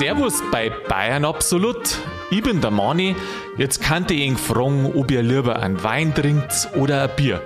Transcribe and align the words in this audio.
Servus 0.00 0.42
bei 0.50 0.70
Bayern 0.70 1.26
Absolut. 1.26 1.98
Ich 2.30 2.42
bin 2.42 2.62
der 2.62 2.70
Mani. 2.70 3.14
Jetzt 3.58 3.82
könnte 3.82 4.14
ich 4.14 4.22
ihn 4.22 4.38
fragen, 4.38 4.90
ob 4.94 5.10
ihr 5.10 5.22
lieber 5.22 5.62
einen 5.62 5.82
Wein 5.84 6.14
trinkt 6.14 6.70
oder 6.74 7.02
ein 7.02 7.10
Bier. 7.16 7.42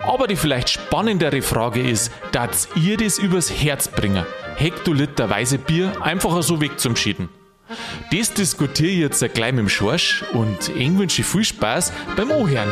Aber 0.00 0.26
die 0.26 0.36
vielleicht 0.36 0.68
spannendere 0.68 1.40
Frage 1.40 1.80
ist, 1.80 2.12
dass 2.30 2.68
ihr 2.76 2.98
das 2.98 3.18
übers 3.18 3.50
Herz 3.50 3.88
bringen? 3.88 4.26
Hektoliter 4.56 5.30
weiße 5.30 5.56
Bier 5.56 5.92
einfach 6.02 6.42
so 6.42 6.60
weg 6.60 6.78
zum 6.78 6.94
Schieden. 6.94 7.30
Das 8.12 8.34
diskutiere 8.34 8.90
ich 8.90 8.98
jetzt 8.98 9.34
gleich 9.34 9.52
mit 9.52 9.60
dem 9.60 9.70
Schorsch 9.70 10.24
und 10.34 10.76
ich 10.76 10.98
wünsche 10.98 11.22
viel 11.22 11.44
Spaß 11.44 11.90
beim 12.16 12.30
Ohren. 12.32 12.68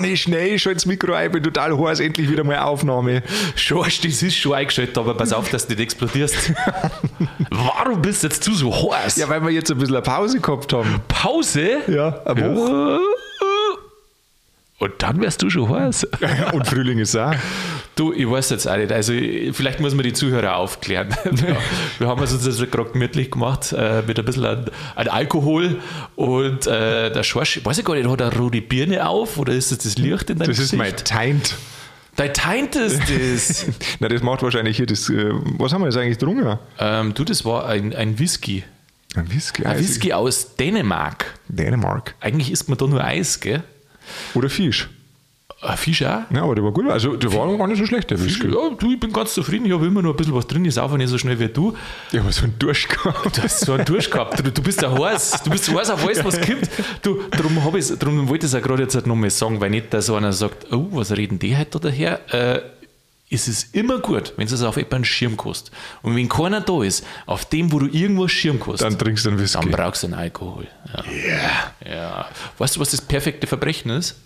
Manni, 0.00 0.16
schnell, 0.16 0.58
schon 0.58 0.72
ins 0.72 0.86
Mikro 0.86 1.12
ein, 1.12 1.30
bin 1.30 1.42
total 1.42 1.78
heiß, 1.78 2.00
endlich 2.00 2.30
wieder 2.30 2.42
mal 2.42 2.58
Aufnahme. 2.60 3.22
Schorsch, 3.54 4.00
das 4.00 4.22
ist 4.22 4.34
schon 4.34 4.54
eingeschaltet, 4.54 4.96
aber 4.96 5.14
pass 5.14 5.30
auf, 5.30 5.50
dass 5.50 5.66
du 5.66 5.74
nicht 5.74 5.82
explodierst. 5.82 6.54
Warum 7.50 8.00
bist 8.00 8.22
jetzt 8.22 8.46
du 8.46 8.54
so 8.54 8.72
heiß? 8.94 9.16
Ja, 9.16 9.28
weil 9.28 9.42
wir 9.42 9.50
jetzt 9.50 9.70
ein 9.70 9.76
bisschen 9.76 9.96
eine 9.96 10.02
Pause 10.02 10.40
gehabt 10.40 10.72
haben. 10.72 11.02
Pause? 11.06 11.80
Ja, 11.86 12.18
eine 12.24 12.56
Woche. 12.56 13.00
Und 14.80 14.92
dann 14.98 15.20
wärst 15.20 15.42
du 15.42 15.50
schon 15.50 15.68
heiß. 15.68 16.04
Und 16.52 16.66
Frühling 16.66 16.98
ist 16.98 17.14
auch. 17.14 17.34
Du, 17.96 18.14
ich 18.14 18.28
weiß 18.28 18.48
jetzt 18.50 18.66
auch 18.66 18.76
nicht. 18.78 18.90
Also, 18.90 19.12
vielleicht 19.52 19.78
muss 19.78 19.94
man 19.94 20.04
die 20.04 20.14
Zuhörer 20.14 20.56
aufklären. 20.56 21.14
Ja, 21.46 21.56
wir 21.98 22.08
haben 22.08 22.20
uns 22.20 22.32
das 22.42 22.58
gerade 22.70 22.90
gemütlich 22.90 23.30
gemacht 23.30 23.72
äh, 23.76 24.02
mit 24.06 24.18
ein 24.18 24.24
bisschen 24.24 24.44
an, 24.46 24.66
an 24.96 25.08
Alkohol 25.08 25.80
und 26.16 26.66
äh, 26.66 27.12
der 27.12 27.22
Schorsch, 27.22 27.58
ich 27.58 27.64
weiß 27.66 27.78
ich 27.78 27.84
gar 27.84 27.94
nicht, 27.94 28.08
hat 28.08 28.20
er 28.22 28.34
rote 28.36 28.60
Birne 28.62 29.06
auf 29.06 29.36
oder 29.38 29.52
ist 29.52 29.70
das 29.70 29.78
das 29.78 29.98
Licht 29.98 30.30
in 30.30 30.38
deinem 30.38 30.48
Das 30.48 30.58
ist 30.58 30.70
Gesicht? 30.72 30.78
mein 30.78 30.96
Teint. 30.96 31.54
Dein 32.16 32.32
Teint 32.32 32.74
ist 32.76 33.00
das. 33.08 33.66
Na, 34.00 34.08
das 34.08 34.22
macht 34.22 34.42
wahrscheinlich 34.42 34.78
hier 34.78 34.86
das. 34.86 35.08
Äh, 35.10 35.30
was 35.58 35.72
haben 35.74 35.82
wir 35.82 35.88
jetzt 35.88 35.96
eigentlich 35.98 36.18
getrunken? 36.18 36.58
ähm, 36.78 37.12
du, 37.14 37.24
das 37.24 37.44
war 37.44 37.66
ein, 37.66 37.94
ein 37.94 38.18
Whisky. 38.18 38.64
Ein 39.14 39.30
Whisky. 39.30 39.64
Ein 39.66 39.72
Eis. 39.72 39.80
Whisky 39.80 40.12
aus 40.14 40.56
Dänemark. 40.56 41.34
Dänemark. 41.48 42.14
Eigentlich 42.20 42.50
isst 42.50 42.68
man 42.70 42.78
da 42.78 42.86
nur 42.86 43.04
Eis, 43.04 43.40
gell? 43.40 43.62
Oder 44.34 44.48
Fisch. 44.50 44.88
Ein 45.62 45.76
Fisch 45.76 46.02
auch? 46.04 46.22
Ja, 46.32 46.42
aber 46.44 46.54
der 46.54 46.64
war 46.64 46.72
gut. 46.72 46.88
Also, 46.88 47.16
der 47.16 47.30
war 47.34 47.54
gar 47.58 47.66
nicht 47.66 47.76
so 47.78 47.84
schlecht, 47.84 48.10
der 48.10 48.18
Whisky. 48.24 48.46
Ja, 48.46 48.70
du, 48.78 48.92
ich 48.92 48.98
bin 48.98 49.12
ganz 49.12 49.34
zufrieden. 49.34 49.66
Ich 49.66 49.72
habe 49.72 49.84
immer 49.86 50.00
noch 50.00 50.12
ein 50.12 50.16
bisschen 50.16 50.34
was 50.34 50.46
drin. 50.46 50.64
Ich 50.64 50.72
saufe 50.72 50.96
nicht 50.96 51.10
so 51.10 51.18
schnell 51.18 51.38
wie 51.38 51.48
du. 51.48 51.76
Ja, 52.12 52.22
aber 52.22 52.32
so 52.32 52.44
ein 52.44 52.54
Durst 52.58 52.88
gehabt. 52.88 53.36
Du 53.36 53.42
hast 53.42 53.60
so 53.60 53.74
einen 53.74 53.84
Durst 53.84 54.10
gehabt. 54.10 54.38
Du, 54.38 54.50
du 54.50 54.62
bist 54.62 54.82
ein 54.82 54.98
heiß. 54.98 55.42
Du 55.44 55.50
bist 55.50 55.66
so 55.66 55.78
heiß 55.78 55.90
auf 55.90 56.02
alles, 56.06 56.24
was 56.24 56.40
gibt. 56.40 56.70
Du, 57.02 57.20
darum, 57.30 57.62
hab 57.62 57.74
ich's- 57.74 57.94
darum 57.98 58.26
wollte 58.30 58.46
ich 58.46 58.52
es 58.54 58.58
auch 58.58 58.62
gerade 58.66 58.84
jetzt 58.84 58.94
halt 58.94 59.06
nochmal 59.06 59.28
sagen, 59.28 59.60
weil 59.60 59.68
nicht 59.68 59.92
da 59.92 60.00
so 60.00 60.14
einer 60.14 60.32
sagt, 60.32 60.72
oh, 60.72 60.86
was 60.92 61.14
reden 61.14 61.38
die 61.38 61.54
heute 61.54 61.78
daher? 61.78 62.20
Äh, 62.32 62.60
es 63.32 63.46
ist 63.46 63.74
immer 63.74 63.98
gut, 64.00 64.32
wenn 64.36 64.48
du 64.48 64.54
es 64.54 64.62
auf 64.62 64.76
jemanden 64.76 64.96
einen 64.96 65.04
Schirm 65.04 65.36
kostet. 65.36 65.72
Und 66.02 66.16
wenn 66.16 66.28
keiner 66.28 66.60
da 66.60 66.82
ist, 66.82 67.06
auf 67.26 67.44
dem, 67.44 67.70
wo 67.70 67.78
du 67.78 67.86
irgendwo 67.86 68.22
einen 68.22 68.28
Schirm 68.28 68.58
kostet, 68.58 68.90
Dann 68.90 68.98
trinkst 68.98 69.24
du 69.24 69.30
einen 69.30 69.38
Whisky. 69.38 69.60
dann 69.60 69.70
brauchst 69.70 70.02
du 70.02 70.08
einen 70.08 70.14
Alkohol. 70.14 70.66
Ja. 70.92 71.04
ja. 71.88 72.28
Weißt 72.58 72.76
du, 72.76 72.80
was 72.80 72.90
das 72.90 73.00
perfekte 73.00 73.46
Verbrechen 73.46 73.90
ist? 73.92 74.16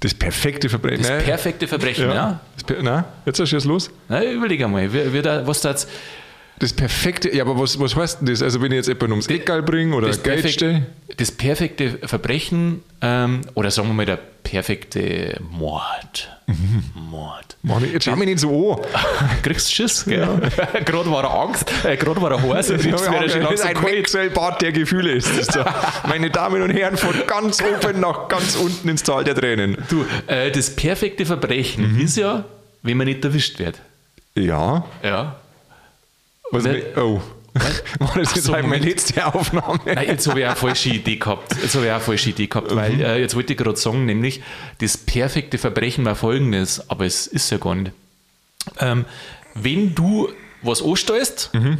Das 0.00 0.14
perfekte 0.14 0.68
Verbrechen. 0.68 1.02
Das 1.02 1.10
Nein. 1.10 1.24
perfekte 1.24 1.66
Verbrechen, 1.66 2.10
ja. 2.10 2.40
Das 2.54 2.64
per 2.64 2.82
Nein, 2.82 3.04
jetzt 3.26 3.40
hast 3.40 3.52
du 3.52 3.56
es 3.56 3.64
los. 3.64 3.90
Na, 4.08 4.22
überleg 4.24 4.62
einmal, 4.62 4.92
was 5.46 5.60
da 5.60 5.70
jetzt 5.70 5.88
Das 6.58 6.72
perfekte, 6.72 7.34
ja, 7.34 7.44
aber 7.44 7.58
was, 7.58 7.78
was 7.78 7.94
heißt 7.94 8.20
denn 8.20 8.26
das? 8.28 8.42
Also, 8.42 8.60
wenn 8.60 8.72
ich 8.72 8.76
jetzt 8.76 8.88
jemanden 8.88 9.12
ums 9.12 9.26
Eckgal 9.28 9.62
bringe 9.62 9.94
oder 9.94 10.08
das, 10.08 10.22
Geld 10.22 10.48
stelle? 10.50 10.72
perfekt, 11.06 11.20
das 11.20 11.30
perfekte 11.32 11.98
Verbrechen 12.08 12.82
ähm, 13.00 13.42
oder 13.54 13.70
sagen 13.70 13.88
wir 13.88 13.94
mal 13.94 14.06
der 14.06 14.18
perfekte 14.42 15.40
Mord. 15.50 16.28
Mord. 16.94 17.56
Mann, 17.62 17.84
jetzt 17.92 18.04
schau 18.04 18.16
mich 18.16 18.26
nicht 18.26 18.38
so 18.40 18.74
an. 18.76 18.80
Kriegst 19.42 19.68
du 19.68 19.74
Schiss, 19.74 20.04
gell? 20.06 20.26
gerade 20.84 21.10
war 21.10 21.24
er 21.24 21.40
Angst, 21.42 21.70
äh, 21.84 21.96
gerade 21.96 22.20
war 22.22 22.30
er 22.32 22.42
heiß 22.42 22.70
und 22.70 22.84
jetzt 22.84 23.04
wäre 23.10 23.24
er 23.24 23.28
schon 23.28 23.42
das 23.42 23.52
ist 23.52 23.64
langsam 23.64 23.84
ein. 23.84 23.92
Wechselbad 23.92 24.62
der 24.62 24.72
Gefühle 24.72 25.12
ist 25.12 25.38
das 25.38 25.48
da. 25.48 25.74
Meine 26.08 26.30
Damen 26.30 26.62
und 26.62 26.70
Herren, 26.70 26.96
von 26.96 27.14
ganz 27.26 27.62
oben 27.62 28.00
nach 28.00 28.28
ganz 28.28 28.56
unten 28.56 28.88
ins 28.88 29.02
Tal 29.02 29.24
der 29.24 29.34
Tränen. 29.34 29.76
Du, 29.90 30.04
äh, 30.26 30.50
das 30.50 30.70
perfekte 30.74 31.26
Verbrechen 31.26 31.94
Mhm. 31.94 32.00
ist 32.00 32.16
ja, 32.16 32.44
wenn 32.82 32.96
man 32.96 33.06
nicht 33.06 33.24
erwischt 33.24 33.58
wird. 33.58 33.78
Ja. 34.34 34.84
Ja. 35.02 35.36
Was 36.50 36.64
Ne- 36.64 36.82
oh. 36.96 37.20
War 37.98 38.12
das 38.14 38.34
jetzt 38.36 38.44
so, 38.44 38.52
halt 38.52 38.66
meine 38.66 38.84
letzte 38.84 39.26
Aufnahme? 39.26 39.80
Nein, 39.84 40.06
jetzt 40.06 40.28
habe 40.28 40.38
ich 40.40 40.46
auch 40.46 40.50
eine 40.50 40.56
falsche 40.56 40.90
Idee 40.90 41.16
gehabt. 41.16 41.56
Jetzt 41.60 41.74
habe 41.74 41.86
ich 41.86 41.90
auch 41.90 41.96
eine 41.96 42.04
falsche 42.04 42.30
Idee 42.30 42.46
gehabt, 42.46 42.70
Mhm. 42.70 42.76
weil 42.76 43.00
äh, 43.00 43.20
jetzt 43.20 43.34
wollte 43.34 43.54
ich 43.54 43.58
gerade 43.58 43.76
sagen, 43.76 44.04
nämlich 44.06 44.42
das 44.80 44.96
perfekte 44.96 45.58
Verbrechen 45.58 46.04
war 46.04 46.14
folgendes, 46.14 46.88
aber 46.88 47.04
es 47.06 47.26
ist 47.26 47.50
ja 47.50 47.58
gar 47.58 47.74
nicht. 47.74 47.92
Ähm, 48.78 49.06
wenn 49.54 49.94
du 49.94 50.28
was 50.62 50.82
anstellst 50.82 51.50
Mhm. 51.54 51.78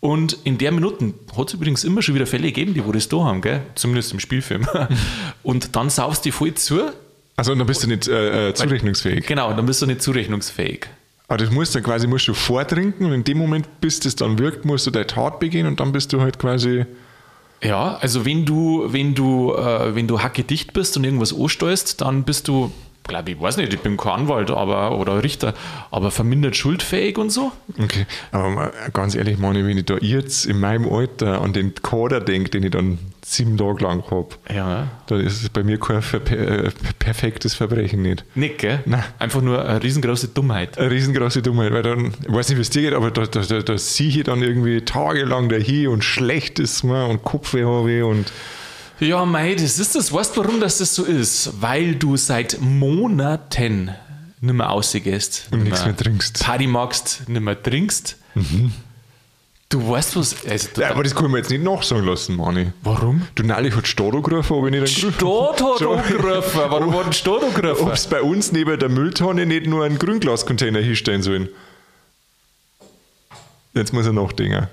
und 0.00 0.38
in 0.44 0.56
der 0.56 0.72
Minute 0.72 1.12
hat 1.36 1.48
es 1.48 1.54
übrigens 1.54 1.84
immer 1.84 2.00
schon 2.00 2.14
wieder 2.14 2.26
Fälle 2.26 2.44
gegeben, 2.44 2.72
die 2.72 2.84
wo 2.84 2.92
das 2.92 3.08
da 3.08 3.18
haben, 3.18 3.42
gell? 3.42 3.60
zumindest 3.74 4.12
im 4.12 4.20
Spielfilm, 4.20 4.66
und 5.42 5.76
dann 5.76 5.90
saufst 5.90 6.24
du 6.24 6.28
die 6.28 6.32
voll 6.32 6.54
zu, 6.54 6.90
Also, 7.36 7.54
dann 7.54 7.66
bist 7.66 7.82
du 7.82 7.88
nicht 7.88 8.08
äh, 8.08 8.48
äh, 8.50 8.54
zurechnungsfähig. 8.54 9.26
genau, 9.26 9.52
dann 9.52 9.66
bist 9.66 9.82
du 9.82 9.86
nicht 9.86 10.00
zurechnungsfähig. 10.00 10.86
Aber 11.32 11.38
das 11.38 11.50
musst 11.50 11.74
du 11.74 11.80
quasi 11.80 12.06
musst 12.06 12.28
du 12.28 12.34
vortrinken 12.34 13.06
und 13.06 13.14
in 13.14 13.24
dem 13.24 13.38
Moment, 13.38 13.80
bis 13.80 13.98
das 14.00 14.14
dann 14.14 14.38
wirkt, 14.38 14.66
musst 14.66 14.86
du 14.86 14.90
deine 14.90 15.06
Tat 15.06 15.40
begehen 15.40 15.66
und 15.66 15.80
dann 15.80 15.90
bist 15.90 16.12
du 16.12 16.20
halt 16.20 16.38
quasi. 16.38 16.84
Ja, 17.62 17.96
also 18.02 18.26
wenn 18.26 18.44
du, 18.44 18.84
wenn 18.88 19.14
du, 19.14 19.54
äh, 19.54 19.94
wenn 19.94 20.06
du 20.06 20.20
hackedicht 20.20 20.74
bist 20.74 20.94
und 20.98 21.04
irgendwas 21.04 21.32
ansteuerst, 21.32 22.02
dann 22.02 22.24
bist 22.24 22.48
du, 22.48 22.70
glaube 23.04 23.30
ich, 23.32 23.40
weiß 23.40 23.56
nicht, 23.56 23.72
ich 23.74 23.80
bin 23.80 23.96
kein 23.96 24.12
Anwalt 24.12 24.50
aber, 24.50 24.98
oder 24.98 25.22
Richter, 25.22 25.54
aber 25.90 26.10
vermindert 26.10 26.56
schuldfähig 26.56 27.18
und 27.18 27.30
so. 27.30 27.52
Okay. 27.82 28.06
Aber 28.30 28.72
ganz 28.92 29.14
ehrlich, 29.14 29.38
Mani, 29.38 29.64
wenn 29.66 29.78
ich 29.78 29.84
da 29.86 29.96
jetzt 30.00 30.46
in 30.46 30.60
meinem 30.60 30.88
Alter 30.92 31.40
an 31.42 31.52
den 31.52 31.74
Kader 31.74 32.20
denke, 32.20 32.50
den 32.50 32.62
ich 32.62 32.70
dann 32.70 32.98
sieben 33.24 33.56
Tage 33.56 33.84
lang 33.84 34.02
habe, 34.10 34.28
Ja. 34.52 34.88
dann 35.06 35.20
ist 35.20 35.42
es 35.42 35.48
bei 35.48 35.62
mir 35.62 35.78
kein 35.78 36.02
äh, 36.30 36.70
perfektes 36.98 37.54
Verbrechen 37.54 38.02
nicht. 38.02 38.24
Nicht, 38.34 38.58
gell? 38.58 38.80
Nein. 38.84 39.04
Einfach 39.18 39.40
nur 39.40 39.64
eine 39.64 39.82
riesengroße 39.82 40.28
Dummheit. 40.28 40.76
Eine 40.78 40.90
riesengroße 40.90 41.40
Dummheit, 41.42 41.72
weil 41.72 41.82
dann, 41.82 42.12
ich 42.26 42.32
weiß 42.32 42.48
nicht, 42.48 42.58
wie 42.58 42.62
es 42.62 42.70
dir 42.70 42.82
geht, 42.82 42.94
aber 42.94 43.10
da, 43.10 43.26
da, 43.26 43.40
da, 43.40 43.60
da 43.60 43.78
sehe 43.78 44.08
ich 44.08 44.22
dann 44.24 44.42
irgendwie 44.42 44.80
tagelang 44.82 45.48
dahin 45.48 45.88
und 45.88 46.02
schlecht 46.04 46.58
ist 46.58 46.82
mir 46.82 47.06
und 47.06 47.22
Kopfweh 47.22 47.64
habe 47.64 47.92
ich 47.92 48.02
und 48.02 48.32
Ja, 49.02 49.24
mei, 49.24 49.54
das 49.54 49.78
ist 49.78 49.94
das. 49.96 50.12
Weißt 50.12 50.36
du, 50.36 50.40
warum 50.44 50.60
das, 50.60 50.78
das 50.78 50.94
so 50.94 51.04
ist? 51.04 51.60
Weil 51.60 51.96
du 51.96 52.16
seit 52.16 52.60
Monaten 52.60 53.90
nicht 54.40 54.54
mehr 54.54 54.70
ausgehst. 54.70 55.48
Und 55.50 55.64
nichts 55.64 55.84
mehr 55.84 55.96
trinkst. 55.96 56.38
Mhm. 56.40 56.44
Party 56.44 56.66
magst, 56.66 57.28
nicht 57.28 57.40
mehr 57.42 57.60
trinkst. 57.60 58.16
Du 59.68 59.88
weißt 59.90 60.16
was. 60.16 60.46
Also, 60.46 60.68
du, 60.74 60.80
Ja, 60.82 60.90
aber 60.90 61.02
das 61.02 61.14
kann 61.14 61.24
ich 61.26 61.30
mir 61.32 61.38
jetzt 61.38 61.50
nicht 61.50 61.64
nachsagen 61.64 62.04
lassen, 62.04 62.36
Mani. 62.36 62.72
warum? 62.82 63.26
Du, 63.34 63.42
neulich 63.42 63.74
hat 63.74 63.86
Stadt 63.88 64.12
angerufen, 64.14 64.52
ob 64.52 64.66
ich 64.66 64.70
nicht 64.80 65.04
einen 65.04 65.14
So. 65.18 65.50
angerufen. 65.50 66.60
Warum 66.68 66.94
hat 66.94 67.06
ein 67.06 67.12
Stadt 67.12 67.42
angerufen? 67.42 67.86
Ob 67.88 67.92
es 67.92 68.06
bei 68.06 68.20
uns 68.22 68.52
neben 68.52 68.78
der 68.78 68.88
Mülltonne 68.88 69.46
nicht 69.46 69.66
nur 69.66 69.84
einen 69.84 69.98
Grünglascontainer 69.98 70.78
hinstellen 70.80 71.22
sollen. 71.22 71.48
Jetzt 73.74 73.92
muss 73.92 74.06
er 74.06 74.12
nachdenken. 74.12 74.68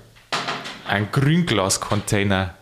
Ein 0.86 1.08
Grünglascontainer. 1.10 2.54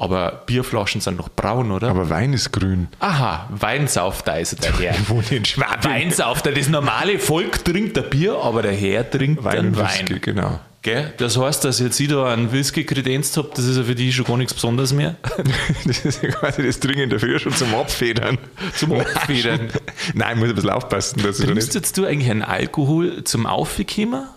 Aber 0.00 0.44
Bierflaschen 0.46 1.00
sind 1.00 1.16
noch 1.16 1.28
braun, 1.28 1.72
oder? 1.72 1.88
Aber 1.88 2.08
Wein 2.08 2.32
ist 2.32 2.52
grün. 2.52 2.86
Aha, 3.00 3.48
Weinsauft 3.50 4.28
also 4.28 4.56
der 4.56 4.72
Herr. 4.78 4.94
Ich 4.94 5.08
wohne 5.10 5.26
in 5.30 5.44
Schwabing. 5.44 5.90
Weinsauft, 5.90 6.46
das 6.46 6.68
normale 6.68 7.18
Volk 7.18 7.64
trinkt 7.64 7.98
ein 7.98 8.08
Bier, 8.08 8.36
aber 8.40 8.62
der 8.62 8.72
Herr 8.72 9.08
trinkt 9.10 9.42
Wein 9.42 9.58
einen 9.58 9.76
Wein. 9.76 9.86
Whisky, 9.86 10.20
genau. 10.20 10.60
Gell? 10.82 11.12
Das 11.16 11.36
heißt, 11.36 11.64
dass 11.64 11.80
jetzt 11.80 11.98
ich 11.98 12.06
da 12.06 12.32
einen 12.32 12.52
Whisky 12.52 12.84
kredenzt 12.84 13.36
habe, 13.36 13.50
das 13.52 13.64
ist 13.64 13.76
ja 13.76 13.82
für 13.82 13.96
die 13.96 14.12
schon 14.12 14.24
gar 14.24 14.36
nichts 14.36 14.54
Besonderes 14.54 14.92
mehr. 14.92 15.16
Das 15.84 16.04
ist 16.04 16.22
ja 16.22 16.28
quasi 16.30 16.62
das 16.62 16.78
Dringend 16.78 17.12
dafür 17.12 17.40
schon 17.40 17.52
zum 17.52 17.74
Abfedern. 17.74 18.38
Zum 18.76 18.92
Abfedern. 18.92 19.70
Nein, 20.14 20.34
ich 20.34 20.38
muss 20.38 20.48
ein 20.50 20.54
bisschen 20.54 20.70
aufpassen, 20.70 21.20
dass 21.24 21.40
ich 21.40 21.46
da 21.46 21.52
Trinkst 21.52 21.68
nicht. 21.68 21.74
jetzt 21.74 21.98
du 21.98 22.04
eigentlich 22.04 22.30
einen 22.30 22.42
Alkohol 22.42 23.24
zum 23.24 23.46
Aufkommen 23.46 24.28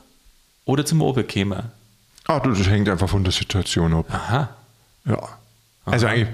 oder 0.65 0.83
zum 0.83 1.03
Oberkommen? 1.03 1.61
Ah, 2.25 2.39
das 2.39 2.67
hängt 2.67 2.89
einfach 2.89 3.09
von 3.09 3.23
der 3.23 3.31
Situation 3.33 3.93
ab. 3.93 4.05
Aha. 4.09 4.49
Ja. 5.05 5.19
Also 5.91 6.07
eigentlich, 6.07 6.29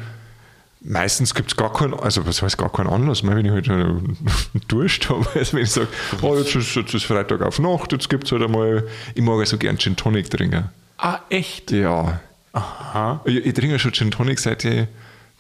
meistens 0.82 1.34
gibt 1.34 1.52
es 1.52 1.58
gar 1.58 1.72
keinen, 1.74 1.94
also 1.94 2.26
was 2.26 2.42
heißt 2.42 2.58
gar 2.58 2.72
keinen 2.72 2.88
Anlass 2.88 3.24
mehr, 3.24 3.36
wenn 3.36 3.46
ich 3.46 3.52
halt 3.52 3.70
einen 3.70 4.18
Durst 4.68 5.10
habe. 5.10 5.26
Also 5.36 5.54
wenn 5.54 5.64
ich 5.64 5.72
sage, 5.72 5.88
oh, 6.22 6.38
jetzt, 6.38 6.56
ist, 6.56 6.76
jetzt 6.76 6.94
ist 6.94 7.06
Freitag 7.06 7.42
auf 7.42 7.60
Nacht, 7.60 7.92
jetzt 7.92 8.10
gibt 8.10 8.26
es 8.26 8.32
halt 8.32 8.44
einmal, 8.44 8.88
ich 9.16 9.22
mag 9.22 9.40
also 9.40 9.58
gern 9.58 9.78
Gin 9.78 9.96
Tonic 9.96 10.30
trinken. 10.30 10.70
Ah, 10.98 11.20
echt? 11.30 11.72
Ja. 11.72 12.20
Aha. 12.54 13.22
Ich, 13.26 13.46
ich 13.46 13.54
trinke 13.54 13.78
schon 13.80 13.94
Gin 13.94 14.12
Tonic 14.12 14.40
seit 14.40 14.66
ich, 14.66 14.88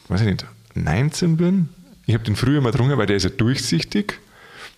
weiß 0.07 0.21
ich 0.21 0.27
nicht, 0.27 0.45
19 0.75 1.37
bin. 1.37 1.69
Ich 2.05 2.13
habe 2.13 2.23
den 2.23 2.35
früher 2.35 2.61
mal 2.61 2.71
getrunken, 2.71 2.97
weil 2.97 3.07
der 3.07 3.17
ist 3.17 3.23
ja 3.23 3.29
durchsichtig. 3.29 4.19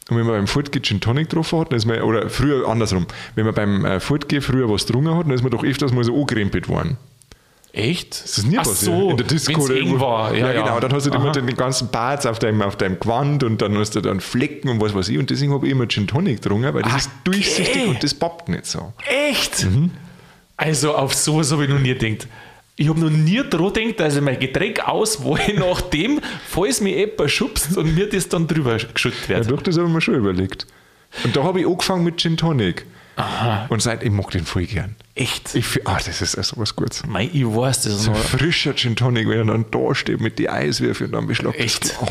Und 0.10 0.18
wenn 0.18 0.26
man 0.26 0.36
beim 0.36 0.48
Fortgehen 0.48 0.84
Gin 0.84 1.02
Tonic 1.02 1.30
drauf 1.30 1.52
hat, 1.54 1.72
dann 1.72 1.78
ist 1.78 1.86
man, 1.86 2.02
oder 2.02 2.30
früher 2.30 2.68
andersrum, 2.68 3.06
wenn 3.36 3.46
man 3.46 3.54
beim 3.54 3.86
äh, 3.86 4.00
Fortgehen 4.00 4.42
früher 4.42 4.68
was 4.70 4.88
getrunken 4.88 5.16
hat, 5.16 5.26
dann 5.26 5.34
ist 5.34 5.44
man 5.44 5.52
doch 5.52 5.64
öfters 5.64 5.92
mal 5.92 6.04
so 6.04 6.20
angerempelt 6.20 6.68
worden. 6.68 6.98
Echt? 7.72 8.24
Das 8.24 8.38
ist 8.40 8.48
nie 8.48 8.58
Ach 8.58 8.64
passiert. 8.64 8.98
so, 9.00 9.10
in 9.12 9.18
der 9.18 9.28
Disco 9.28 9.62
oder 9.62 9.76
irgendwo. 9.76 10.00
war. 10.00 10.34
Ja, 10.36 10.52
ja. 10.52 10.62
genau. 10.64 10.80
Dann 10.80 10.92
hast 10.92 11.06
du 11.06 11.12
Aha. 11.12 11.22
immer 11.22 11.32
den 11.32 11.56
ganzen 11.56 11.90
Bart 11.90 12.26
auf 12.26 12.40
deinem, 12.40 12.62
auf 12.64 12.76
deinem 12.78 13.00
Gewand 13.00 13.44
und 13.44 13.62
dann 13.62 13.78
hast 13.78 13.96
du 13.96 14.02
dann 14.02 14.20
Flecken 14.20 14.70
und 14.70 14.82
was 14.82 14.96
weiß 14.96 15.10
ich. 15.10 15.18
Und 15.20 15.30
deswegen 15.30 15.54
habe 15.54 15.66
ich 15.68 15.72
immer 15.72 15.88
Gin 15.88 16.08
Tonic 16.08 16.42
getrunken, 16.42 16.74
weil 16.74 16.82
das 16.82 16.96
ist 16.96 17.08
Okay. 17.08 17.20
durchsichtig 17.26 17.88
und 17.88 18.04
das 18.04 18.14
poppt 18.16 18.50
nicht 18.50 18.66
so. 18.66 18.92
Echt? 19.08 19.68
Also 20.58 20.96
auf 20.96 21.14
sowas 21.14 21.52
habe 21.52 21.64
ich 21.66 21.70
noch 21.70 21.80
nie 21.80 21.94
gedacht. 21.96 22.28
Ich 22.76 22.88
habe 22.90 23.00
noch 23.00 23.10
nie 23.10 23.42
dran 23.50 23.74
gedacht, 23.74 24.00
dass 24.00 24.16
ich 24.16 24.22
mein 24.22 24.40
Getränk 24.40 24.88
auswahle, 24.88 25.54
nachdem, 25.60 26.22
falls 26.48 26.82
mich 26.82 26.96
jemand 26.96 27.30
schubst 27.30 27.78
und 27.78 27.94
mir 27.94 28.10
das 28.10 28.30
dann 28.30 28.48
drüber 28.48 28.78
geschüttet 28.78 29.28
Ja, 29.28 29.38
wird. 29.38 29.52
doch, 29.52 29.62
das 29.62 29.78
habe 29.78 29.88
ich 29.88 29.94
mir 29.94 30.02
schon 30.02 30.16
überlegt. 30.16 30.66
Und 31.24 31.36
da 31.36 31.44
habe 31.44 31.60
ich 31.62 31.68
angefangen 31.68 32.04
mit 32.04 32.18
Gin 32.20 32.36
Tonic. 32.38 32.86
Und 33.70 33.82
seit 33.82 34.04
ich 34.04 34.12
mag 34.12 34.30
den 34.32 34.46
voll 34.46 34.66
gern. 34.66 34.96
Echt? 35.16 35.54
Ich 35.56 35.66
find, 35.66 35.88
ah, 35.88 35.98
das 36.04 36.22
ist 36.22 36.36
also 36.38 36.58
was 36.58 36.76
Gutes. 36.76 37.06
Mei, 37.06 37.30
ich 37.32 37.46
weiß 37.46 37.84
das 37.84 38.04
So 38.04 38.12
noch. 38.12 38.18
ein 38.18 38.24
frischer 38.24 38.74
Gin 38.76 38.96
Tonic, 38.96 39.28
wenn 39.28 39.40
er 39.40 39.46
dann 39.46 39.66
da 39.72 39.94
steht 39.96 40.22
mit 40.22 40.40
den 40.40 40.48
Eiswürfeln 40.50 41.10
und 41.10 41.16
dann 41.22 41.28
beschlagt. 41.28 41.58
Echt? 41.60 41.96
Oh, 42.02 42.08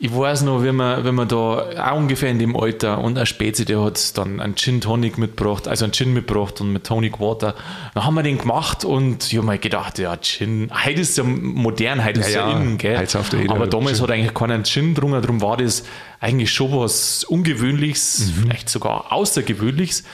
Ich 0.00 0.14
weiß 0.14 0.42
noch, 0.42 0.62
wenn 0.62 0.76
man, 0.76 1.02
wenn 1.02 1.16
man 1.16 1.26
da 1.26 1.90
auch 1.90 1.96
ungefähr 1.96 2.30
in 2.30 2.38
dem 2.38 2.56
Alter 2.56 2.98
und 2.98 3.18
ein 3.18 3.26
Spezi, 3.26 3.64
der 3.64 3.82
hat 3.82 4.16
dann 4.16 4.38
einen 4.38 4.54
Gin 4.54 4.80
Tonic 4.80 5.18
mitgebracht, 5.18 5.66
also 5.66 5.84
einen 5.86 5.92
Gin 5.92 6.12
mitgebracht 6.14 6.60
und 6.60 6.72
mit 6.72 6.84
Tonic 6.86 7.18
Water. 7.18 7.56
Dann 7.94 8.04
haben 8.04 8.14
wir 8.14 8.22
den 8.22 8.38
gemacht 8.38 8.84
und 8.84 9.24
ich 9.32 9.36
habe 9.38 9.46
mir 9.48 9.58
gedacht, 9.58 9.98
ja, 9.98 10.16
Gin, 10.16 10.70
heute 10.84 11.00
ist 11.00 11.18
ja 11.18 11.24
modern, 11.24 12.04
heute 12.04 12.20
ist 12.20 12.32
ja, 12.32 12.48
ja, 12.48 12.56
innen, 12.56 12.78
gell? 12.78 12.94
ja 12.94 13.50
Aber 13.50 13.66
damals 13.66 14.00
hat 14.00 14.12
eigentlich 14.12 14.34
keiner 14.34 14.62
Gin 14.62 14.94
drungen, 14.94 15.20
darum 15.20 15.40
war 15.40 15.56
das 15.56 15.82
eigentlich 16.20 16.52
schon 16.52 16.70
was 16.78 17.24
Ungewöhnliches, 17.24 18.20
Mhm. 18.36 18.42
vielleicht 18.42 18.68
sogar 18.68 19.12
Außergewöhnliches. 19.12 20.04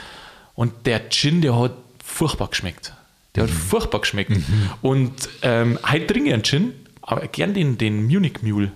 Und 0.55 0.73
der 0.87 1.11
Gin, 1.11 1.43
der 1.43 1.59
hat 1.59 1.73
furchtbar 2.03 2.49
geschmeckt. 2.49 2.95
Der 3.35 3.43
Mhm. 3.45 3.49
hat 3.49 3.55
furchtbar 3.55 4.01
geschmeckt. 4.01 4.33
Und 4.81 5.13
ähm, 5.43 5.79
heute 5.91 6.07
trinke 6.07 6.29
ich 6.29 6.35
einen 6.35 6.43
Gin, 6.43 6.73
aber 7.03 7.27
gern 7.27 7.53
den, 7.53 7.77
den 7.77 8.07
Munich 8.07 8.41
Mule. 8.41 8.73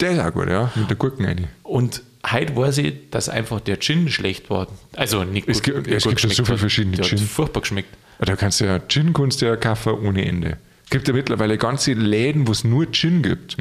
Der 0.00 0.10
ist 0.12 0.20
auch 0.20 0.32
gut, 0.32 0.48
ja. 0.48 0.70
Mit 0.74 0.88
der 0.90 0.96
Gurken 0.96 1.24
rein. 1.24 1.48
Und 1.62 2.02
heute 2.30 2.56
weiß 2.56 2.78
ich, 2.78 3.10
dass 3.10 3.28
einfach 3.28 3.60
der 3.60 3.78
Gin 3.80 4.08
schlecht 4.08 4.50
war. 4.50 4.66
Also 4.96 5.24
nicht 5.24 5.48
Es 5.48 5.62
gut, 5.62 5.74
gibt- 5.84 5.88
es 5.88 6.04
gut 6.04 6.16
gibt 6.16 6.24
ja 6.24 6.30
so 6.36 6.44
viele 6.44 6.58
verschiedene 6.58 6.96
der 6.96 7.04
Gin. 7.04 7.18
Hat 7.18 7.26
furchtbar 7.26 7.60
geschmeckt. 7.60 7.88
Da 8.20 8.34
kannst 8.36 8.60
du 8.60 8.64
ja 8.64 8.78
Gin 8.88 9.12
kannst 9.12 9.40
du 9.42 9.46
ja 9.46 9.56
kaufen 9.56 9.92
ohne 10.04 10.24
Ende. 10.26 10.58
Es 10.84 10.90
gibt 10.90 11.06
ja 11.06 11.14
mittlerweile 11.14 11.58
ganze 11.58 11.92
Läden, 11.92 12.48
wo 12.48 12.52
es 12.52 12.64
nur 12.64 12.90
Gin 12.92 13.22
gibt. 13.22 13.56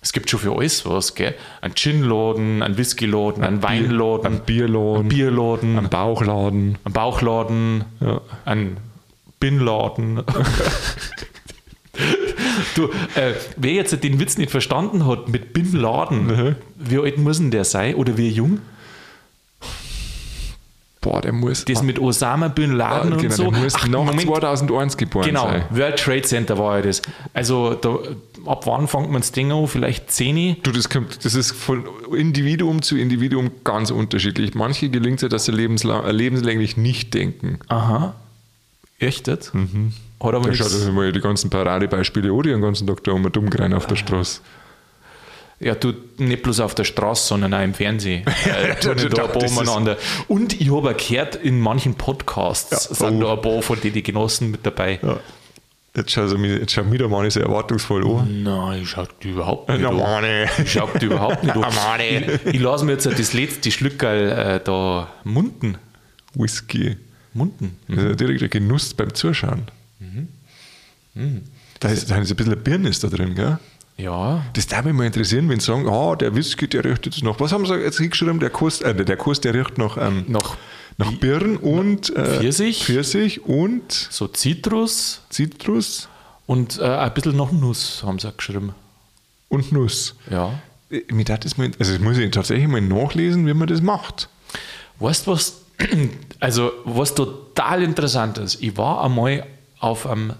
Es 0.00 0.12
gibt 0.12 0.28
schon 0.30 0.38
für 0.40 0.54
alles 0.56 0.84
was, 0.86 1.14
gell? 1.14 1.34
Ein 1.62 1.74
Gin-Laden, 1.74 2.62
ein 2.62 2.76
Whisky-Laden, 2.76 3.42
ein 3.42 3.62
Weinladen, 3.62 4.26
Ein 4.26 4.40
Bierladen, 4.44 5.06
ein 5.06 5.08
Bierladen, 5.08 5.78
ein 5.78 5.88
Bauchladen. 5.88 6.78
ein 6.84 6.92
Bauchladen, 6.92 7.84
Ja. 8.00 8.20
ein 8.44 8.76
Binladen. 9.40 10.22
du, 12.74 12.84
äh, 13.14 13.34
wer 13.56 13.72
jetzt 13.72 14.02
den 14.02 14.18
Witz 14.20 14.36
nicht 14.38 14.50
verstanden 14.50 15.06
hat 15.06 15.28
mit 15.28 15.52
Binladen, 15.52 16.26
Mhm. 16.26 16.56
wie 16.76 16.98
alt 16.98 17.18
muss 17.18 17.38
denn 17.38 17.50
der 17.50 17.64
sein 17.64 17.94
oder 17.94 18.16
wie 18.16 18.28
jung? 18.28 18.58
Boah, 21.00 21.20
der 21.20 21.32
muss. 21.34 21.66
Das 21.66 21.82
mit 21.82 21.98
Osama 21.98 22.48
Bin 22.48 22.72
Laden 22.72 23.12
und 23.12 23.20
genau, 23.20 23.34
so. 23.34 23.50
der 23.50 23.60
muss 23.60 23.74
Ach, 23.76 23.86
nach 23.88 24.04
Moment, 24.04 24.22
2001 24.22 24.96
geboren 24.96 25.26
Genau, 25.26 25.42
sein. 25.50 25.64
World 25.70 25.98
Trade 25.98 26.22
Center 26.22 26.56
war 26.56 26.76
ja 26.76 26.82
das. 26.82 27.02
Also 27.34 27.74
da, 27.74 27.98
ab 28.46 28.66
wann 28.66 28.88
fängt 28.88 29.10
man 29.10 29.20
das 29.20 29.30
Ding 29.30 29.52
an? 29.52 29.66
Vielleicht 29.66 30.10
10? 30.10 30.56
Du, 30.62 30.72
das, 30.72 30.88
kommt, 30.88 31.22
das 31.26 31.34
ist 31.34 31.52
von 31.52 31.84
Individuum 32.16 32.80
zu 32.80 32.96
Individuum 32.96 33.50
ganz 33.64 33.90
unterschiedlich. 33.90 34.54
Manche 34.54 34.88
gelingt 34.88 35.16
es 35.16 35.22
ja, 35.22 35.28
dass 35.28 35.44
sie 35.44 35.52
lebenslang, 35.52 36.04
äh, 36.06 36.10
lebenslänglich 36.12 36.78
nicht 36.78 37.12
denken. 37.12 37.58
Aha. 37.68 38.14
Echt 38.98 39.28
jetzt? 39.28 39.52
Hat 40.24 40.34
aber 40.34 40.48
Da 40.48 40.54
schaut 40.54 40.74
euch 40.74 40.92
mal 40.92 41.12
die 41.12 41.20
ganzen 41.20 41.50
Paradebeispiele 41.50 42.32
an, 42.32 42.42
die 42.42 42.50
den 42.50 42.60
ganzen 42.60 42.86
Tag 42.86 43.04
da 43.04 43.12
um 43.12 43.30
dumm 43.30 43.48
rein 43.48 43.74
auf 43.74 43.86
der 43.86 43.96
Straße. 43.96 44.40
Ja, 45.60 45.74
du 45.74 45.94
nicht 46.18 46.42
bloß 46.42 46.60
auf 46.60 46.74
der 46.74 46.84
Straße, 46.84 47.28
sondern 47.28 47.54
auch 47.54 47.62
im 47.62 47.74
Fernsehen. 47.74 48.24
Äh, 48.44 48.74
tun 48.76 48.96
da 49.10 49.24
ein 49.24 49.32
paar 49.32 49.48
umeinander. 49.48 49.96
Und 50.28 50.60
ich 50.60 50.70
habe 50.70 50.94
gehört, 50.94 51.36
in 51.36 51.60
manchen 51.60 51.94
Podcasts 51.94 52.88
Ja, 52.88 52.94
sind 52.94 53.22
oh. 53.22 53.26
da 53.26 53.32
ein 53.34 53.40
paar 53.40 53.62
von 53.62 53.80
den 53.80 53.92
die 53.92 54.02
Genossen 54.02 54.50
mit 54.50 54.66
dabei. 54.66 54.98
Ja. 55.02 55.18
Jetzt 55.96 56.10
schaut, 56.10 56.28
sie 56.28 56.38
mich, 56.38 56.58
jetzt 56.58 56.72
schaut 56.72 56.86
mich 56.86 56.98
der 56.98 57.08
Mann 57.08 57.30
so 57.30 57.38
erwartungsvoll 57.38 58.04
an. 58.04 58.42
Nein, 58.42 58.84
schaut 58.84 59.10
die 59.22 59.30
überhaupt 59.30 59.68
nicht 59.68 59.80
Ja, 59.80 59.90
an. 59.90 59.96
Mann. 59.96 60.24
Schaut 60.66 61.00
die 61.00 61.06
überhaupt 61.06 61.44
nicht 61.44 61.56
an. 61.56 61.62
Ja. 61.72 61.96
Ich, 61.98 62.54
ich 62.54 62.60
lasse 62.60 62.84
mir 62.84 62.92
jetzt 62.92 63.06
das 63.06 63.32
letzte 63.32 63.70
Schlückerl 63.70 64.30
äh, 64.30 64.60
da 64.62 65.08
munden. 65.22 65.78
Whisky. 66.34 66.96
Munden. 67.32 67.78
Das 67.88 67.98
ist 67.98 68.04
ja 68.04 68.14
direkt 68.14 68.42
ein 68.42 68.50
Genuss 68.50 68.92
beim 68.94 69.14
Zuschauen. 69.14 69.68
Da, 71.80 71.88
ist, 71.88 72.10
da 72.10 72.18
ist 72.18 72.30
ein 72.30 72.36
bisschen 72.36 72.52
ein 72.54 72.62
Birnis 72.62 73.00
da 73.00 73.08
drin, 73.08 73.34
gell? 73.34 73.58
Ja, 73.96 74.44
Das 74.54 74.66
darf 74.66 74.84
mich 74.84 74.92
mal 74.94 75.06
interessieren, 75.06 75.48
wenn 75.48 75.60
sie 75.60 75.66
sagen, 75.66 75.88
ah, 75.88 76.16
der 76.16 76.34
Whisky, 76.34 76.66
der 76.66 76.84
riecht 76.84 77.06
jetzt 77.06 77.22
noch. 77.22 77.38
Was 77.38 77.52
haben 77.52 77.64
sie 77.64 77.74
jetzt 77.76 77.98
hingeschrieben? 77.98 78.40
Der 78.40 78.50
Kost, 78.50 78.82
äh, 78.82 78.92
der 79.04 79.16
Kost, 79.16 79.44
der 79.44 79.54
riecht 79.54 79.78
nach, 79.78 79.96
ähm, 79.96 80.24
noch 80.26 80.56
nach 80.98 81.12
Birnen 81.12 81.56
und 81.56 82.10
äh, 82.16 82.38
Pfirsich. 82.40 82.84
Pfirsich 82.84 83.44
und 83.44 83.92
so 83.92 84.26
Zitrus 84.28 85.22
Zitrus 85.30 86.08
und 86.46 86.78
äh, 86.80 86.84
ein 86.84 87.14
bisschen 87.14 87.36
noch 87.36 87.52
Nuss, 87.52 88.02
haben 88.04 88.18
sie 88.18 88.28
auch 88.28 88.36
geschrieben. 88.36 88.74
und 89.48 89.70
Nuss. 89.70 90.16
Ja. 90.28 90.58
Äh, 90.90 91.02
Mir 91.12 91.24
das 91.24 91.44
ist 91.44 91.58
mal, 91.58 91.70
also 91.78 91.92
das 91.92 92.00
muss 92.00 92.18
ich 92.18 92.30
tatsächlich 92.32 92.66
mal 92.66 92.80
nachlesen, 92.80 93.46
wie 93.46 93.54
man 93.54 93.68
das 93.68 93.80
macht. 93.80 94.28
Weißt 94.98 95.26
du 95.28 95.32
was? 95.32 95.60
Also, 96.40 96.72
was 96.84 97.14
total 97.14 97.82
interessant 97.82 98.36
ist, 98.38 98.60
ich 98.62 98.76
war 98.76 99.02
einmal 99.04 99.46
auf 99.84 100.06
einem 100.06 100.32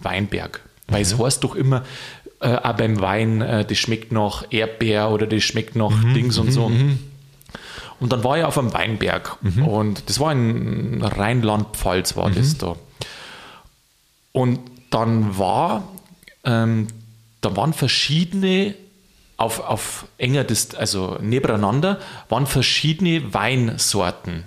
Weinberg, 0.00 0.60
weil 0.88 1.02
es 1.02 1.18
heißt 1.18 1.44
doch 1.44 1.54
immer, 1.54 1.84
äh, 2.40 2.54
auch 2.56 2.74
beim 2.74 3.00
Wein, 3.00 3.40
äh, 3.42 3.64
das 3.64 3.78
schmeckt 3.78 4.10
nach 4.12 4.44
Erdbeer 4.50 5.10
oder 5.10 5.26
das 5.26 5.42
schmeckt 5.42 5.76
nach 5.76 5.92
Dings 6.14 6.38
und 6.38 6.50
so. 6.50 6.70
Und 7.98 8.12
dann 8.12 8.24
war 8.24 8.38
ich 8.38 8.44
auf 8.44 8.58
einem 8.58 8.72
Weinberg. 8.74 9.36
Und 9.64 10.08
das 10.08 10.20
war 10.20 10.32
in 10.32 11.02
Rheinland-Pfalz, 11.02 12.16
war 12.16 12.30
das 12.30 12.58
da. 12.58 12.76
Und 14.32 14.60
dann 14.90 15.38
war, 15.38 15.88
ähm, 16.44 16.88
da 17.40 17.56
waren 17.56 17.72
verschiedene 17.72 18.74
auf, 19.38 19.60
auf 19.60 20.06
enger 20.18 20.44
Dist 20.44 20.76
also 20.76 21.18
nebeneinander, 21.20 21.98
waren 22.28 22.46
verschiedene 22.46 23.32
Weinsorten, 23.34 24.44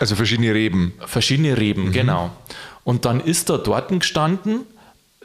Also 0.00 0.14
verschiedene 0.16 0.52
Reben. 0.54 0.92
verschiedene 1.06 1.56
Reben, 1.56 1.92
genau. 1.92 2.30
Und 2.88 3.04
dann 3.04 3.20
ist 3.20 3.50
da 3.50 3.58
dort 3.58 3.90
gestanden, 3.90 4.60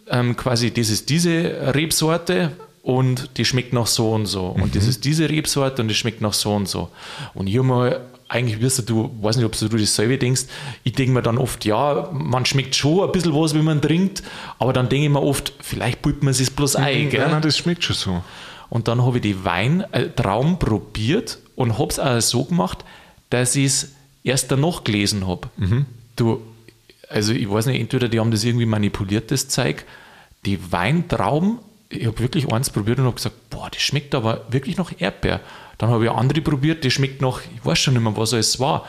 ähm, 0.10 0.36
quasi, 0.36 0.69
das 0.71 0.89
ist 0.89 1.07
diese 1.07 1.74
Rebsorte 1.74 2.51
und 2.81 3.38
die 3.38 3.45
schmeckt 3.45 3.71
nach 3.71 3.88
so 3.88 4.12
und 4.12 4.25
so. 4.25 4.48
Und 4.48 4.75
das 4.75 4.86
ist 4.86 5.06
diese 5.06 5.30
Rebsorte 5.30 5.81
und 5.81 5.88
die 5.88 5.95
schmeckt 5.95 6.19
nach 6.19 6.33
so 6.33 6.54
und 6.54 6.68
so. 6.68 6.90
Und 7.33 7.47
ich 7.47 7.56
mal, 7.61 8.02
eigentlich 8.28 8.59
wirst 8.59 8.90
du, 8.90 9.16
weiß 9.21 9.37
nicht, 9.37 9.45
ob 9.45 9.57
du 9.57 9.69
dasselbe 9.69 10.18
denkst, 10.18 10.42
ich 10.83 10.92
denke 10.92 11.14
mir 11.14 11.21
dann 11.21 11.37
oft, 11.37 11.64
ja, 11.64 12.09
man 12.11 12.45
schmeckt 12.45 12.76
schon 12.76 13.06
ein 13.06 13.14
bisschen 13.14 13.33
was, 13.33 13.54
wenn 13.54 13.64
man 13.64 13.81
trinkt, 13.81 14.23
aber 14.59 14.73
dann 14.73 14.90
denke 14.90 15.06
ich 15.06 15.11
mir 15.14 15.23
oft, 15.23 15.54
vielleicht 15.61 16.02
pulpt 16.02 16.21
man 16.21 16.31
es 16.31 16.49
bloß 16.52 16.76
ein, 16.76 17.11
gell? 17.11 17.21
Ja, 17.21 17.30
nein, 17.30 17.42
das 17.42 17.57
schmeckt 17.57 17.85
schon 17.85 17.95
so. 17.95 18.23
Und 18.69 18.90
dann 18.90 19.06
habe 19.06 19.19
ich 19.19 19.21
die 19.21 19.45
Weintraum 19.45 20.59
probiert 20.59 21.40
und 21.56 21.80
habe 21.80 21.92
es 21.92 21.97
auch 21.97 22.19
so 22.19 22.44
gemacht, 22.44 22.80
dass 23.30 23.56
ich 23.56 23.68
es 23.68 23.92
erst 24.26 24.52
danach 24.52 24.83
gelesen 24.83 25.26
habe. 25.26 25.47
Du, 26.18 26.42
also 27.13 27.33
ich 27.33 27.49
weiß 27.49 27.67
nicht, 27.67 27.79
entweder 27.79 28.09
die 28.09 28.19
haben 28.19 28.31
das 28.31 28.43
irgendwie 28.43 28.65
manipuliert, 28.65 29.31
das 29.31 29.47
Zeug. 29.47 29.85
Die 30.45 30.59
Weintrauben, 30.71 31.59
ich 31.89 32.05
habe 32.05 32.19
wirklich 32.19 32.51
eins 32.51 32.69
probiert 32.69 32.99
und 32.99 33.05
habe 33.05 33.15
gesagt, 33.15 33.49
boah, 33.49 33.69
das 33.71 33.81
schmeckt 33.81 34.13
aber 34.15 34.45
wirklich 34.49 34.77
nach 34.77 34.91
Erdbeer. 34.97 35.39
Dann 35.77 35.89
habe 35.89 36.05
ich 36.05 36.11
andere 36.11 36.41
probiert, 36.41 36.83
das 36.83 36.93
schmeckt 36.93 37.21
nach, 37.21 37.41
ich 37.55 37.65
weiß 37.65 37.79
schon 37.79 37.93
nicht 37.93 38.03
mehr, 38.03 38.17
was 38.17 38.33
es 38.33 38.59
war. 38.59 38.85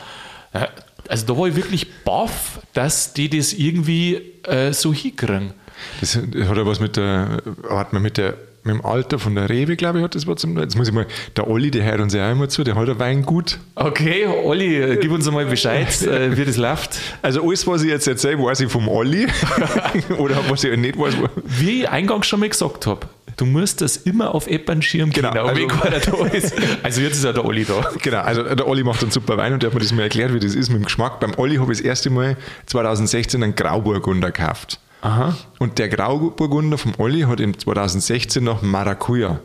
Äh, 0.53 0.67
Also 1.07 1.27
da 1.27 1.37
war 1.39 1.47
ich 1.47 1.55
wirklich 1.55 1.87
baff, 2.03 2.61
dass 2.73 3.13
die 3.13 3.29
das 3.29 3.53
irgendwie 3.53 4.17
äh, 4.45 4.73
so 4.73 4.95
hinkriegen. 4.95 5.53
Das 6.01 6.17
hat 6.17 6.35
ja 6.35 6.67
was 6.67 6.81
mit 6.81 6.97
der, 6.97 7.43
hat 7.69 7.93
man 7.93 8.01
mit 8.01 8.17
der, 8.17 8.39
mit 8.65 8.75
dem 8.75 8.85
Alter 8.85 9.19
von 9.19 9.35
der 9.35 9.49
Rewe, 9.51 9.77
glaube 9.77 9.99
ich, 9.99 10.05
hat 10.05 10.15
das 10.15 10.27
was 10.27 10.41
zum, 10.41 10.59
jetzt 10.59 10.77
muss 10.77 10.89
ich 10.89 10.95
mal, 10.95 11.07
der 11.37 11.49
Olli, 11.49 11.71
der 11.71 11.85
hört 11.85 12.01
uns 12.01 12.15
ja 12.15 12.27
auch 12.29 12.33
immer 12.33 12.49
zu, 12.49 12.65
der 12.65 12.75
hat 12.75 12.89
ein 12.89 12.99
Weingut. 12.99 13.59
Okay, 13.75 14.27
Olli, 14.27 14.77
äh, 14.81 14.97
gib 14.97 15.13
uns 15.13 15.29
einmal 15.29 15.45
Bescheid, 15.47 15.89
äh, 16.07 16.37
wie 16.37 16.45
das 16.45 16.57
läuft. 16.57 16.99
Also 17.23 17.47
alles, 17.47 17.67
was 17.67 17.83
ich 17.83 17.91
jetzt 17.91 18.07
erzähle, 18.09 18.43
weiß 18.43 18.61
ich 18.61 18.71
vom 18.73 18.89
Olli. 18.89 19.27
Oder 20.19 20.37
was 20.49 20.65
ich 20.65 20.77
nicht 20.79 20.99
weiß. 20.99 21.15
Wie 21.45 21.83
ich 21.83 21.89
eingangs 21.91 22.27
schon 22.27 22.41
mal 22.41 22.49
gesagt 22.49 22.87
habe, 22.87 23.07
du 23.37 23.45
musst 23.45 23.81
das 23.83 23.99
immer 23.99 24.35
auf 24.35 24.47
App 24.47 24.71
einen 24.71 24.81
Schirm 24.81 25.11
Genau, 25.11 25.31
kennen, 25.33 25.47
also- 25.47 25.61
wenn 25.61 25.69
keiner 25.69 26.01
da 26.01 26.27
ist. 26.35 26.55
Also 26.83 27.01
jetzt 27.03 27.17
ist 27.17 27.25
ja 27.25 27.33
der 27.35 27.45
Olli 27.45 27.65
da. 27.67 27.91
Genau, 28.03 28.21
also 28.21 28.43
der 28.43 28.67
Olli 28.67 28.83
macht 28.83 29.03
einen 29.03 29.11
super 29.11 29.37
Wein 29.37 29.53
und 29.53 29.63
der 29.63 29.69
hat 29.71 29.75
mir 29.75 29.81
das 29.81 29.93
mal 29.93 30.03
erklärt, 30.05 30.33
wie 30.33 30.41
das 30.41 30.55
ist 30.55 30.71
mit 30.71 30.79
dem 30.81 30.85
Geschmack. 30.85 31.21
Beim 31.21 31.35
Olli 31.37 31.57
habe 31.57 31.71
ich 31.73 31.79
das 31.79 31.87
erste 31.87 32.09
Mal 32.09 32.37
2016 32.67 33.43
einen 33.43 33.55
Grauburgunder 33.55 34.31
gekauft. 34.31 34.81
Aha. 35.05 35.37
Und 35.59 35.79
der 35.79 35.89
Grauburgunder 35.89 36.79
vom 36.79 36.93
Olli 36.99 37.21
hat 37.23 37.39
in 37.41 37.59
2016 37.59 38.43
noch 38.43 38.63
Maracuja. 38.63 39.39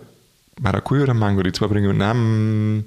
Maracuja 0.61 1.03
oder 1.03 1.13
Mango, 1.13 1.43
die 1.43 1.51
zwei 1.51 1.67
bringen. 1.67 1.97
Nein, 1.97 2.85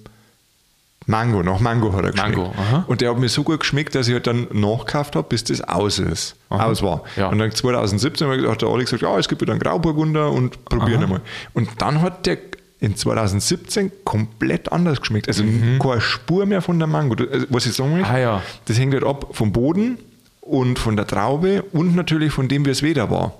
Mango, 1.06 1.42
nach 1.42 1.58
Mango 1.58 1.92
hat 1.92 2.04
er 2.04 2.12
geschmeckt. 2.12 2.36
Mango, 2.36 2.52
aha. 2.56 2.84
Und 2.86 3.00
der 3.00 3.10
hat 3.10 3.18
mir 3.18 3.28
so 3.28 3.42
gut 3.42 3.60
geschmeckt, 3.60 3.94
dass 3.94 4.06
ich 4.08 4.14
halt 4.14 4.26
dann 4.26 4.46
nachgekauft 4.52 5.16
habe, 5.16 5.26
bis 5.28 5.42
das 5.44 5.60
aus 5.62 5.98
ist. 5.98 6.36
Aus 6.48 6.82
war. 6.82 7.02
Ja. 7.16 7.28
Und 7.28 7.38
dann 7.38 7.50
2017 7.50 8.48
hat 8.48 8.62
der 8.62 8.68
Alex 8.68 8.90
gesagt, 8.90 9.02
ja, 9.02 9.18
es 9.18 9.28
gibt 9.28 9.40
wieder 9.40 9.52
einen 9.52 9.60
Grauburgunder 9.60 10.30
und 10.30 10.64
probieren 10.64 11.02
einmal. 11.02 11.20
Und 11.54 11.68
dann 11.78 12.00
hat 12.02 12.26
der 12.26 12.38
in 12.78 12.96
2017 12.96 13.90
komplett 14.04 14.70
anders 14.72 15.00
geschmeckt. 15.00 15.28
Also 15.28 15.44
keine 15.80 16.00
Spur 16.00 16.46
mehr 16.46 16.62
von 16.62 16.78
der 16.78 16.88
Mango. 16.88 17.16
Also, 17.30 17.46
was 17.50 17.66
ich 17.66 17.72
sagen 17.74 17.94
will, 17.94 18.02
Mhm. 18.02 18.06
Ah, 18.08 18.18
ja. 18.18 18.42
das 18.64 18.78
hängt 18.78 18.94
halt 18.94 19.04
ab 19.04 19.28
vom 19.32 19.52
Boden 19.52 19.98
und 20.42 20.78
von 20.78 20.96
der 20.96 21.06
Traube 21.06 21.62
und 21.72 21.96
natürlich 21.96 22.32
von 22.32 22.48
dem, 22.48 22.66
wie 22.66 22.70
es 22.70 22.82
wieder 22.82 23.10
war. 23.10 23.32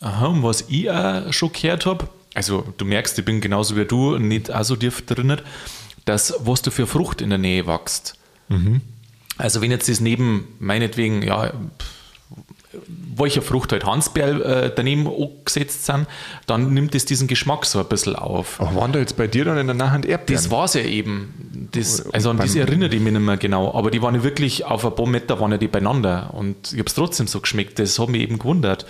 Aha, 0.00 0.26
und 0.26 0.42
was 0.42 0.66
ich 0.68 0.90
auch 0.90 1.32
schon 1.32 1.52
gehört 1.52 1.86
habe, 1.86 2.08
also 2.34 2.72
du 2.76 2.84
merkst, 2.84 3.18
ich 3.18 3.24
bin 3.24 3.40
genauso 3.40 3.76
wie 3.76 3.86
du 3.86 4.18
nicht 4.18 4.52
auch 4.52 4.62
so 4.62 4.76
tief 4.76 5.04
drin, 5.06 5.38
dass 6.04 6.34
was 6.40 6.62
du 6.62 6.70
für 6.70 6.86
Frucht 6.86 7.20
in 7.22 7.30
der 7.30 7.38
Nähe 7.38 7.66
wächst. 7.66 8.18
Also 9.38 9.60
wenn 9.60 9.70
jetzt 9.70 9.88
das 9.88 10.00
neben, 10.00 10.46
meinetwegen, 10.58 11.22
ja, 11.22 11.52
pff, 12.76 13.06
welche 13.16 13.42
Frucht 13.42 13.72
halt 13.72 13.84
Hansbeer 13.84 14.44
äh, 14.44 14.72
daneben 14.74 15.06
angesetzt 15.06 15.86
sind, 15.86 16.06
dann 16.46 16.74
nimmt 16.74 16.94
es 16.94 17.04
diesen 17.04 17.28
Geschmack 17.28 17.64
so 17.64 17.78
ein 17.78 17.86
bisschen 17.86 18.16
auf. 18.16 18.60
Aber 18.60 18.74
waren 18.76 18.92
da 18.92 18.98
jetzt 18.98 19.16
bei 19.16 19.26
dir 19.26 19.44
dann 19.44 19.58
in 19.58 19.66
der 19.66 19.76
Nachhand 19.76 20.06
Erdbeeren? 20.06 20.42
Das 20.42 20.50
war 20.50 20.64
es 20.64 20.74
ja 20.74 20.82
eben. 20.82 21.68
Das, 21.72 22.00
Und 22.00 22.14
also 22.14 22.30
an 22.30 22.36
das 22.36 22.54
erinnere 22.54 22.94
ich 22.94 23.00
mich 23.00 23.12
nicht 23.12 23.22
mehr 23.22 23.36
genau. 23.36 23.74
Aber 23.74 23.90
die 23.90 24.02
waren 24.02 24.14
ja 24.14 24.22
wirklich 24.22 24.64
auf 24.64 24.84
ein 24.84 24.94
paar 24.94 25.06
Meter 25.06 25.40
waren 25.40 25.52
ja 25.52 25.58
die 25.58 25.68
beieinander. 25.68 26.34
Und 26.34 26.72
ich 26.72 26.78
habe 26.78 26.88
es 26.88 26.94
trotzdem 26.94 27.26
so 27.26 27.40
geschmeckt. 27.40 27.78
Das 27.78 27.98
hat 27.98 28.08
mich 28.08 28.22
eben 28.22 28.38
gewundert. 28.38 28.86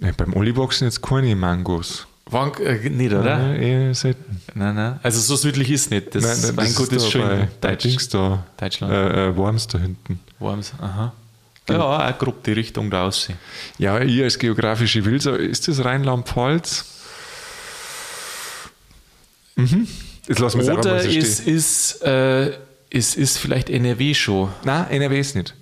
Ja, 0.00 0.10
beim 0.16 0.34
Olli 0.34 0.56
wachsen 0.56 0.84
jetzt 0.84 1.02
keine 1.02 1.34
Mangos. 1.34 2.06
Waren, 2.28 2.52
äh, 2.62 2.88
nicht, 2.90 3.12
oder? 3.12 3.38
Ja, 3.38 3.54
eher 3.54 3.94
selten. 3.94 4.40
Nein, 4.54 4.74
nein. 4.74 5.00
Also 5.02 5.20
so 5.20 5.36
südlich 5.36 5.70
ist 5.70 5.90
nicht. 5.90 6.14
Das 6.14 6.24
Nein, 6.24 6.38
nein, 6.42 6.56
Weingut 6.56 6.92
ist, 6.92 7.06
da 7.06 7.10
schön 7.10 7.22
bei, 7.22 7.48
bei 7.60 7.68
Deutsch. 7.70 7.84
Dings 7.84 8.08
da. 8.08 8.44
Deutschland. 8.56 8.92
Äh, 8.92 9.28
äh, 9.28 9.36
Worms 9.36 9.68
da 9.68 9.78
hinten. 9.78 10.20
Worms, 10.40 10.72
aha. 10.80 11.12
Ja, 11.68 12.10
auch 12.10 12.18
grob 12.18 12.44
die 12.44 12.52
Richtung 12.52 12.90
da 12.90 13.06
aussehen. 13.06 13.38
Ja, 13.78 14.00
ich 14.00 14.22
als 14.22 14.38
geografische 14.38 15.04
Wilser, 15.04 15.38
ist 15.38 15.68
das 15.68 15.84
Rheinland-Pfalz? 15.84 16.84
Mhm. 19.56 19.88
Jetzt 20.28 20.38
lassen 20.38 20.60
wir 20.60 20.72
es 20.72 20.78
Oder 20.78 20.96
es 20.96 21.38
stehen. 21.38 21.54
ist, 21.54 22.02
äh, 22.02 22.52
es 22.90 23.14
ist 23.14 23.38
vielleicht 23.38 23.70
NRW 23.70 24.14
schon. 24.14 24.50
Nein, 24.64 24.90
NRW 24.90 25.20
ist 25.20 25.34
nicht. 25.34 25.54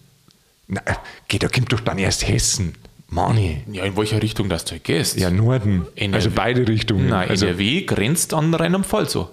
Nein, 0.67 0.83
geht, 1.29 1.43
da 1.43 1.49
kommt 1.49 1.73
doch 1.73 1.81
dann 1.81 1.99
erst 1.99 2.27
Hessen. 2.27 2.75
Mani. 3.09 3.63
Ja, 3.71 3.85
in 3.85 3.97
welcher 3.97 4.21
Richtung 4.23 4.49
das 4.49 4.65
du 4.65 4.79
gehst? 4.81 5.17
Ja, 5.17 5.31
Norden. 5.31 5.87
NRW. 5.95 6.15
Also 6.17 6.31
beide 6.31 6.67
Richtungen. 6.67 7.09
Nein, 7.09 7.29
also, 7.29 7.47
NRW 7.47 7.83
grenzt 7.83 8.35
an 8.35 8.53
Rheinland-Pfalz 8.53 9.13
so. 9.13 9.31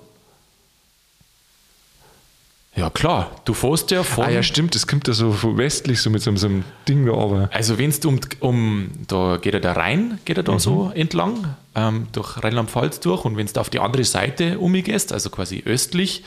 Ja, 2.76 2.90
klar. 2.90 3.32
Du 3.44 3.54
fährst 3.54 3.92
ja 3.92 4.02
von. 4.04 4.26
ah 4.26 4.30
ja, 4.30 4.44
stimmt, 4.44 4.76
das 4.76 4.88
kommt 4.88 5.06
ja 5.08 5.14
so 5.14 5.36
westlich, 5.58 6.02
so 6.02 6.10
mit 6.10 6.22
so, 6.22 6.34
so 6.38 6.48
einem 6.48 6.64
Ding 6.88 7.06
da 7.06 7.14
aber. 7.14 7.50
Also 7.52 7.78
wenn 7.78 7.92
du 7.92 8.08
um, 8.10 8.20
um, 8.40 8.90
da 9.08 9.38
geht 9.42 9.54
ja 9.54 9.60
der 9.60 9.76
Rhein, 9.76 10.20
geht 10.24 10.38
er 10.38 10.44
da 10.44 10.58
so 10.58 10.86
Mhm. 10.86 10.92
entlang, 10.94 11.56
ähm, 11.76 12.08
durch 12.14 12.42
Rheinland-Pfalz 12.42 13.02
durch 13.02 13.26
und 13.26 13.36
wenn 13.36 13.48
du 13.48 13.60
auf 13.60 13.70
die 13.70 13.80
andere 13.80 14.06
Seite 14.06 14.58
umgehst, 14.60 15.12
also 15.12 15.30
quasi 15.30 15.64
östlich, 15.66 16.24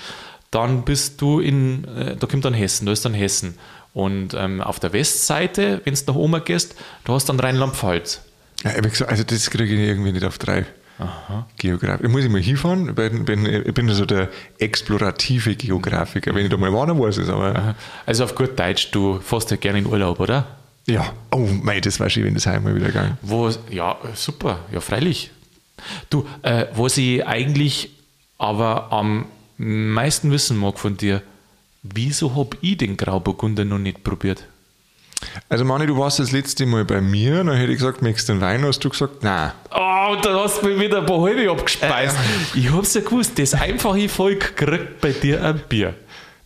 dann 0.51 0.85
bist 0.85 1.21
du 1.23 1.41
in, 1.41 1.85
äh, 1.85 2.15
da 2.17 2.27
kommt 2.27 2.45
dann 2.45 2.55
Hessen, 2.55 2.85
da 2.87 2.93
ist 2.93 3.05
dann 3.07 3.15
Hessen. 3.15 3.57
Und 3.95 4.35
ähm, 4.35 4.61
auf 4.61 4.79
der 4.81 4.93
Westseite, 4.93 5.81
wenn 5.85 5.95
du 5.95 6.01
nach 6.09 6.15
oben 6.15 6.45
gehst, 6.45 6.75
da 7.05 7.15
hast 7.15 7.29
du 7.29 7.33
dann 7.33 7.41
Rheinland-Pfalz. 7.41 8.21
Ja, 8.65 8.71
ich 8.73 8.77
hab 8.77 8.83
gesagt, 8.91 9.11
also 9.11 9.25
das 9.25 9.49
kriege 9.51 9.73
ich 9.73 9.81
irgendwie 9.81 10.13
nicht 10.13 10.25
auf 10.25 10.37
drei. 10.39 10.67
Geograf. 11.59 12.01
Da 12.01 12.09
muss 12.09 12.25
ich 12.25 12.31
mal 12.31 12.41
hinfahren. 12.41 12.89
Ich 12.91 12.95
bin, 12.95 13.25
bin, 13.25 13.47
ich 13.47 13.75
bin 13.75 13.89
so 13.91 14.07
der 14.07 14.29
explorative 14.59 15.57
Geografiker. 15.57 16.35
Wenn 16.35 16.45
ich 16.45 16.51
da 16.51 16.57
mal 16.57 16.73
war, 16.73 16.87
dann 16.87 16.99
weiß 17.01 17.19
ich 17.19 17.25
es. 17.25 17.29
Aber 17.31 17.75
Also 18.07 18.25
auf 18.25 18.35
gut 18.35 18.59
Deutsch, 18.59 18.91
du 18.93 19.19
fährst 19.21 19.51
ja 19.51 19.57
gerne 19.57 19.79
in 19.79 19.87
Urlaub, 19.87 20.21
oder? 20.21 20.47
ja, 20.87 21.13
oh 21.31 21.49
mei, 21.63 21.81
das 21.81 21.99
war 21.99 22.11
schön, 22.11 22.25
wenn 22.25 22.35
das 22.35 22.47
heim 22.47 22.65
mal 22.65 22.75
wieder 22.75 22.89
gegangen. 22.89 23.17
Wo, 23.23 23.51
ja, 23.71 23.97
super, 24.15 24.59
ja, 24.71 24.81
freilich. 24.81 25.31
Du, 26.11 26.27
äh, 26.43 26.67
was 26.75 26.99
ich 26.99 27.27
eigentlich 27.27 27.91
aber 28.39 28.93
am 28.93 29.27
meisten 29.57 30.31
wissen 30.31 30.57
mag 30.59 30.79
von 30.79 30.97
dir, 30.97 31.23
wieso 31.83 32.35
habe 32.37 32.57
ich 32.61 32.77
den 32.77 32.97
Grauburgunder 32.97 33.65
noch 33.65 33.79
nicht 33.79 34.05
probiert? 34.05 34.45
Also 35.49 35.65
Mani, 35.65 35.87
du 35.87 35.97
warst 35.99 36.19
das 36.19 36.33
letzte 36.33 36.67
Mal 36.67 36.85
bei 36.85 37.01
mir, 37.01 37.43
dann 37.45 37.57
hätte 37.57 37.73
ich 37.73 37.79
gesagt, 37.79 38.03
möchtest 38.03 38.29
du 38.29 38.33
einen 38.35 38.41
Wein? 38.43 38.65
Hast 38.65 38.85
du 38.85 38.89
gesagt, 38.91 39.23
nein. 39.23 39.53
Oh, 39.75 40.13
und 40.13 40.25
dann 40.25 40.35
hast 40.37 40.63
du 40.63 40.67
mir 40.69 40.79
wieder 40.81 40.99
ein 40.99 41.07
paar 41.07 41.21
halbe 41.23 41.51
abgespeist. 41.51 42.17
Ich 42.55 42.71
hab's 42.73 42.95
ja 42.95 43.01
gewusst, 43.01 43.39
das 43.39 43.55
einfache 43.55 44.09
Volk 44.09 44.57
kriegt 44.57 45.01
bei 45.01 45.13
dir 45.13 45.43
ein 45.45 45.61
Bier. 45.69 45.95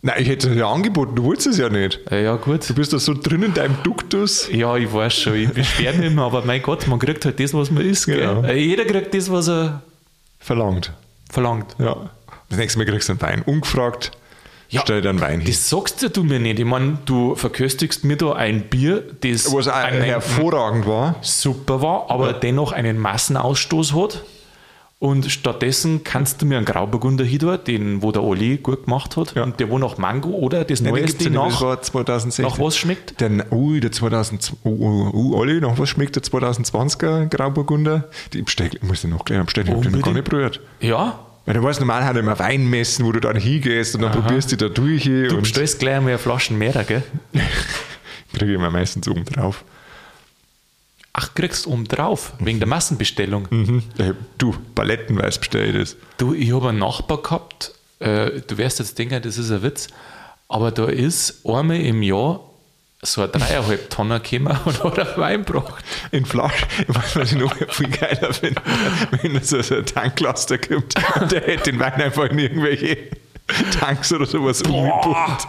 Nein, 0.01 0.15
ich 0.21 0.29
hätte 0.29 0.51
es 0.51 0.57
ja 0.57 0.71
angeboten, 0.71 1.17
du 1.17 1.25
wolltest 1.25 1.49
es 1.49 1.59
ja 1.59 1.69
nicht. 1.69 2.01
Äh, 2.11 2.23
ja, 2.23 2.37
gut. 2.37 2.69
Du 2.71 2.75
bist 2.75 2.93
da 2.93 2.99
so 3.01 3.15
drin 3.15 3.43
in 3.43 3.53
deinem 3.55 3.77
Duktus. 3.83 4.49
Ja, 4.53 4.77
ich 4.77 4.93
weiß 4.93 5.13
schon, 5.13 5.35
ich 5.35 5.51
beschwere 5.53 5.97
mich 5.97 6.07
immer, 6.07 6.23
aber 6.27 6.45
mein 6.45 6.63
Gott, 6.63 6.87
man 6.87 7.01
kriegt 7.01 7.25
halt 7.25 7.41
das, 7.41 7.53
was 7.53 7.71
man 7.73 7.85
isst. 7.85 8.07
Genau. 8.07 8.43
Äh, 8.45 8.59
Jeder 8.59 8.85
kriegt 8.85 9.13
das, 9.13 9.31
was 9.31 9.49
er 9.49 9.83
Verlangt. 10.39 10.93
verlangt. 11.29 11.75
Ja. 11.79 12.11
Das 12.49 12.59
nächste 12.59 12.79
Mal 12.79 12.85
kriegst 12.85 13.09
du 13.09 13.15
einen 13.15 13.21
Wein. 13.23 13.43
Ungefragt. 13.45 14.13
Ja, 14.71 14.83
stell 14.83 15.01
dir 15.01 15.09
einen 15.11 15.21
Wein 15.21 15.41
hin. 15.41 15.49
Das 15.51 15.69
sagst 15.71 16.03
ja 16.03 16.09
du 16.09 16.23
mir 16.25 16.39
nicht. 16.39 16.59
Ich 16.59 16.65
meine, 16.67 16.99
du 17.07 17.35
verköstigst 17.35 18.05
mir 18.05 18.17
da 18.17 18.33
ein 18.35 18.69
Bier, 18.69 19.03
das 19.23 19.53
Was 19.53 19.69
einen 19.69 20.03
hervorragend 20.03 20.87
war. 20.87 21.17
super 21.23 21.81
war, 21.81 22.11
aber 22.11 22.33
dennoch 22.35 22.73
einen 22.73 22.99
Massenausstoß 22.99 23.95
hat. 23.95 24.25
Und 25.01 25.31
stattdessen 25.31 26.03
kannst 26.03 26.43
du 26.43 26.47
mir 26.47 26.57
einen 26.57 26.67
Grauburgunder 26.67 27.25
hin, 27.25 27.59
den 27.69 28.03
wo 28.03 28.11
der 28.11 28.25
Oli 28.25 28.57
gut 28.57 28.87
gemacht 28.87 29.17
hat, 29.17 29.33
Ja. 29.37 29.45
und 29.45 29.61
der 29.61 29.71
wo 29.71 29.79
nach 29.79 29.97
Mango 29.97 30.31
oder 30.31 30.65
das 30.65 30.81
Nein, 30.81 30.93
den 30.93 31.03
Neueste 31.03 31.25
ja 31.25 31.31
das 31.31 31.53
nach, 31.55 31.61
war 31.61 31.81
2016. 31.81 32.45
nach 32.45 32.59
was 32.59 32.77
schmeckt? 32.77 33.21
Der, 33.21 33.31
ui, 33.53 33.79
der 33.79 33.93
2000, 33.93 34.55
uh, 34.65 34.69
uh, 34.69 35.11
uh, 35.15 35.37
Olli, 35.37 35.61
nach 35.61 35.79
was 35.79 35.89
schmeckt 35.89 36.17
der 36.17 36.25
2020er 36.25 37.27
Grauburgunder? 37.27 38.09
Die 38.33 38.43
bestell, 38.43 38.71
ich 38.75 38.83
muss 38.83 39.03
den 39.03 39.11
noch 39.11 39.25
gleich 39.25 39.41
bestellen, 39.45 39.69
ich 39.69 39.75
habe 39.75 39.83
den 39.85 39.93
noch 39.93 40.03
gar 40.03 40.13
nicht 40.15 40.29
berührt. 40.29 40.61
Ja, 40.81 41.21
Weil 41.49 41.55
du 41.55 41.63
weißt, 41.63 41.81
normal 41.81 42.05
hat 42.05 42.15
er 42.15 42.21
immer 42.21 42.39
Weinmessen, 42.39 43.07
wo 43.07 43.13
du 43.13 43.21
dann 43.21 43.35
hingehst 43.35 43.95
und 43.95 44.03
dann 44.03 44.13
probierst 44.13 44.53
du 44.53 44.57
da 44.57 44.69
durch 44.69 45.05
du 45.05 45.41
bestellst 45.41 45.79
gleich 45.79 45.97
eine 45.97 46.19
Flaschen 46.19 46.59
mehr, 46.59 46.85
gell? 46.85 47.03
kriege 48.35 48.51
ich 48.51 48.55
immer 48.55 48.69
meistens 48.69 49.09
oben 49.09 49.25
drauf. 49.25 49.65
Ach, 51.15 51.33
kriegst 51.35 51.65
du 51.65 51.71
oben 51.71 51.89
drauf, 51.89 52.35
wegen 52.39 52.59
der 52.59 52.69
Massenbestellung. 52.69 53.49
Mhm. 53.49 53.83
Du, 54.37 54.57
palettenweise 54.75 55.39
bestelle 55.39 55.69
ich 55.69 55.75
das. 55.75 55.97
Du, 56.19 56.35
ich 56.35 56.53
habe 56.53 56.69
einen 56.69 56.81
Nachbar 56.81 57.23
gehabt, 57.23 57.73
äh, 58.01 58.43
du 58.47 58.59
wirst 58.59 58.79
jetzt 58.81 58.99
denken, 58.99 59.23
das 59.23 59.39
ist 59.39 59.51
ein 59.51 59.63
Witz, 59.63 59.89
aber 60.49 60.71
da 60.71 60.85
ist 60.85 61.47
einmal 61.47 61.81
im 61.81 62.03
Jahr 62.03 62.41
so 63.13 63.23
ein 63.23 63.33
dreieinhalb 63.33 63.91
Tonner 63.91 64.21
gekommen 64.21 64.59
und 64.65 64.85
hat 64.85 64.99
einen 64.99 65.17
Wein 65.17 65.45
gebracht. 65.45 65.85
In 66.11 66.25
Flaschen, 66.25 66.69
was 66.89 67.17
was 67.17 67.33
ich 67.33 67.39
noch 67.39 67.55
viel 67.71 67.89
geiler 67.89 68.33
finde, 68.33 68.61
wenn 69.23 69.37
es 69.37 69.51
so 69.51 69.59
ein 69.59 69.87
Tanklaster 69.87 70.59
gibt 70.59 70.95
und 71.21 71.33
der 71.33 71.43
hätte 71.43 71.71
den 71.71 71.81
Wein 71.81 71.95
einfach 71.95 72.25
in 72.25 72.39
irgendwelche 72.39 72.97
Tanks 73.79 74.13
oder 74.13 74.27
sowas 74.27 74.63
umgepumpt. 74.63 75.49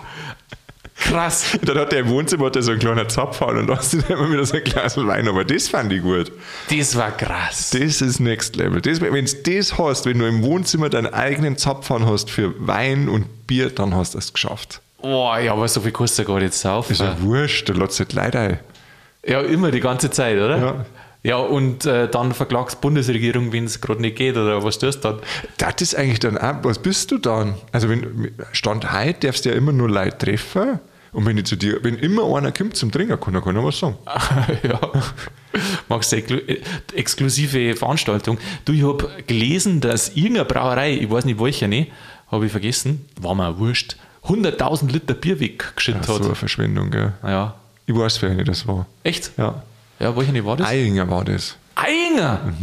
Krass. 1.00 1.58
Dann 1.62 1.78
hat 1.78 1.92
der 1.92 2.00
im 2.00 2.10
Wohnzimmer 2.10 2.48
hat 2.48 2.62
so 2.62 2.72
einen 2.72 2.80
kleinen 2.80 3.08
Zapfhahn 3.10 3.58
und 3.58 3.68
da 3.68 3.78
hast 3.78 3.94
du 3.94 3.98
dann 4.02 4.18
immer 4.18 4.32
wieder 4.32 4.46
so 4.46 4.58
ein 4.58 4.64
Glas 4.64 4.98
Wein. 4.98 5.28
Aber 5.28 5.46
das 5.46 5.70
fand 5.70 5.92
ich 5.94 6.02
gut. 6.02 6.32
Das 6.70 6.96
war 6.96 7.12
krass. 7.12 7.70
Das 7.72 8.02
ist 8.02 8.20
Next 8.20 8.56
Level. 8.58 8.82
Wenn 8.84 9.26
du 9.26 9.34
das 9.34 9.78
hast, 9.78 10.06
wenn 10.06 10.20
du 10.20 10.28
im 10.28 10.44
Wohnzimmer 10.44 10.90
deinen 10.90 11.14
eigenen 11.14 11.58
Zapfhahn 11.58 12.06
hast 12.06 12.30
für 12.30 12.54
Wein 12.68 13.08
und 13.08 13.48
Bier, 13.48 13.70
dann 13.70 13.96
hast 13.96 14.14
du 14.14 14.18
es 14.18 14.34
geschafft. 14.34 14.82
Boah, 15.02 15.40
ja, 15.40 15.54
aber 15.54 15.68
so 15.68 15.82
viel 15.82 15.92
kostet 15.92 16.26
er 16.26 16.34
gar 16.34 16.40
nicht 16.40 16.66
auf. 16.66 16.90
Ist 16.90 17.02
ja 17.02 17.16
wurscht, 17.22 17.70
da 17.70 17.74
lässt 17.74 18.00
halt 18.00 18.14
Leute 18.14 18.40
ein. 18.40 18.60
Ja, 19.26 19.42
immer 19.42 19.72
die 19.72 19.80
ganze 19.80 20.10
Zeit, 20.10 20.38
oder? 20.38 20.58
Ja. 20.58 20.86
Ja, 21.22 21.36
und 21.36 21.86
äh, 21.86 22.08
dann 22.10 22.34
verklagst 22.34 22.78
die 22.78 22.82
Bundesregierung, 22.82 23.52
wenn 23.52 23.66
es 23.66 23.82
gerade 23.82 24.02
nicht 24.02 24.16
geht, 24.16 24.38
oder 24.38 24.64
was 24.64 24.80
tust 24.80 25.04
du 25.04 25.10
dann? 25.10 25.20
Das 25.58 25.82
ist 25.82 25.96
eigentlich 25.96 26.20
dann 26.20 26.38
auch, 26.38 26.64
was 26.64 26.80
bist 26.80 27.12
du 27.12 27.18
dann? 27.18 27.56
Also 27.74 27.90
wenn 27.90 28.32
Stand 28.54 28.94
heute 28.94 29.28
darfst 29.28 29.44
du 29.44 29.50
ja 29.50 29.56
immer 29.56 29.74
nur 29.74 29.90
Leute 29.90 30.18
treffen. 30.18 30.80
Und 31.12 31.26
wenn 31.26 31.38
ich 31.38 31.46
zu 31.46 31.56
dir, 31.56 31.84
wenn 31.84 31.96
immer 31.96 32.38
einer 32.38 32.52
kommt 32.52 32.78
zum 32.78 32.92
Trinken, 32.92 33.20
kann 33.20 33.34
er 33.34 33.42
keiner 33.42 33.64
was 33.66 33.80
sagen. 33.80 33.98
ja. 34.64 34.80
Magst 35.90 36.12
du 36.12 36.18
äh, 36.18 36.62
exklusive 36.94 37.76
Veranstaltung? 37.76 38.38
Du, 38.64 38.74
ich 38.74 38.84
habe 38.84 39.10
gelesen, 39.26 39.82
dass 39.82 40.10
irgendeine 40.10 40.46
Brauerei, 40.46 40.94
ich 40.94 41.10
weiß 41.10 41.26
nicht 41.26 41.40
welche, 41.40 41.68
ne, 41.68 41.88
habe 42.32 42.46
ich 42.46 42.52
vergessen, 42.52 43.08
war 43.20 43.34
mir 43.34 43.58
wurscht, 43.58 43.98
100.000 44.30 44.92
Liter 44.92 45.14
Bier 45.16 45.40
weggeschüttet 45.40 46.06
So 46.06 46.16
hat. 46.16 46.26
eine 46.26 46.36
Verschwendung, 46.36 46.92
gell? 46.92 47.14
Ja. 47.24 47.56
Ich 47.86 47.96
weiß, 47.96 48.22
wer 48.22 48.36
das 48.44 48.68
war. 48.68 48.86
Echt? 49.04 49.32
Ja. 49.38 49.64
Ja, 50.00 50.16
welche 50.16 50.32
ne 50.32 50.46
war 50.46 50.56
das? 50.56 50.68
Eiinger 50.68 51.10
war 51.10 51.26
das. 51.26 51.58
Einger! 51.76 52.54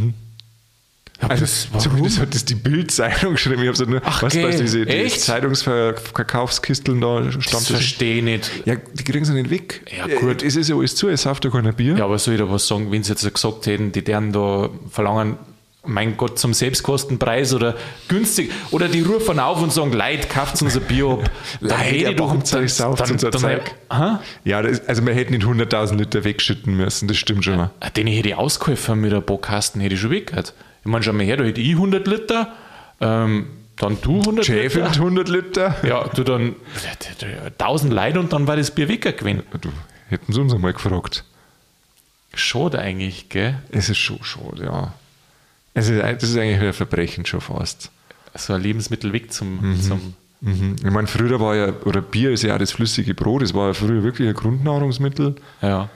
Ja, 1.21 1.29
Also, 1.29 1.45
das, 1.45 1.69
zumindest 1.83 2.21
hat 2.21 2.35
das 2.35 2.45
die 2.45 2.55
Bild-Zeitung 2.55 3.33
geschrieben. 3.33 3.63
Ich 3.63 3.69
habe 3.69 3.77
so 3.77 3.85
nur, 3.87 4.03
Ach, 4.05 4.23
was 4.23 4.35
du, 4.35 4.49
diese, 4.51 4.87
echt? 4.87 5.21
Zeitungsverkaufskisteln 5.23 7.01
da 7.01 7.31
stand 7.33 7.53
das 7.55 7.67
verstehe 7.69 8.19
ich 8.19 8.23
nicht. 8.23 8.51
Ja, 8.67 8.77
die 8.77 9.03
kriegen 9.05 9.25
sie 9.25 9.33
nicht 9.33 9.51
weg. 9.51 9.83
Ja, 9.97 10.19
gut. 10.19 10.43
Es 10.43 10.57
ist 10.57 10.69
ja 10.69 10.77
alles 10.77 10.95
zu, 10.95 11.09
es 11.09 11.23
sauft 11.23 11.45
ja 11.45 11.51
keiner 11.51 11.73
Bier. 11.73 11.97
Ja, 11.97 12.05
aber 12.05 12.19
soll 12.19 12.35
ich 12.35 12.41
da 12.41 12.51
was 12.51 12.67
sagen, 12.67 12.93
wenn 12.93 13.03
sie 13.03 13.13
jetzt 13.13 13.33
gesagt 13.33 13.67
hätten, 13.67 13.93
die 13.93 14.05
deren 14.05 14.33
da 14.33 14.69
verlangen 14.91 15.37
mein 15.87 16.17
Gott, 16.17 16.39
zum 16.39 16.55
Selbstkostenpreis 16.55 17.55
oder 17.55 17.75
günstig. 18.09 18.51
Oder 18.71 18.89
die 18.89 19.03
rufen 19.03 19.39
auf 19.39 19.63
und 19.63 19.73
sagen, 19.73 19.93
Leid, 19.93 20.29
kauft 20.29 20.61
uns 20.63 20.77
ein 20.77 20.83
Bier 20.83 21.07
ab. 21.07 21.31
Leid, 21.61 22.19
dann, 22.19 22.21
unser 22.21 23.31
dann, 23.31 23.41
Zeug. 23.41 23.75
Dann, 23.89 24.19
ja, 24.45 24.63
das, 24.63 24.87
also 24.89 25.03
man 25.03 25.15
hätte 25.15 25.33
nicht 25.33 25.45
100.000 25.45 25.97
Liter 25.97 26.25
wegschütten 26.25 26.77
müssen, 26.77 27.09
das 27.09 27.17
stimmt 27.17 27.45
schon 27.45 27.57
mal. 27.57 27.71
Den 27.97 28.07
hätte 28.07 28.29
ich 28.29 28.35
ausgeholfen 28.35 29.01
mit 29.01 29.13
ein 29.13 29.25
paar 29.25 29.39
Kasten, 29.39 29.81
hätte 29.81 29.95
ich 29.95 30.01
schon 30.01 30.11
weggehört. 30.11 30.55
Ich 30.85 30.91
meine, 30.91 31.03
schau 31.03 31.13
mal 31.13 31.25
her, 31.25 31.37
da 31.37 31.45
hätte 31.45 31.61
ich 31.61 31.73
100 31.73 32.07
Liter, 32.07 32.53
ähm, 33.01 33.47
dann 33.77 33.99
du 34.01 34.21
100 34.21 34.47
Chef 34.47 34.75
Liter. 34.75 34.91
100 34.91 35.29
Liter. 35.29 35.77
Ja, 35.87 36.05
du 36.09 36.25
dann 36.25 36.57
1000 37.59 37.93
Leute 37.93 38.21
und 38.21 38.33
dann 38.33 38.47
war 38.47 38.57
das 38.57 38.71
Bier 38.71 38.89
weggegangen. 38.89 39.43
Du, 39.61 39.71
hätten 40.09 40.33
sie 40.33 40.41
uns 40.41 40.55
einmal 40.55 40.73
gefragt. 40.73 41.25
Schade 42.35 42.79
eigentlich, 42.79 43.29
gell? 43.29 43.59
Es 43.71 43.89
ist 43.89 43.99
schon 43.99 44.23
schade, 44.23 44.65
ja. 44.65 44.95
Also, 45.77 45.95
das 45.95 46.23
ist 46.23 46.37
eigentlich 46.37 46.61
ein 46.61 46.73
Verbrechen 46.73 47.27
schon 47.27 47.41
fast. 47.41 47.91
So 48.35 48.55
ein 48.55 48.63
Lebensmittelweg 48.63 49.33
zum. 49.33 49.73
Mhm. 49.73 49.81
zum 49.81 50.15
mhm. 50.41 50.77
Ich 50.83 50.91
meine, 50.91 51.07
früher 51.07 51.39
war 51.39 51.55
ja, 51.55 51.73
oder 51.85 52.01
Bier 52.01 52.31
ist 52.31 52.43
ja 52.43 52.55
auch 52.55 52.59
das 52.59 52.73
flüssige 52.73 53.15
Brot, 53.15 53.43
das 53.43 53.55
war 53.55 53.69
ja 53.69 53.75
früher 53.75 54.03
wirklich 54.03 54.29
ein 54.29 54.35
Grundnahrungsmittel. 54.35 55.37
Ja. 55.63 55.89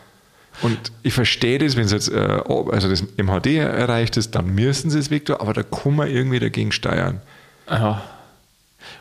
Und 0.63 0.93
ich 1.03 1.15
verstehe 1.15 1.59
das, 1.59 1.77
wenn 1.77 1.87
es 1.87 1.93
jetzt 1.93 2.13
äh, 2.13 2.43
also 2.47 2.89
das 2.89 3.05
MHD 3.17 3.57
erreicht 3.57 4.17
ist, 4.17 4.35
dann 4.35 4.55
müssen 4.55 4.91
sie 4.91 4.99
es 4.99 5.11
weg, 5.11 5.31
aber 5.31 5.55
da 5.55 5.63
kann 5.63 5.97
man 5.97 6.09
irgendwie 6.09 6.39
dagegen 6.39 6.73
steuern. 6.73 7.23
Ja. 7.69 8.03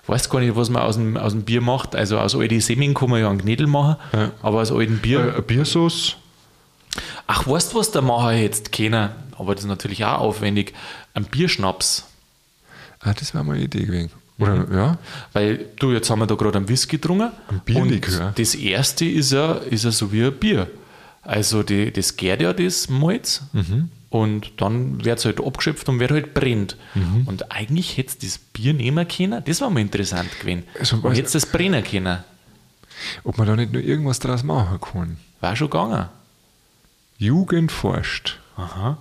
Weiß 0.08 0.30
gar 0.30 0.40
nicht, 0.40 0.56
was 0.56 0.70
man 0.70 0.84
aus 0.84 0.96
dem, 0.96 1.18
aus 1.18 1.34
dem 1.34 1.44
Bier 1.44 1.62
macht. 1.62 1.96
Also 1.96 2.20
aus 2.20 2.36
alten 2.36 2.62
Semmeln 2.62 2.94
kann 2.94 3.10
man 3.10 3.20
ja 3.20 3.30
einen 3.30 3.40
Gnädel 3.40 3.68
machen, 3.68 3.98
ja. 4.14 4.32
aber 4.42 4.62
aus 4.62 4.72
alten 4.72 5.00
Bier. 5.00 5.36
Äh, 5.38 5.42
Biersauce. 5.42 6.16
Ach, 7.28 7.48
weißt 7.48 7.74
du, 7.74 7.80
was 7.80 7.92
der 7.92 8.02
Macher 8.02 8.34
jetzt 8.34 8.72
kennen? 8.72 9.10
Aber 9.40 9.56
das 9.56 9.64
ist 9.64 9.70
natürlich 9.70 10.06
auch 10.06 10.20
aufwendig. 10.20 10.74
Ein 11.14 11.26
Bierschnaps. 11.26 12.06
Ah, 13.00 13.14
das 13.14 13.34
wäre 13.34 13.44
mal 13.44 13.56
eine 13.56 13.64
Idee 13.64 13.86
gewesen. 13.86 14.12
Oder, 14.38 14.56
mhm. 14.56 14.74
ja. 14.74 14.98
Weil 15.34 15.66
du, 15.78 15.92
jetzt 15.92 16.10
haben 16.10 16.20
wir 16.20 16.28
da 16.28 16.36
gerade 16.36 16.58
einen 16.58 16.70
Whisky 16.70 16.98
getrunken. 16.98 17.32
Ein 17.50 17.62
Bierlikör. 17.66 18.34
Das 18.36 18.56
erste 18.56 19.06
ist 19.06 19.32
ja, 19.32 19.54
ist 19.54 19.86
ja 19.86 19.92
so 19.92 20.12
wie 20.12 20.24
ein 20.24 20.34
Bier. 20.34 20.70
Also 21.22 21.64
die, 21.64 21.92
das 21.92 22.16
gärt 22.16 22.42
ja 22.42 22.54
das 22.54 22.90
Malz 22.90 23.44
mhm. 23.52 23.90
und 24.10 24.54
dann 24.58 25.04
wird 25.04 25.20
es 25.20 25.26
halt 25.26 25.44
abgeschöpft 25.44 25.88
und 25.90 26.00
wird 26.00 26.12
halt 26.12 26.34
brennt. 26.34 26.78
Mhm. 26.96 27.28
Und 27.28 27.52
eigentlich 27.52 27.98
hätte 27.98 28.10
es 28.10 28.18
das 28.18 28.38
Bier 28.38 28.74
nehmen 28.74 29.08
können, 29.08 29.44
das 29.46 29.62
war 29.62 29.70
mal 29.70 29.82
interessant 29.82 30.40
gewesen. 30.40 30.64
Also, 30.80 30.98
und 30.98 31.12
hätte 31.12 31.28
es 31.28 31.34
das 31.34 31.46
brennen 31.46 31.84
können. 31.84 32.20
Ob 33.24 33.38
man 33.38 33.48
da 33.48 33.56
nicht 33.56 33.74
nur 33.74 33.82
irgendwas 33.82 34.20
draus 34.20 34.44
machen 34.44 34.80
kann. 34.82 35.18
War 35.42 35.56
schon 35.56 35.70
gegangen. 35.70 36.08
Jugend 37.18 37.72
forscht. 37.72 38.40
Aha. 38.56 38.98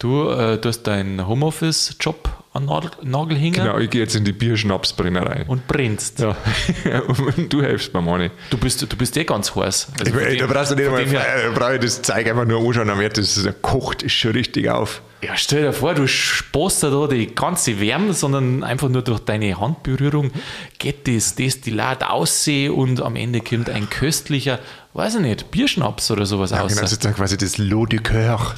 Du, 0.00 0.30
äh, 0.30 0.56
du 0.56 0.70
hast 0.70 0.84
deinen 0.84 1.28
Homeoffice-Job 1.28 2.30
an 2.52 2.64
Nagel, 2.64 2.90
Nagel 3.02 3.38
hängen. 3.38 3.54
Genau, 3.54 3.78
ich 3.78 3.90
gehe 3.90 4.00
jetzt 4.00 4.16
in 4.16 4.24
die 4.24 4.32
Bierschnapsbrennerei. 4.32 5.44
Und 5.46 5.68
brennst. 5.68 6.18
Ja. 6.18 6.36
und 7.06 7.52
du 7.52 7.62
helfst 7.62 7.94
mir, 7.94 8.02
Manni. 8.02 8.30
Du 8.50 8.58
bist, 8.58 8.82
du 8.82 8.96
bist 8.96 9.16
eh 9.16 9.24
ganz 9.24 9.54
heiß. 9.54 9.88
Also 10.00 10.18
ich, 10.18 10.38
da 10.38 10.46
brauchst 10.46 10.72
du 10.72 10.74
nicht 10.74 10.88
einmal, 10.88 11.04
da 11.04 11.50
brauche 11.54 11.74
ich 11.74 11.80
das 11.80 12.02
Zeug 12.02 12.26
einfach 12.26 12.44
nur 12.44 12.66
anschauen, 12.66 12.88
dann 12.88 12.98
wird 12.98 13.18
das, 13.18 13.40
das 13.40 13.54
kocht 13.62 14.02
ist 14.02 14.14
schon 14.14 14.32
richtig 14.32 14.68
auf. 14.68 15.00
Ja, 15.22 15.36
stell 15.36 15.64
dir 15.64 15.72
vor, 15.74 15.92
du 15.92 16.08
sparst 16.08 16.82
da 16.82 17.06
die 17.06 17.34
ganze 17.34 17.78
Wärme, 17.78 18.14
sondern 18.14 18.64
einfach 18.64 18.88
nur 18.88 19.02
durch 19.02 19.20
deine 19.20 19.60
Handberührung 19.60 20.30
geht 20.78 21.06
das 21.06 21.34
Destillat 21.34 22.02
aussehen 22.02 22.72
und 22.72 23.02
am 23.02 23.16
Ende 23.16 23.42
kommt 23.42 23.68
ein 23.68 23.90
köstlicher, 23.90 24.60
weiß 24.94 25.16
ich 25.16 25.20
nicht, 25.20 25.50
Bierschnaps 25.50 26.10
oder 26.10 26.24
sowas 26.24 26.52
ja, 26.52 26.62
aus. 26.62 26.70
Genau, 26.70 26.80
das 26.80 26.92
ist 26.92 27.04
dann 27.04 27.14
quasi 27.14 27.36
das 27.36 27.58
Lot 27.58 27.92
du 27.92 27.98
Coeur 27.98 28.54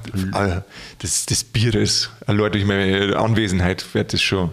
des, 1.02 1.26
des 1.26 1.42
Bieres. 1.42 2.10
Allein 2.26 2.52
durch 2.52 2.64
meine 2.64 3.16
Anwesenheit 3.16 3.81
wird 3.94 4.12
das 4.12 4.22
schon, 4.22 4.50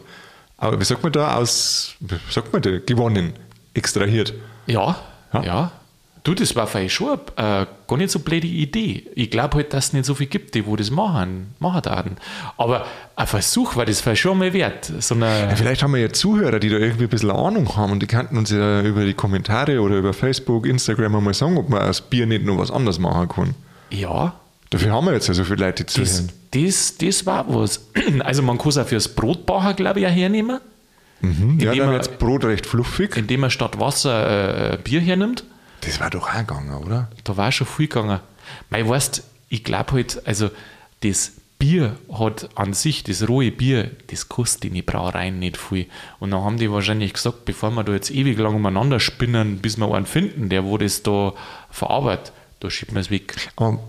aber 0.58 0.80
wie 0.80 0.86
sagt 0.86 1.04
man 1.04 1.12
da, 1.12 1.36
aus, 1.36 1.96
wie 2.00 2.16
sagt 2.30 2.52
man 2.52 2.62
da, 2.62 2.80
gewonnen, 2.80 3.34
extrahiert. 3.74 4.34
Ja, 4.68 4.98
ja. 5.34 5.44
ja. 5.44 5.72
Du, 6.24 6.34
das 6.34 6.56
war 6.56 6.68
vielleicht 6.68 6.96
schon 6.96 7.18
eine 7.38 7.62
äh, 7.62 7.66
gar 7.88 7.98
nicht 7.98 8.12
so 8.12 8.20
blöde 8.20 8.46
Idee. 8.46 9.08
Ich 9.16 9.32
glaube 9.32 9.56
halt, 9.56 9.74
dass 9.74 9.88
es 9.88 9.94
nicht 9.94 10.06
so 10.06 10.16
viel 10.16 10.28
gibt, 10.28 10.54
die 10.54 10.66
wo 10.66 10.76
das 10.76 10.92
machen, 10.92 11.56
machen 11.60 11.86
werden. 11.86 12.18
Aber 12.58 12.86
ein 13.16 13.26
Versuch 13.26 13.78
war 13.78 13.86
das 13.86 14.02
vielleicht 14.02 14.22
schon 14.22 14.38
mal 14.38 14.52
wert. 14.52 14.92
So 15.00 15.16
ja, 15.16 15.56
vielleicht 15.56 15.82
haben 15.82 15.94
wir 15.94 16.02
ja 16.02 16.12
Zuhörer, 16.12 16.60
die 16.60 16.70
da 16.70 16.78
irgendwie 16.78 17.06
ein 17.06 17.10
bisschen 17.10 17.32
Ahnung 17.32 17.76
haben 17.78 17.94
und 17.94 18.02
die 18.02 18.08
könnten 18.08 18.38
uns 18.38 18.52
ja 18.52 18.82
über 18.82 19.06
die 19.06 19.14
Kommentare 19.14 19.80
oder 19.80 19.96
über 19.96 20.14
Facebook, 20.14 20.66
Instagram 20.66 21.24
mal 21.24 21.34
sagen, 21.34 21.58
ob 21.58 21.70
man 21.70 21.82
aus 21.82 22.02
Bier 22.02 22.26
nicht 22.26 22.44
noch 22.44 22.58
was 22.58 22.70
anderes 22.70 23.00
machen 23.00 23.30
kann. 23.30 23.56
Ja. 23.90 24.34
Dafür 24.70 24.92
haben 24.92 25.06
wir 25.06 25.14
jetzt 25.14 25.28
ja 25.28 25.34
so 25.34 25.44
viele 25.44 25.66
Leute, 25.66 25.86
zuhören. 25.86 26.30
Das, 26.52 26.64
das, 26.64 26.98
das 26.98 27.26
war 27.26 27.46
was. 27.54 27.82
Also 28.20 28.44
man 28.44 28.58
kann 28.58 28.70
es 28.70 28.78
auch 28.78 28.88
fürs 28.88 29.08
Brotbacher, 29.08 29.74
glaube 29.74 30.02
ich, 30.02 30.08
auch 30.08 30.12
hernehmen. 30.12 30.60
Mhm, 31.22 31.60
ja, 31.60 31.74
dann 31.74 31.92
wird 31.92 32.20
Brot 32.20 32.46
recht 32.46 32.66
fluffig. 32.66 33.18
Indem 33.18 33.42
man 33.42 33.50
statt 33.50 33.80
Wasser 33.80 34.74
äh, 34.74 34.78
Bier 34.78 35.02
hernimmt. 35.02 35.44
Das 35.82 36.00
war 36.00 36.10
doch 36.10 36.30
auch 36.30 36.38
gegangen, 36.38 36.74
oder? 36.74 37.10
Da 37.24 37.36
war 37.36 37.52
schon 37.52 37.68
viel 37.68 37.88
gegangen. 37.88 38.20
Weil, 38.70 38.88
weißt 38.88 39.24
ich 39.50 39.64
glaube 39.64 39.94
halt, 39.94 40.22
also 40.26 40.52
das 41.02 41.34
Bier 41.58 41.98
hat 42.14 42.50
an 42.56 42.74
sich, 42.74 43.04
das 43.04 43.28
rohe 43.28 43.52
Bier, 43.52 43.92
das 44.08 44.30
kostet 44.30 44.66
in 44.66 44.76
die 44.76 44.82
Brauereien 44.82 45.40
nicht 45.40 45.58
viel. 45.58 45.88
Und 46.20 46.32
dann 46.32 46.44
haben 46.44 46.58
die 46.58 46.72
wahrscheinlich 46.72 47.14
gesagt, 47.14 47.46
bevor 47.46 47.72
wir 47.72 47.84
da 47.84 47.94
jetzt 47.94 48.12
ewig 48.12 48.38
lang 48.38 48.56
umeinander 48.56 49.00
spinnen, 49.00 49.58
bis 49.58 49.78
wir 49.78 49.94
einen 49.94 50.06
finden, 50.06 50.50
der 50.50 50.64
wo 50.64 50.78
das 50.78 51.04
da 51.04 51.34
verarbeitet, 51.70 52.32
da 52.62 52.70
schieben 52.70 52.96
wir 52.96 53.02
es 53.02 53.10
weg. 53.10 53.36
Aber 53.58 53.80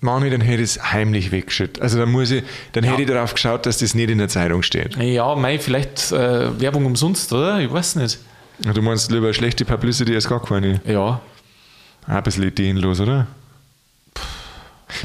Mami, 0.00 0.30
dann 0.30 0.40
hätte 0.40 0.62
ich 0.62 0.76
es 0.76 0.92
heimlich 0.92 1.30
weggeschüttet. 1.30 1.82
Also 1.82 1.98
dann 1.98 2.10
muss 2.10 2.30
ich, 2.30 2.42
dann 2.72 2.84
ja. 2.84 2.92
hätte 2.92 3.02
ich 3.02 3.08
darauf 3.08 3.34
geschaut, 3.34 3.66
dass 3.66 3.78
das 3.78 3.94
nicht 3.94 4.08
in 4.08 4.18
der 4.18 4.28
Zeitung 4.28 4.62
steht. 4.62 4.96
Ja, 4.96 5.34
mei, 5.34 5.58
vielleicht 5.58 6.10
äh, 6.12 6.58
Werbung 6.58 6.86
umsonst, 6.86 7.32
oder? 7.32 7.60
Ich 7.60 7.70
weiß 7.70 7.96
nicht. 7.96 8.18
Du 8.60 8.82
meinst 8.82 9.10
lieber 9.10 9.32
schlechte 9.32 9.64
Publicity 9.64 10.14
als 10.14 10.28
gar 10.28 10.42
keine? 10.42 10.80
Ja, 10.86 11.00
auch 11.00 11.20
ein 12.06 12.22
bisschen 12.22 12.44
ideenlos, 12.44 13.00
oder? 13.00 13.26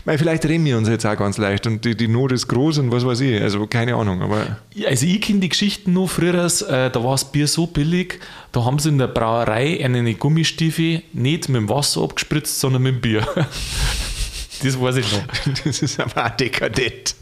Weil 0.03 0.17
vielleicht 0.17 0.45
reden 0.45 0.65
wir 0.65 0.77
uns 0.77 0.89
jetzt 0.89 1.05
auch 1.05 1.15
ganz 1.15 1.37
leicht 1.37 1.67
und 1.67 1.85
die, 1.85 1.95
die 1.95 2.07
Not 2.07 2.31
ist 2.31 2.47
groß 2.47 2.79
und 2.79 2.91
was 2.91 3.05
weiß 3.05 3.19
ich, 3.21 3.39
also 3.41 3.67
keine 3.67 3.95
Ahnung. 3.95 4.21
Aber 4.21 4.57
also 4.87 5.05
ich 5.05 5.21
kenne 5.21 5.39
die 5.39 5.49
Geschichten 5.49 5.93
noch 5.93 6.07
früher, 6.07 6.33
äh, 6.33 6.89
da 6.89 7.03
war 7.03 7.11
das 7.11 7.31
Bier 7.31 7.47
so 7.47 7.67
billig, 7.67 8.19
da 8.51 8.65
haben 8.65 8.79
sie 8.79 8.89
in 8.89 8.97
der 8.97 9.07
Brauerei 9.07 9.83
eine 9.83 10.13
Gummistiefel 10.15 11.03
nicht 11.13 11.49
mit 11.49 11.61
dem 11.61 11.69
Wasser 11.69 12.01
abgespritzt, 12.01 12.59
sondern 12.59 12.81
mit 12.81 12.95
dem 12.95 13.01
Bier. 13.01 13.27
das 14.63 14.79
weiß 14.79 14.97
ich 14.97 15.11
noch. 15.11 15.23
Das 15.65 15.81
ist 15.81 15.99
aber 15.99 16.25
auch 16.25 16.29
dekadent. 16.31 17.15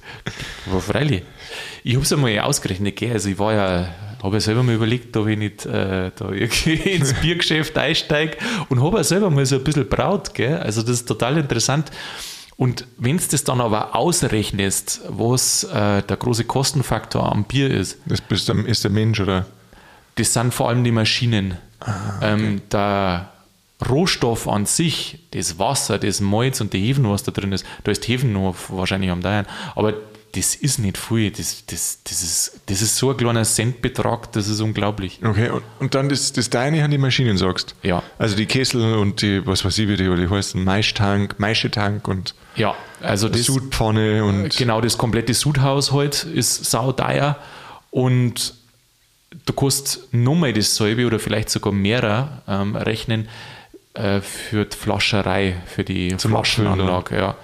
Aber 0.70 0.82
freilich. 0.82 1.24
Ich 1.84 1.96
habe 1.96 2.04
es 2.04 2.14
einmal 2.14 2.40
ausgerechnet, 2.40 2.96
gell? 2.96 3.12
also 3.12 3.30
ich 3.30 3.40
war 3.40 3.54
ja 3.54 3.90
habe 4.24 4.38
ich 4.38 4.44
selber 4.46 4.64
mal 4.64 4.76
überlegt, 4.76 5.16
ob 5.18 5.28
ich 5.28 5.38
nicht 5.38 5.66
äh, 5.66 6.10
da 6.16 6.30
irgendwie 6.32 6.74
ins 6.92 7.14
Biergeschäft 7.14 7.78
einsteige 7.78 8.38
und 8.70 8.82
habe 8.82 9.02
auch 9.02 9.04
selber 9.04 9.30
mal 9.30 9.46
so 9.46 9.58
ein 9.58 9.64
bisschen 9.66 9.88
braut. 9.90 10.34
Gell? 10.34 10.58
Also 10.60 10.82
das 10.82 10.92
ist 10.92 11.06
total 11.06 11.38
interessant. 11.38 11.92
Und 12.56 12.88
wenn 12.98 13.18
du 13.18 13.24
das 13.30 13.44
dann 13.44 13.60
aber 13.60 13.96
ausrechnest, 13.96 15.02
was 15.10 15.66
äh, 15.66 16.02
der 16.04 16.16
große 16.18 16.46
Kostenfaktor 16.46 17.30
am 17.30 17.44
Bier 17.44 17.70
ist. 17.70 17.98
Das 18.06 18.22
bist, 18.22 18.48
ist 18.48 18.84
der 18.86 18.92
Mensch, 18.92 19.20
oder? 19.20 19.46
Das 20.16 20.32
sind 20.32 20.54
vor 20.54 20.70
allem 20.70 20.86
die 20.86 20.92
Maschinen. 20.92 21.58
Ah, 21.82 22.18
okay. 22.18 22.34
ähm, 22.34 22.62
der 22.72 23.33
Rohstoff 23.90 24.48
an 24.48 24.66
sich, 24.66 25.20
das 25.32 25.60
Wasser, 25.60 26.00
das 26.00 26.22
Malz 26.22 26.62
und 26.62 26.74
die 26.74 26.80
Hefen, 26.80 27.10
was 27.10 27.24
da 27.24 27.32
drin 27.32 27.52
ist, 27.52 27.66
da 27.84 27.92
ist 27.92 28.08
Hefen 28.08 28.34
noch 28.34 28.56
wahrscheinlich 28.70 29.12
am 29.12 29.22
Teilen, 29.22 29.46
aber 29.76 29.94
das 30.34 30.56
ist 30.56 30.80
nicht 30.80 30.98
viel. 30.98 31.30
Das, 31.32 31.64
das, 31.68 32.00
das, 32.04 32.24
ist, 32.24 32.62
das 32.66 32.82
ist 32.82 32.98
so 32.98 33.12
ein 33.12 33.18
kleiner 33.18 33.44
Centbetrag, 33.44 34.32
das 34.32 34.48
ist 34.48 34.62
unglaublich. 34.62 35.20
Okay, 35.24 35.50
und, 35.50 35.64
und 35.80 35.96
dann 35.96 36.10
das, 36.10 36.34
das 36.34 36.50
deine 36.50 36.84
an 36.84 36.92
die 36.92 36.98
Maschinen 36.98 37.38
sagst? 37.38 37.76
Ja. 37.84 38.02
Also 38.18 38.36
die 38.36 38.48
Kessel 38.48 38.96
und 38.96 39.22
die, 39.22 39.46
was 39.46 39.64
weiß 39.64 39.78
ich, 39.78 39.88
wie 39.88 39.96
die, 39.96 40.04
die 40.16 40.30
heißen, 40.30 40.64
Maischtank, 40.64 41.40
Maischetank 41.40 42.08
und 42.08 42.34
ja, 42.56 42.76
also 43.02 43.30
das, 43.30 43.44
Sudpfanne 43.44 44.24
und. 44.24 44.58
Genau, 44.58 44.82
das 44.82 44.98
komplette 44.98 45.34
Sudhaus 45.34 45.92
halt 45.92 46.24
ist 46.24 46.66
sauteuer 46.66 47.38
und 47.92 48.56
du 49.46 49.54
kannst 49.54 50.08
nochmal 50.12 50.54
dasselbe 50.54 51.06
oder 51.06 51.20
vielleicht 51.20 51.50
sogar 51.50 51.74
mehrer 51.74 52.42
ähm, 52.48 52.76
rechnen 52.76 53.28
äh, 53.94 54.22
für 54.22 54.66
die 54.66 54.76
Flascherei, 54.76 55.56
für 55.66 55.84
die 55.84 56.16
Zum 56.18 56.32
Flaschenanlage. 56.32 57.16
Ja. 57.18 57.36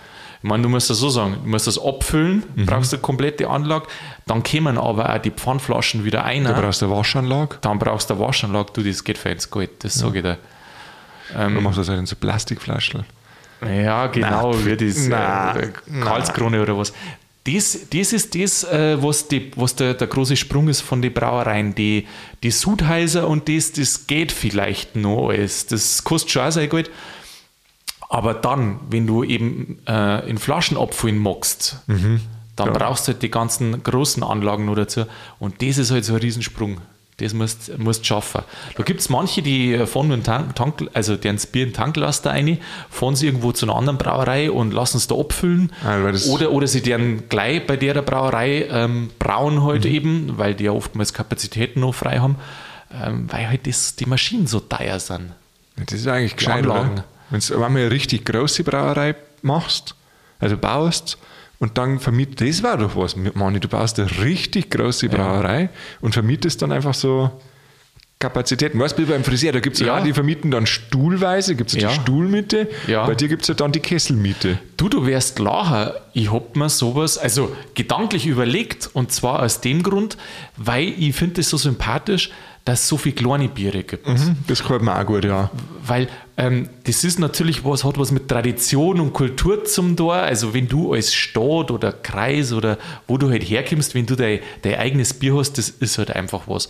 Ich 0.42 0.48
meine, 0.48 0.64
du 0.64 0.70
musst 0.70 0.90
das 0.90 1.00
so 1.00 1.10
sagen, 1.10 1.38
du 1.44 1.50
musst 1.50 1.68
das 1.68 1.78
abfüllen, 1.78 2.44
mhm. 2.56 2.66
brauchst 2.66 2.94
eine 2.94 3.02
komplette 3.02 3.50
Anlage, 3.50 3.88
dann 4.26 4.42
kommen 4.42 4.78
aber 4.78 5.14
auch 5.14 5.18
die 5.18 5.32
Pfandflaschen 5.32 6.06
wieder 6.06 6.24
ein. 6.24 6.46
Du 6.46 6.54
brauchst 6.54 6.82
eine 6.82 6.92
Waschanlage. 6.94 7.58
Dann 7.60 7.78
brauchst 7.78 8.10
du 8.10 8.14
eine 8.14 8.24
Waschanlage, 8.24 8.72
du, 8.74 8.84
das 8.84 9.04
geht 9.04 9.18
für 9.18 9.30
ins 9.30 9.52
Geld, 9.52 9.84
das 9.84 9.96
ja. 9.96 10.08
sage 10.08 10.20
ich 10.20 10.24
dir. 10.24 10.38
Ähm, 11.36 11.56
du 11.56 11.62
machst 11.62 11.78
das 11.78 11.90
halt 11.90 12.00
in 12.00 12.06
so 12.06 12.16
Plastikflaschen. 12.16 13.04
Ja, 13.62 14.08
genau, 14.08 14.52
Nein. 14.54 14.66
wie 14.66 14.88
das 14.88 15.08
äh, 15.08 15.72
Karlskrone 16.02 16.62
oder 16.62 16.78
was. 16.78 16.94
Das, 17.56 17.88
das 17.90 18.14
ist 18.14 18.36
das, 18.36 18.64
äh, 18.66 19.02
was, 19.02 19.28
die, 19.28 19.52
was 19.56 19.76
der, 19.76 19.94
der 19.94 20.08
große 20.08 20.36
Sprung 20.36 20.68
ist 20.68 20.82
von 20.82 21.02
den 21.02 21.14
Brauereien. 21.14 21.74
Die, 21.74 22.06
die 22.44 22.52
Sudheiser 22.52 23.28
und 23.28 23.48
das, 23.50 23.72
das 23.72 24.08
geht 24.08 24.32
vielleicht 24.32 24.96
noch 24.96 25.30
alles. 25.30 25.66
Das 25.66 26.04
kostet 26.04 26.32
schon 26.32 26.44
auch 26.44 26.52
sehr 26.52 26.68
Geld. 26.68 26.92
Aber 28.10 28.34
dann, 28.34 28.80
wenn 28.90 29.08
du 29.08 29.24
eben 29.24 29.80
äh, 29.88 30.30
in 30.30 30.38
Flaschen 30.38 30.78
abfüllen 30.78 31.18
magst, 31.18 31.78
mhm. 31.88 32.22
Dann 32.56 32.68
Ja. 32.68 32.74
brauchst 32.74 33.08
du 33.08 33.14
halt 33.14 33.22
die 33.22 33.32
ganzen 33.32 33.82
großen 33.84 34.22
Anlagen 34.22 34.66
noch 34.66 34.76
dazu. 34.76 35.06
Und 35.40 35.62
das 35.62 35.78
ist 35.78 35.92
halt 35.92 36.04
so 36.04 36.14
ein 36.16 36.20
Riesensprung. 36.20 36.82
Das 37.20 37.34
musst 37.34 37.78
musst 37.78 38.06
schaffen. 38.06 38.42
Da 38.76 38.84
gibt 38.84 39.00
es 39.02 39.10
manche, 39.10 39.42
die 39.42 39.78
fahren 39.86 40.12
einen 40.12 40.24
Tank, 40.24 40.56
Tank, 40.56 40.90
also 40.94 41.16
deren 41.16 41.38
Bier 41.52 41.64
in 41.64 41.70
den 41.70 41.76
Tanklaster 41.76 42.32
rein, 42.32 42.58
fahren 42.90 43.16
sie 43.16 43.26
irgendwo 43.28 43.52
zu 43.52 43.66
einer 43.66 43.76
anderen 43.76 43.98
Brauerei 43.98 44.50
und 44.52 44.74
lassen 44.74 44.98
es 44.98 45.08
da 45.08 45.16
abfüllen. 45.16 45.72
Das- 45.84 46.30
oder, 46.30 46.52
oder 46.52 46.68
sie 46.68 46.82
deren 46.82 47.30
gleich 47.30 47.66
bei 47.68 47.78
der 47.78 48.02
Brauerei 48.02 48.68
ähm, 48.70 49.10
brauen 49.20 49.64
halt 49.64 49.86
Mhm. 49.86 49.92
eben, 49.92 50.38
weil 50.38 50.56
die 50.56 50.64
ja 50.66 50.72
oftmals 50.72 51.14
Kapazitäten 51.14 51.82
noch 51.82 51.94
frei 51.94 52.20
haben, 52.20 52.38
ähm, 53.04 53.28
weil 53.32 53.48
halt 53.50 53.68
das, 53.68 53.96
die 53.96 54.06
Maschinen 54.06 54.48
so 54.48 54.60
teuer 54.60 55.00
sind. 55.00 55.32
Das 55.78 55.94
ist 55.94 56.08
eigentlich 56.08 56.36
gescheit? 56.36 56.66
Wenn 56.66 57.40
du 57.40 57.54
einmal 57.64 57.82
eine 57.84 57.92
richtig 57.92 58.26
große 58.26 58.64
Brauerei 58.64 59.16
machst, 59.42 59.96
also 60.40 60.58
baust 60.58 61.18
und 61.60 61.78
dann 61.78 62.00
vermietest, 62.00 62.42
das 62.42 62.64
war 62.64 62.78
doch 62.78 62.96
was, 62.96 63.16
Mani, 63.16 63.60
du 63.60 63.68
baust 63.68 64.00
eine 64.00 64.10
richtig 64.22 64.70
große 64.72 65.10
Brauerei 65.10 65.70
und 66.02 66.14
vermietest 66.14 66.62
dann 66.62 66.72
einfach 66.72 66.94
so 66.94 67.30
Kapazitäten. 68.22 68.78
Weißt 68.78 68.98
du, 69.00 69.06
beim 69.06 69.24
Friseur, 69.24 69.54
da 69.54 69.62
gibt 69.62 69.76
es 69.76 69.80
ja. 69.80 69.88
Ja. 69.88 69.98
auch, 70.00 70.04
die 70.04 70.12
vermieten 70.12 70.52
dann 70.52 70.66
stuhlweise, 70.66 71.56
gibt 71.56 71.70
es 71.74 71.82
Ja. 71.82 71.88
die 71.88 71.96
Stuhlmiete, 72.02 72.68
Ja. 72.86 73.06
bei 73.06 73.16
dir 73.16 73.30
gibt 73.30 73.44
es 73.44 73.48
ja 73.48 73.54
dann 73.54 73.72
die 73.72 73.80
Kesselmiete. 73.80 74.58
Du, 74.76 74.90
du 74.90 75.06
wärst 75.06 75.40
lachen. 75.40 75.94
Ich 76.14 76.30
hab 76.30 76.58
mir 76.58 76.68
sowas, 76.68 77.18
also 77.18 77.56
gedanklich 77.76 78.28
überlegt, 78.28 78.90
und 78.92 79.14
zwar 79.14 79.42
aus 79.42 79.62
dem 79.62 79.84
Grund, 79.84 80.18
weil 80.58 80.94
ich 80.98 81.16
finde 81.16 81.40
es 81.40 81.50
so 81.50 81.56
sympathisch, 81.56 82.30
dass 82.66 82.82
es 82.82 82.88
so 82.90 82.98
viele 82.98 83.16
kleine 83.16 83.48
Biere 83.48 83.84
gibt. 83.84 84.06
Mhm, 84.06 84.36
Das 84.48 84.62
gefällt 84.64 84.82
mir 84.82 85.00
auch 85.00 85.06
gut, 85.06 85.24
ja. 85.24 85.50
Weil 85.86 86.10
ähm, 86.40 86.70
das 86.86 87.04
ist 87.04 87.20
natürlich 87.20 87.66
was, 87.66 87.84
hat 87.84 87.98
was 87.98 88.12
mit 88.12 88.30
Tradition 88.30 89.02
und 89.02 89.12
Kultur 89.12 89.66
zum 89.66 89.98
Tor. 89.98 90.16
Also 90.16 90.54
wenn 90.54 90.70
du 90.70 90.94
als 90.94 91.14
Stadt 91.14 91.70
oder 91.70 91.92
Kreis 91.92 92.54
oder 92.54 92.78
wo 93.08 93.18
du 93.18 93.30
halt 93.30 93.44
herkommst, 93.44 93.94
wenn 93.94 94.06
du 94.06 94.16
dein, 94.16 94.40
dein 94.62 94.76
eigenes 94.76 95.14
Bier 95.14 95.36
hast, 95.36 95.58
das 95.58 95.68
ist 95.68 95.98
halt 95.98 96.16
einfach 96.16 96.44
was. 96.48 96.70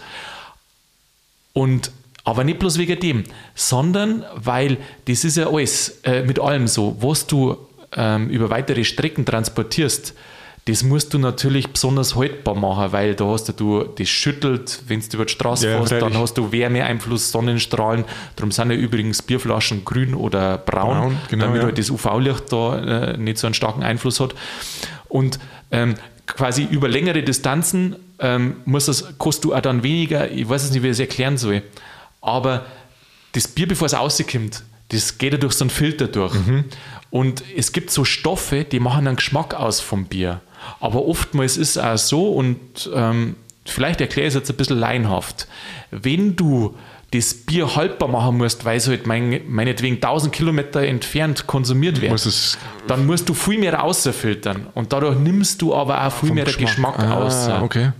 Und 1.54 1.92
aber 2.24 2.44
nicht 2.44 2.58
bloß 2.58 2.80
wegen 2.80 3.00
dem, 3.00 3.24
sondern 3.54 4.26
weil 4.34 4.78
das 5.06 5.24
ist 5.24 5.38
ja 5.38 5.48
alles 5.48 6.00
äh, 6.04 6.24
mit 6.24 6.40
allem 6.40 6.68
so, 6.68 6.98
was 7.00 7.28
du 7.28 7.56
ähm, 7.96 8.28
über 8.30 8.50
weitere 8.50 8.84
Strecken 8.84 9.24
transportierst, 9.24 10.16
das 10.66 10.84
musst 10.84 11.14
du 11.14 11.18
natürlich 11.18 11.68
besonders 11.70 12.16
haltbar 12.16 12.56
machen, 12.56 12.92
weil 12.92 13.16
da 13.16 13.26
hast 13.26 13.60
du, 13.60 13.84
das 13.84 14.08
schüttelt, 14.08 14.84
wenn 14.88 15.00
du 15.00 15.06
über 15.14 15.26
die 15.26 15.32
Straße 15.32 15.70
Ja, 15.70 15.78
fährst, 15.78 16.02
dann 16.02 16.18
hast 16.18 16.38
du 16.38 16.52
Wärmeeinfluss, 16.52 17.32
Sonnenstrahlen. 17.32 18.06
Darum 18.36 18.52
sind 18.52 18.72
ja 18.72 18.78
übrigens 18.78 19.22
Bierflaschen 19.22 19.84
grün 19.86 20.14
oder 20.14 20.58
braun, 20.58 20.98
Braun, 20.98 21.18
genau, 21.30 21.46
damit 21.46 21.62
ja. 21.62 21.66
halt 21.66 21.78
das 21.78 21.90
UV-Licht 21.90 22.52
da 22.52 22.78
äh, 22.78 23.18
nicht 23.18 23.38
so 23.38 23.48
einen 23.48 23.54
starken 23.54 23.84
Einfluss 23.84 24.20
hat. 24.20 24.36
Und 25.08 25.40
ähm, 25.72 25.96
quasi 26.28 26.64
über 26.64 26.88
längere 26.88 27.24
Distanzen 27.24 27.96
ähm, 28.20 28.58
muss 28.66 28.86
das, 28.86 29.18
kostet 29.18 29.46
du 29.46 29.56
auch 29.56 29.62
dann 29.62 29.82
weniger, 29.84 30.30
ich 30.30 30.48
weiß 30.48 30.66
es 30.66 30.72
nicht, 30.72 30.84
wie 30.84 30.88
ich 30.88 30.92
es 30.92 31.00
erklären 31.00 31.38
soll, 31.38 31.64
aber 32.22 32.66
das 33.32 33.48
Bier, 33.48 33.68
bevor 33.68 33.88
es 33.88 33.94
rauskommt, 33.94 34.64
das 34.90 35.18
geht 35.18 35.34
ja 35.34 35.40
durch 35.40 35.54
so 35.54 35.64
einen 35.64 35.70
Filter 35.70 36.08
durch. 36.08 36.34
Mhm. 36.34 36.66
Und 37.12 37.44
es 37.56 37.72
gibt 37.72 37.92
so 37.92 38.06
Stoffe, 38.06 38.64
die 38.64 38.80
machen 38.80 39.08
einen 39.08 39.16
Geschmack 39.16 39.54
aus 39.54 39.80
vom 39.80 40.06
Bier. 40.06 40.42
Aber 40.80 41.06
oftmals 41.06 41.58
ist 41.58 41.72
es 41.72 41.78
auch 41.78 41.98
so, 41.98 42.32
und 42.32 42.90
ähm, 42.94 43.36
vielleicht 43.66 44.02
erkläre 44.02 44.28
ich 44.28 44.34
es 44.34 44.40
jetzt 44.40 44.50
ein 44.50 44.58
bisschen 44.58 44.80
laienhaft, 44.80 45.48
wenn 45.92 46.36
du 46.36 46.76
das 47.12 47.34
Bier 47.34 47.76
haltbar 47.76 48.08
machen 48.08 48.38
musst, 48.38 48.66
weil 48.66 48.78
es 48.78 48.88
halt 48.88 49.08
mein, 49.08 49.42
meinetwegen 49.48 49.96
1000 49.96 50.32
Kilometer 50.32 50.82
entfernt 50.84 51.48
konsumiert 51.48 52.02
wird, 52.02 52.12
Muss 52.12 52.58
dann 52.88 53.06
musst 53.08 53.28
du 53.28 53.34
viel 53.34 53.60
mehr 53.60 53.74
rausfiltern. 53.74 54.68
Und 54.76 54.94
dadurch 54.94 55.18
nimmst 55.18 55.62
du 55.62 55.74
aber 55.74 56.06
auch 56.06 56.12
viel 56.12 56.32
mehr 56.32 56.46
Geschmack, 56.46 56.70
Geschmack 56.70 57.00
aus. 57.00 57.48
Ah, 57.48 57.64
okay. 57.64 57.92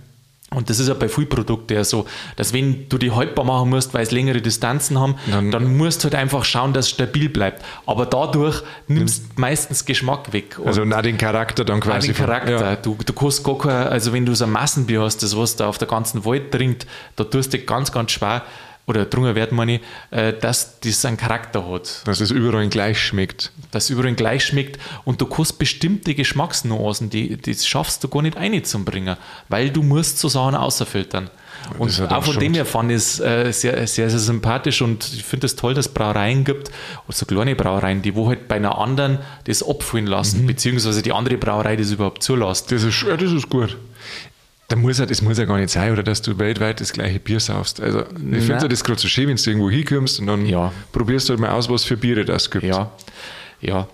Und 0.52 0.68
das 0.68 0.80
ist 0.80 0.88
ja 0.88 0.94
bei 0.94 1.08
vielen 1.08 1.28
Produkten 1.28 1.72
ja 1.74 1.84
so, 1.84 2.06
dass 2.34 2.52
wenn 2.52 2.88
du 2.88 2.98
die 2.98 3.12
haltbar 3.12 3.44
machen 3.44 3.70
musst, 3.70 3.94
weil 3.94 4.02
es 4.02 4.10
längere 4.10 4.40
Distanzen 4.40 4.98
haben, 4.98 5.14
Dann- 5.30 5.52
dann, 5.52 5.76
musst 5.76 6.00
du 6.00 6.04
halt 6.04 6.16
einfach 6.16 6.44
schauen, 6.44 6.72
dass 6.72 6.86
es 6.86 6.90
stabil 6.90 7.28
bleibt. 7.28 7.64
Aber 7.86 8.04
dadurch 8.04 8.62
nimmst 8.88 9.24
du 9.36 9.40
meistens 9.40 9.84
Geschmack 9.84 10.32
weg. 10.32 10.58
Und 10.58 10.66
Also 10.66 10.82
auch 10.82 11.02
den 11.02 11.18
Charakter 11.18 11.64
dann 11.64 11.78
quasi. 11.78 12.08
den 12.08 12.16
von- 12.16 12.26
Charakter. 12.26 12.70
Ja. 12.70 12.76
Du, 12.76 12.96
du 13.06 13.12
kannst 13.12 13.44
gar 13.44 13.58
kein, 13.58 13.86
also 13.88 14.12
wenn 14.12 14.26
du 14.26 14.34
so 14.34 14.44
ein 14.44 14.50
Massenbier 14.50 15.02
hast, 15.02 15.22
das 15.22 15.36
was 15.36 15.54
da 15.54 15.68
auf 15.68 15.78
der 15.78 15.86
ganzen 15.86 16.24
Welt 16.24 16.50
trinkt, 16.50 16.84
da 17.14 17.22
tust 17.22 17.52
du 17.52 17.58
ganz, 17.60 17.92
ganz 17.92 18.10
schwer, 18.10 18.42
oder 18.90 19.34
wird 19.34 19.52
man 19.52 19.66
nicht, 19.66 19.84
äh, 20.10 20.32
dass 20.32 20.80
das 20.80 21.04
einen 21.04 21.16
Charakter 21.16 21.68
hat 21.70 22.02
Dass 22.06 22.20
es 22.20 22.30
überall 22.30 22.68
gleich 22.68 22.98
schmeckt. 23.00 23.52
dass 23.70 23.84
es 23.84 23.90
überall 23.90 24.14
gleich 24.14 24.44
schmeckt 24.44 24.78
und 25.04 25.20
du 25.20 25.26
kannst 25.26 25.58
bestimmte 25.58 26.14
Geschmacksnuancen, 26.14 27.10
die, 27.10 27.36
das 27.36 27.66
schaffst 27.66 28.02
du 28.04 28.08
gar 28.08 28.22
nicht 28.22 28.36
einzubringen, 28.36 29.16
weil 29.48 29.70
du 29.70 29.82
musst 29.82 30.18
so 30.18 30.28
Sachen 30.28 30.54
außerfiltern. 30.54 31.30
Und 31.78 32.00
auch 32.10 32.24
von 32.24 32.38
dem 32.38 32.54
her 32.54 32.64
fand 32.64 32.90
ich 32.90 32.96
es 32.96 33.20
äh, 33.20 33.52
sehr, 33.52 33.86
sehr, 33.86 34.08
sehr 34.08 34.18
sympathisch 34.18 34.80
und 34.80 35.06
ich 35.12 35.22
finde 35.24 35.44
es 35.46 35.56
toll, 35.56 35.74
dass 35.74 35.86
es 35.86 35.92
Brauereien 35.92 36.42
gibt, 36.44 36.70
so 37.10 37.26
kleine 37.26 37.54
Brauereien, 37.54 38.00
die 38.00 38.14
wo 38.14 38.28
halt 38.28 38.48
bei 38.48 38.56
einer 38.56 38.78
anderen 38.78 39.18
das 39.44 39.62
abfüllen 39.62 40.06
Mhm. 40.06 40.10
lassen, 40.10 40.46
beziehungsweise 40.46 41.02
die 41.02 41.12
andere 41.12 41.36
Brauerei 41.36 41.76
das 41.76 41.90
überhaupt 41.92 42.22
zulässt. 42.22 42.72
Das 42.72 42.82
ist, 42.82 43.02
ja, 43.02 43.14
das 43.16 43.30
ist 43.32 43.50
gut. 43.50 43.76
Da 44.70 44.76
muss 44.76 44.98
ja, 44.98 45.04
das 45.06 45.20
muss 45.20 45.36
ja 45.36 45.46
gar 45.46 45.58
nicht 45.58 45.70
sein, 45.70 45.90
oder 45.92 46.04
dass 46.04 46.22
du 46.22 46.38
weltweit 46.38 46.80
das 46.80 46.92
gleiche 46.92 47.18
Bier 47.18 47.40
saufst. 47.40 47.80
Also, 47.80 48.04
ich 48.32 48.44
finde 48.44 48.68
das 48.68 48.84
gerade 48.84 49.00
so 49.00 49.08
schön, 49.08 49.26
wenn 49.26 49.34
du 49.34 49.50
irgendwo 49.50 49.68
hinkommst 49.68 50.20
und 50.20 50.28
dann 50.28 50.46
Ja. 50.46 50.72
probierst 50.92 51.28
du 51.28 51.32
halt 51.32 51.40
mal 51.40 51.50
aus, 51.50 51.68
was 51.68 51.82
für 51.82 51.96
Biere 51.96 52.24
das 52.24 52.52
gibt. 52.52 52.62
Ja, 52.64 52.92
ja. 53.60 53.88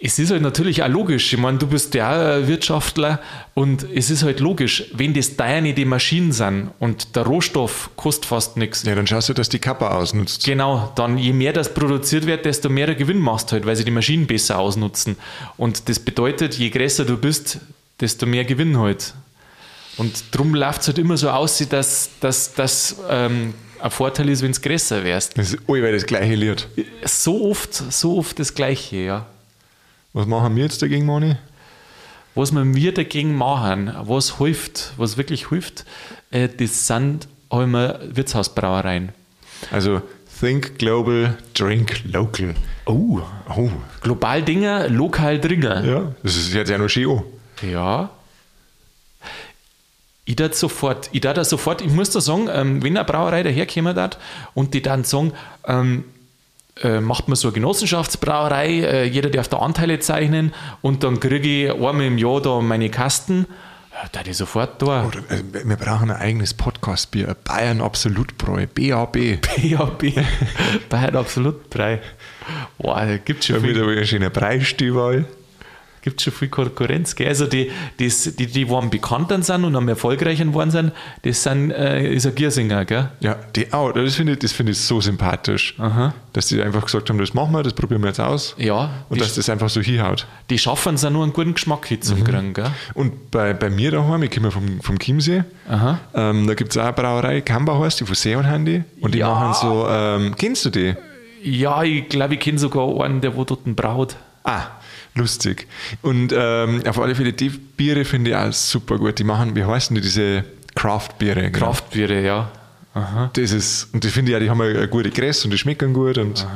Es 0.00 0.18
ist 0.18 0.32
halt 0.32 0.42
natürlich 0.42 0.82
auch 0.82 0.88
logisch. 0.88 1.32
Ich 1.32 1.38
meine, 1.38 1.58
du 1.58 1.68
bist 1.68 1.94
ja 1.94 2.10
auch 2.10 2.36
ein 2.42 2.48
Wirtschaftler 2.48 3.20
und 3.54 3.86
es 3.94 4.10
ist 4.10 4.24
halt 4.24 4.40
logisch, 4.40 4.84
wenn 4.92 5.14
das 5.14 5.36
deine 5.36 5.72
die 5.72 5.84
Maschinen 5.84 6.32
sind 6.32 6.70
und 6.80 7.14
der 7.14 7.22
Rohstoff 7.24 7.90
kostet 7.94 8.26
fast 8.26 8.56
nichts. 8.56 8.82
Ja, 8.82 8.96
dann 8.96 9.06
schaust 9.06 9.28
du, 9.28 9.34
dass 9.34 9.48
die 9.48 9.60
Kappa 9.60 9.96
ausnutzt. 9.96 10.44
Genau, 10.44 10.92
dann 10.96 11.16
je 11.16 11.32
mehr 11.32 11.52
das 11.52 11.72
produziert 11.74 12.26
wird, 12.26 12.44
desto 12.44 12.68
mehr 12.68 12.92
Gewinn 12.96 13.18
machst 13.20 13.50
du 13.50 13.52
halt, 13.52 13.66
weil 13.66 13.76
sie 13.76 13.84
die 13.84 13.92
Maschinen 13.92 14.26
besser 14.26 14.58
ausnutzen. 14.58 15.16
Und 15.56 15.88
das 15.88 16.00
bedeutet, 16.00 16.54
je 16.54 16.70
größer 16.70 17.04
du 17.04 17.16
bist, 17.16 17.58
desto 18.00 18.26
mehr 18.26 18.44
Gewinn 18.44 18.78
halt. 18.78 19.14
Und 19.98 20.24
drum 20.34 20.54
läuft 20.54 20.82
es 20.82 20.86
halt 20.88 20.98
immer 20.98 21.16
so 21.16 21.28
aus, 21.30 21.58
dass 21.68 22.10
das 22.20 22.96
ähm, 23.10 23.52
ein 23.80 23.90
Vorteil 23.90 24.28
ist, 24.28 24.42
wenn 24.42 24.52
es 24.52 24.62
größer 24.62 25.04
wärst. 25.04 25.36
Das 25.36 25.52
ist 25.52 25.58
allweil 25.68 25.92
das 25.92 26.06
gleiche 26.06 26.34
Lied. 26.34 26.66
So 27.04 27.50
oft, 27.50 27.74
so 27.74 28.16
oft 28.18 28.38
das 28.38 28.54
Gleiche, 28.54 28.96
ja. 28.96 29.26
Was 30.12 30.26
machen 30.26 30.54
wir 30.56 30.64
jetzt 30.64 30.80
dagegen, 30.82 31.04
Mani? 31.06 31.36
Was 32.34 32.54
wir 32.54 32.94
dagegen 32.94 33.34
machen, 33.36 33.92
was 34.02 34.38
hilft, 34.38 34.92
was 34.96 35.16
wirklich 35.16 35.48
hilft, 35.48 35.84
äh, 36.30 36.48
das 36.48 36.86
sind 36.86 37.26
einmal 37.50 38.00
Wirtshausbrauereien. 38.12 39.10
Also, 39.72 40.02
think 40.40 40.78
global, 40.78 41.36
drink 41.54 42.02
local. 42.04 42.54
Oh, 42.86 43.20
Oh, 43.56 43.70
global 44.02 44.42
Dinger, 44.42 44.88
lokal 44.88 45.40
Dringer. 45.40 45.84
ja. 45.84 46.12
Das 46.22 46.36
ist 46.36 46.52
jetzt 46.52 46.68
ja 46.70 46.78
noch 46.78 46.88
schön 46.88 47.10
an. 47.10 47.22
Ja. 47.68 48.10
Ich 50.28 50.36
dat 50.36 50.54
sofort, 50.54 51.08
ich 51.12 51.22
dat 51.22 51.42
sofort, 51.46 51.80
ich 51.80 51.90
muss 51.90 52.10
da 52.10 52.20
sagen, 52.20 52.50
ähm, 52.52 52.82
wenn 52.82 52.98
eine 52.98 53.06
Brauerei 53.06 53.42
daherkommen 53.42 53.96
hat 53.96 54.18
und 54.52 54.74
die 54.74 54.82
dann 54.82 55.02
sagen, 55.04 55.32
ähm, 55.66 56.04
äh, 56.82 57.00
macht 57.00 57.28
man 57.28 57.36
so 57.36 57.48
eine 57.48 57.54
Genossenschaftsbrauerei, 57.54 58.68
äh, 58.82 59.04
jeder 59.04 59.30
darf 59.30 59.48
da 59.48 59.56
Anteile 59.56 60.00
zeichnen 60.00 60.52
und 60.82 61.02
dann 61.02 61.18
kriege 61.18 61.48
ich 61.48 61.72
einmal 61.72 62.02
im 62.02 62.18
Jahr 62.18 62.42
da 62.42 62.60
meine 62.60 62.90
Kasten, 62.90 63.46
ja, 63.90 64.06
da 64.12 64.20
ich 64.28 64.36
sofort 64.36 64.82
da. 64.82 65.06
Oder, 65.06 65.20
äh, 65.30 65.42
wir 65.64 65.76
brauchen 65.76 66.10
ein 66.10 66.18
eigenes 66.18 66.52
Podcast-Bier. 66.52 67.34
Bayern 67.44 67.80
Absolutbräu, 67.80 68.66
BAB. 68.66 69.38
PAB, 69.40 70.12
Bayern 70.90 71.16
absolut 71.16 71.70
Brei. 71.70 72.02
Boah, 72.76 73.06
da 73.06 73.16
gibt 73.16 73.44
schon 73.44 73.56
Da 73.56 73.62
viel. 73.62 73.74
wieder 73.74 73.86
ein 73.88 74.06
schöner 74.06 74.28
Preisstiefel. 74.30 75.24
Gibt 76.08 76.22
schon 76.22 76.32
viel 76.32 76.48
Konkurrenz. 76.48 77.14
Gell? 77.14 77.28
Also 77.28 77.46
die, 77.46 77.70
die, 77.98 78.08
die, 78.38 78.46
die, 78.46 78.68
wo 78.68 78.78
am 78.78 78.90
bekannten 78.90 79.42
sind 79.42 79.64
und 79.64 79.76
am 79.76 79.88
erfolgreichen 79.88 80.48
geworden 80.48 80.70
sind, 80.70 80.92
das 81.22 81.42
sind, 81.42 81.70
äh, 81.70 82.12
ist 82.12 82.26
ein 82.26 82.34
Giersinger, 82.34 82.84
gell? 82.84 83.08
Ja, 83.20 83.36
die, 83.54 83.66
oh, 83.72 83.90
das 83.94 84.14
finde 84.16 84.32
ich, 84.32 84.38
das 84.40 84.52
finde 84.52 84.72
ich 84.72 84.78
so 84.80 85.00
sympathisch. 85.00 85.74
Aha. 85.78 86.14
Dass 86.32 86.46
die 86.46 86.62
einfach 86.62 86.84
gesagt 86.84 87.08
haben, 87.10 87.18
das 87.18 87.34
machen 87.34 87.52
wir, 87.52 87.62
das 87.62 87.72
probieren 87.72 88.02
wir 88.02 88.08
jetzt 88.08 88.20
aus. 88.20 88.54
Ja, 88.58 88.90
Und 89.08 89.20
dass 89.20 89.34
das 89.34 89.48
einfach 89.48 89.68
so 89.68 89.80
hinhaut. 89.80 90.26
die 90.50 90.58
schaffen 90.58 90.94
es 90.94 91.04
auch 91.04 91.10
nur 91.10 91.22
einen 91.24 91.32
guten 91.32 91.54
Geschmack 91.54 91.82
Mhm. 91.82 91.88
hinzukriegen, 91.88 92.54
gell? 92.54 92.70
Und 92.94 93.30
bei, 93.30 93.52
bei 93.54 93.70
mir 93.70 93.90
daheim, 93.90 94.22
ich 94.22 94.30
komme 94.30 94.50
vom, 94.50 94.80
vom 94.80 94.98
Chiemsee, 94.98 95.44
ähm, 96.14 96.46
da 96.46 96.54
gibt 96.54 96.70
es 96.72 96.78
auch 96.78 96.84
eine 96.84 96.92
Brauerei, 96.92 97.40
Kamba 97.40 97.78
heißt 97.78 98.00
die, 98.00 98.04
von 98.06 98.14
Seon 98.14 98.46
haben 98.46 98.64
die. 98.64 98.82
Und 99.00 99.14
die 99.14 99.18
Ja. 99.18 99.28
machen 99.34 99.54
so, 99.60 99.86
ähm, 99.88 100.34
kennst 100.38 100.64
du 100.64 100.70
die? 100.70 100.94
Ja, 101.42 101.82
ich 101.82 102.08
glaube, 102.08 102.34
ich 102.34 102.40
kenne 102.40 102.58
sogar 102.58 103.00
einen, 103.04 103.20
der 103.20 103.36
wo 103.36 103.44
dort 103.44 103.64
braut. 103.76 104.16
Ah, 104.44 104.62
lustig. 105.18 105.66
Und 106.02 106.32
ähm, 106.36 106.82
auf 106.88 106.98
alle 107.00 107.14
Fälle, 107.14 107.32
die 107.32 107.50
Biere 107.50 108.04
finde 108.04 108.30
ich 108.30 108.36
auch 108.36 108.52
super 108.52 108.96
gut. 108.98 109.18
Die 109.18 109.24
machen, 109.24 109.54
wie 109.56 109.64
heißen 109.64 109.94
die, 109.94 110.00
diese 110.00 110.44
Craft-Biere? 110.74 111.50
genau. 111.50 111.66
Kraftbiere, 111.66 112.22
ja. 112.22 112.50
Aha. 112.94 113.30
Das 113.32 113.52
ist, 113.52 113.92
und 113.92 114.02
die 114.04 114.08
finde 114.08 114.30
ich 114.30 114.34
ja, 114.34 114.40
die 114.40 114.50
haben 114.50 114.60
eine 114.60 114.88
gute 114.88 115.10
Größe 115.10 115.44
und 115.44 115.50
die 115.52 115.58
schmecken 115.58 115.92
gut. 115.92 116.18
Und 116.18 116.46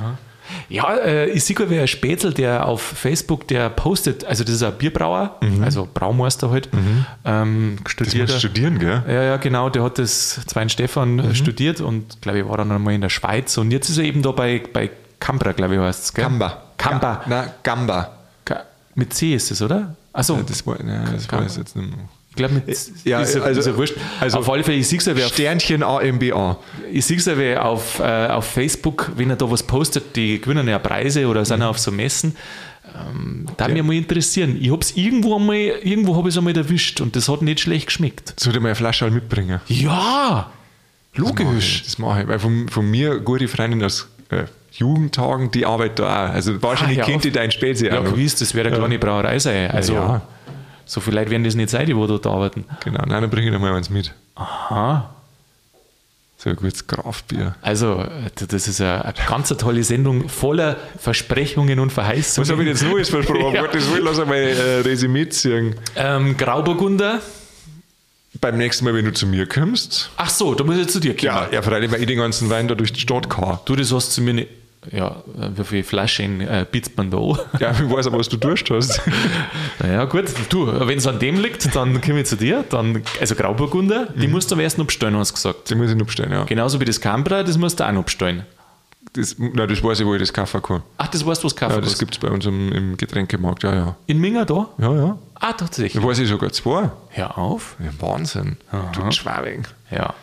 Ja, 0.68 0.94
äh, 0.96 1.30
ich 1.30 1.44
sehe 1.44 1.56
wer 1.68 1.82
ein 1.82 1.88
Spätzl, 1.88 2.32
der 2.32 2.66
auf 2.66 2.82
Facebook, 2.82 3.46
der 3.48 3.70
postet, 3.70 4.24
also 4.24 4.42
das 4.44 4.54
ist 4.54 4.62
ein 4.62 4.72
Bierbrauer, 4.76 5.38
also 5.62 5.88
Braumeister 5.92 6.50
halt, 6.50 6.68
ähm, 7.24 7.76
Das 7.84 7.92
studiert. 7.92 8.28
muss 8.28 8.38
studieren, 8.40 8.78
gell? 8.78 9.02
Ja, 9.06 9.22
ja, 9.22 9.36
genau, 9.36 9.70
der 9.70 9.82
hat 9.84 9.98
das 9.98 10.40
Zwein 10.46 10.68
Stefan 10.68 11.18
äh, 11.20 11.34
studiert 11.34 11.80
und 11.80 12.20
glaube 12.22 12.40
ich 12.40 12.48
war 12.48 12.56
dann 12.58 12.70
einmal 12.72 12.94
in 12.94 13.00
der 13.00 13.08
Schweiz 13.08 13.56
und 13.56 13.70
jetzt 13.70 13.88
ist 13.88 13.98
er 13.98 14.04
eben 14.04 14.22
da 14.22 14.32
bei, 14.32 14.62
bei 14.72 14.90
Cambra, 15.20 15.52
glaube 15.52 15.74
ich, 15.74 15.80
heißt 15.80 16.04
es, 16.04 16.14
gell? 16.14 16.24
Gamba. 16.24 16.62
Camba. 16.76 17.22
Na, 17.26 17.46
Gamba. 17.62 18.18
Mit 18.94 19.14
C 19.14 19.34
ist 19.34 19.50
es, 19.50 19.62
oder? 19.62 19.96
Achso, 20.12 20.36
Ja, 20.36 20.42
Das, 20.46 20.66
war, 20.66 20.84
ja, 20.84 21.04
das 21.04 21.26
Gamba. 21.28 21.44
weiß 21.46 21.52
ich 21.52 21.58
jetzt 21.58 21.76
nicht 21.76 21.88
mehr. 21.90 22.08
ich 22.30 22.36
glaube 22.36 22.54
mit 22.54 22.66
Ja, 22.66 22.72
ist, 22.72 23.34
ja, 23.34 23.42
also- 23.42 23.60
ist 23.60 23.66
ja 23.66 23.76
wurscht. 23.76 23.94
also- 24.20 24.38
auf 24.38 24.50
alle 24.50 24.62
Fälle, 24.64 24.76
ich 24.78 24.88
sehe 24.88 24.98
es 24.98 25.06
ja, 25.06 25.16
Sternchen 25.28 25.82
AMBA. 25.82 26.58
Ich 26.92 27.06
sehe 27.06 27.16
es 27.16 27.24
ja 27.26 27.62
auf, 27.62 27.98
äh, 28.00 28.26
auf 28.28 28.44
Facebook, 28.46 29.12
wenn 29.16 29.30
er 29.30 29.36
da 29.36 29.50
was 29.50 29.62
postet, 29.62 30.14
die 30.16 30.40
gewinnen 30.40 30.68
ja 30.68 30.78
Preise 30.78 31.26
oder 31.26 31.44
sind 31.44 31.62
auf 31.62 31.78
so 31.78 31.90
Messen. 31.90 32.36
Ähm, 32.94 33.46
da 33.56 33.68
mich 33.68 33.82
mal 33.82 33.94
interessieren. 33.94 34.58
Ich 34.60 34.70
habe 34.70 34.82
es 34.82 34.94
irgendwo 34.96 35.36
einmal, 35.36 35.56
irgendwo 35.56 36.14
habe 36.16 36.28
ich 36.28 36.34
es 36.34 36.38
einmal 36.38 36.54
erwischt 36.56 37.00
und 37.00 37.16
das 37.16 37.28
hat 37.30 37.40
nicht 37.40 37.60
schlecht 37.60 37.86
geschmeckt. 37.86 38.34
Sollte 38.38 38.60
mal 38.60 38.68
eine 38.68 38.74
Flasche 38.74 39.06
halt 39.06 39.14
mitbringen. 39.14 39.60
Ja, 39.68 40.50
Das 41.16 41.24
mache 41.24 41.42
logisch. 41.44 41.76
ich, 41.76 41.84
Das 41.84 41.98
mache 41.98 42.22
ich. 42.22 42.28
Weil 42.28 42.38
von, 42.38 42.68
von 42.68 42.90
mir, 42.90 43.18
gute 43.20 43.48
Freundin 43.48 43.82
aus 43.82 44.08
äh, 44.32 44.44
Jugendtagen, 44.72 45.50
die 45.50 45.66
arbeitet 45.66 45.98
da 46.00 46.28
auch. 46.28 46.32
Also 46.34 46.62
wahrscheinlich 46.62 46.98
Ah, 46.98 47.00
ja, 47.02 47.04
kennt 47.06 47.16
auf- 47.16 47.22
die 47.22 47.30
dein 47.32 47.50
Spätzle 47.50 47.88
Ja, 47.90 48.00
gewiss, 48.00 48.36
das 48.36 48.54
wäre 48.54 48.68
eine 48.68 48.76
kleine 48.78 48.98
Brauerei 48.98 49.38
sein. 49.38 49.70
Also, 49.70 49.94
Ja. 49.94 50.22
so 50.86 51.00
viele 51.00 51.18
Leute 51.20 51.30
werden 51.30 51.44
das 51.44 51.54
nicht 51.54 51.70
sein, 51.70 51.86
die 51.86 51.94
wo 51.96 52.06
dort 52.06 52.26
arbeiten. 52.26 52.64
Genau, 52.84 53.04
nein, 53.06 53.20
dann 53.22 53.30
bringe 53.30 53.46
ich 53.48 53.52
dir 53.52 53.58
mal 53.58 53.74
eins 53.74 53.90
mit. 53.90 54.12
Aha. 54.34 55.10
So 56.38 56.50
ein 56.50 56.56
gutes 56.56 56.86
Grafbier. 56.88 57.54
Also, 57.62 58.04
das 58.48 58.66
ist 58.66 58.80
eine, 58.80 59.04
eine 59.04 59.14
ganz 59.28 59.48
tolle 59.50 59.84
Sendung 59.84 60.28
voller 60.28 60.76
Versprechungen 60.98 61.78
und 61.78 61.92
Verheißungen. 61.92 62.48
Was 62.48 62.52
habe 62.52 62.62
ich 62.64 62.68
jetzt 62.70 62.82
Neues 62.82 63.10
versprochen? 63.10 63.54
Ja. 63.54 63.60
Gottes 63.62 63.92
Willen, 63.92 64.04
lass 64.04 64.18
einmal 64.18 64.38
äh, 64.38 64.80
Resümee 64.80 65.28
ziehen. 65.28 65.76
Ähm, 65.94 66.36
Grauburgunder. 66.36 67.20
Beim 68.42 68.58
nächsten 68.58 68.84
Mal, 68.84 68.92
wenn 68.94 69.04
du 69.04 69.12
zu 69.12 69.24
mir 69.26 69.46
kommst, 69.46 70.10
Ach 70.16 70.28
so, 70.28 70.54
da 70.54 70.64
muss 70.64 70.76
ich 70.76 70.88
zu 70.88 70.98
dir 70.98 71.12
kommen. 71.16 71.26
ja, 71.26 71.48
ja 71.52 71.62
freilich, 71.62 71.92
weil 71.92 72.00
ich 72.00 72.06
den 72.08 72.18
ganzen 72.18 72.50
Wein 72.50 72.66
da 72.66 72.74
durch 72.74 72.92
die 72.92 72.98
Stadt 73.00 73.30
kann. 73.30 73.60
Du, 73.66 73.76
das 73.76 73.92
hast 73.92 74.18
du 74.18 74.22
mir 74.22 74.34
nicht. 74.34 74.48
Ja, 74.90 75.22
wie 75.54 75.62
viele 75.62 75.84
Flaschen 75.84 76.40
äh, 76.40 76.66
bietet 76.68 76.96
man 76.96 77.08
da 77.08 77.18
an? 77.18 77.38
Ja, 77.60 77.70
ich 77.70 77.88
weiß 77.88 78.08
aber, 78.08 78.18
was 78.18 78.28
du 78.28 78.36
tust 78.36 78.68
hast. 78.68 79.00
Naja, 79.78 80.06
gut, 80.06 80.24
du, 80.48 80.66
wenn 80.88 80.98
es 80.98 81.06
an 81.06 81.20
dem 81.20 81.40
liegt, 81.40 81.72
dann 81.76 82.00
komme 82.00 82.22
ich 82.22 82.26
zu 82.26 82.34
dir. 82.36 82.64
Dann, 82.68 83.02
also 83.20 83.36
Grauburgunder, 83.36 84.08
die 84.16 84.26
musst 84.26 84.50
du 84.50 84.56
am 84.56 84.60
ersten 84.60 84.80
abstellen, 84.80 85.16
hast 85.16 85.30
du 85.30 85.34
gesagt. 85.34 85.70
Den 85.70 85.78
muss 85.78 85.90
ich 85.90 85.96
noch 85.96 86.06
bestellen, 86.06 86.32
ja. 86.32 86.42
Genauso 86.42 86.80
wie 86.80 86.84
das 86.84 87.00
Cambra, 87.00 87.44
das 87.44 87.56
musst 87.58 87.78
du 87.78 87.84
auch 87.86 87.92
noch 87.92 88.00
abstellen. 88.00 88.44
Das, 89.14 89.36
nein, 89.38 89.68
das 89.68 89.82
weiß 89.82 90.00
ich, 90.00 90.06
wo 90.06 90.14
ich 90.14 90.20
das 90.20 90.32
kaufen 90.32 90.62
kann. 90.62 90.82
Ach, 90.96 91.06
das 91.08 91.24
weißt 91.26 91.42
du, 91.42 91.46
was 91.46 91.54
Kaffee 91.54 91.74
Ja, 91.74 91.80
das 91.82 91.98
gibt 91.98 92.14
es 92.14 92.18
bei 92.18 92.28
uns 92.28 92.46
im, 92.46 92.72
im 92.72 92.96
Getränkemarkt, 92.96 93.62
ja, 93.62 93.74
ja. 93.74 93.96
In 94.06 94.18
Minga 94.18 94.44
da? 94.46 94.68
Ja, 94.78 94.94
ja. 94.94 95.18
Ah, 95.34 95.52
tatsächlich. 95.52 96.00
Da 96.02 96.08
weiß 96.08 96.18
ich 96.20 96.28
sogar 96.28 96.50
zwei. 96.52 96.90
Hör 97.10 97.36
auf. 97.36 97.76
Ja, 97.78 97.90
Wahnsinn. 98.00 98.56
Du 98.94 99.10
Schwabing. 99.12 99.66
Ja. 99.90 100.14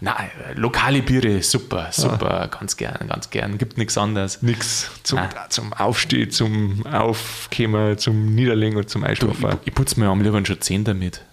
Nein, 0.00 0.30
lokale 0.56 1.00
Biere, 1.02 1.42
super, 1.42 1.88
super, 1.92 2.48
ganz 2.48 2.76
gern, 2.76 3.06
ganz 3.08 3.30
gern. 3.30 3.56
Gibt 3.56 3.78
nichts 3.78 3.96
anderes. 3.98 4.42
Nix 4.42 4.90
zum, 5.04 5.18
Ah. 5.18 5.28
zum 5.48 5.72
Aufstehen, 5.72 6.30
zum 6.30 6.84
Aufkommen, 6.86 7.96
zum 7.98 8.34
Niederlegen 8.34 8.76
und 8.78 8.88
zum 8.90 9.02
Ich, 9.02 9.10
Einschlafen. 9.10 9.58
ich 9.64 9.74
putze 9.74 10.00
mir 10.00 10.08
am 10.08 10.22
liebsten 10.22 10.46
schon 10.46 10.60
10 10.60 10.84
damit. 10.84 11.22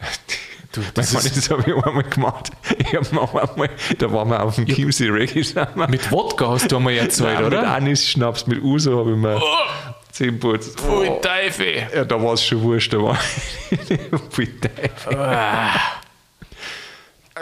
Du, 0.78 0.84
Das, 0.94 1.14
ist, 1.14 1.36
das 1.38 1.50
habe 1.50 1.64
ich 1.66 1.76
einmal 1.86 2.04
gemacht. 2.04 2.52
Ich 2.78 2.94
hab 2.96 3.12
mir 3.12 3.22
einmal, 3.22 3.70
da 3.98 4.12
waren 4.14 4.30
wir 4.30 4.44
auf 4.44 4.56
dem 4.56 4.66
Chiemsee 4.68 5.10
Reggae 5.10 5.42
zusammen. 5.42 5.90
mit 5.90 6.12
Wodka 6.12 6.50
hast 6.50 6.72
du 6.72 6.78
einmal 6.78 6.94
erzählt, 6.94 7.34
Nein, 7.34 7.44
Mit 7.46 7.54
oder? 7.60 7.72
Anis 7.74 8.08
Schnaps, 8.08 8.46
mit 8.48 8.62
Uso 8.62 9.00
habe 9.00 9.12
ich 9.12 9.18
mir 9.18 9.38
Oh, 9.38 9.42
zehn 10.12 10.40
putzt. 10.40 10.80
pfui 10.80 11.10
Teufel. 11.22 11.88
Ja, 11.96 12.06
da 12.06 12.22
war 12.22 12.34
es 12.34 12.44
schon 12.46 12.62
wurscht. 12.62 12.94
Da 12.94 13.02
war 13.02 13.16
Pfui 14.30 14.48
Teufel. 14.60 15.18
Ah. 15.18 15.70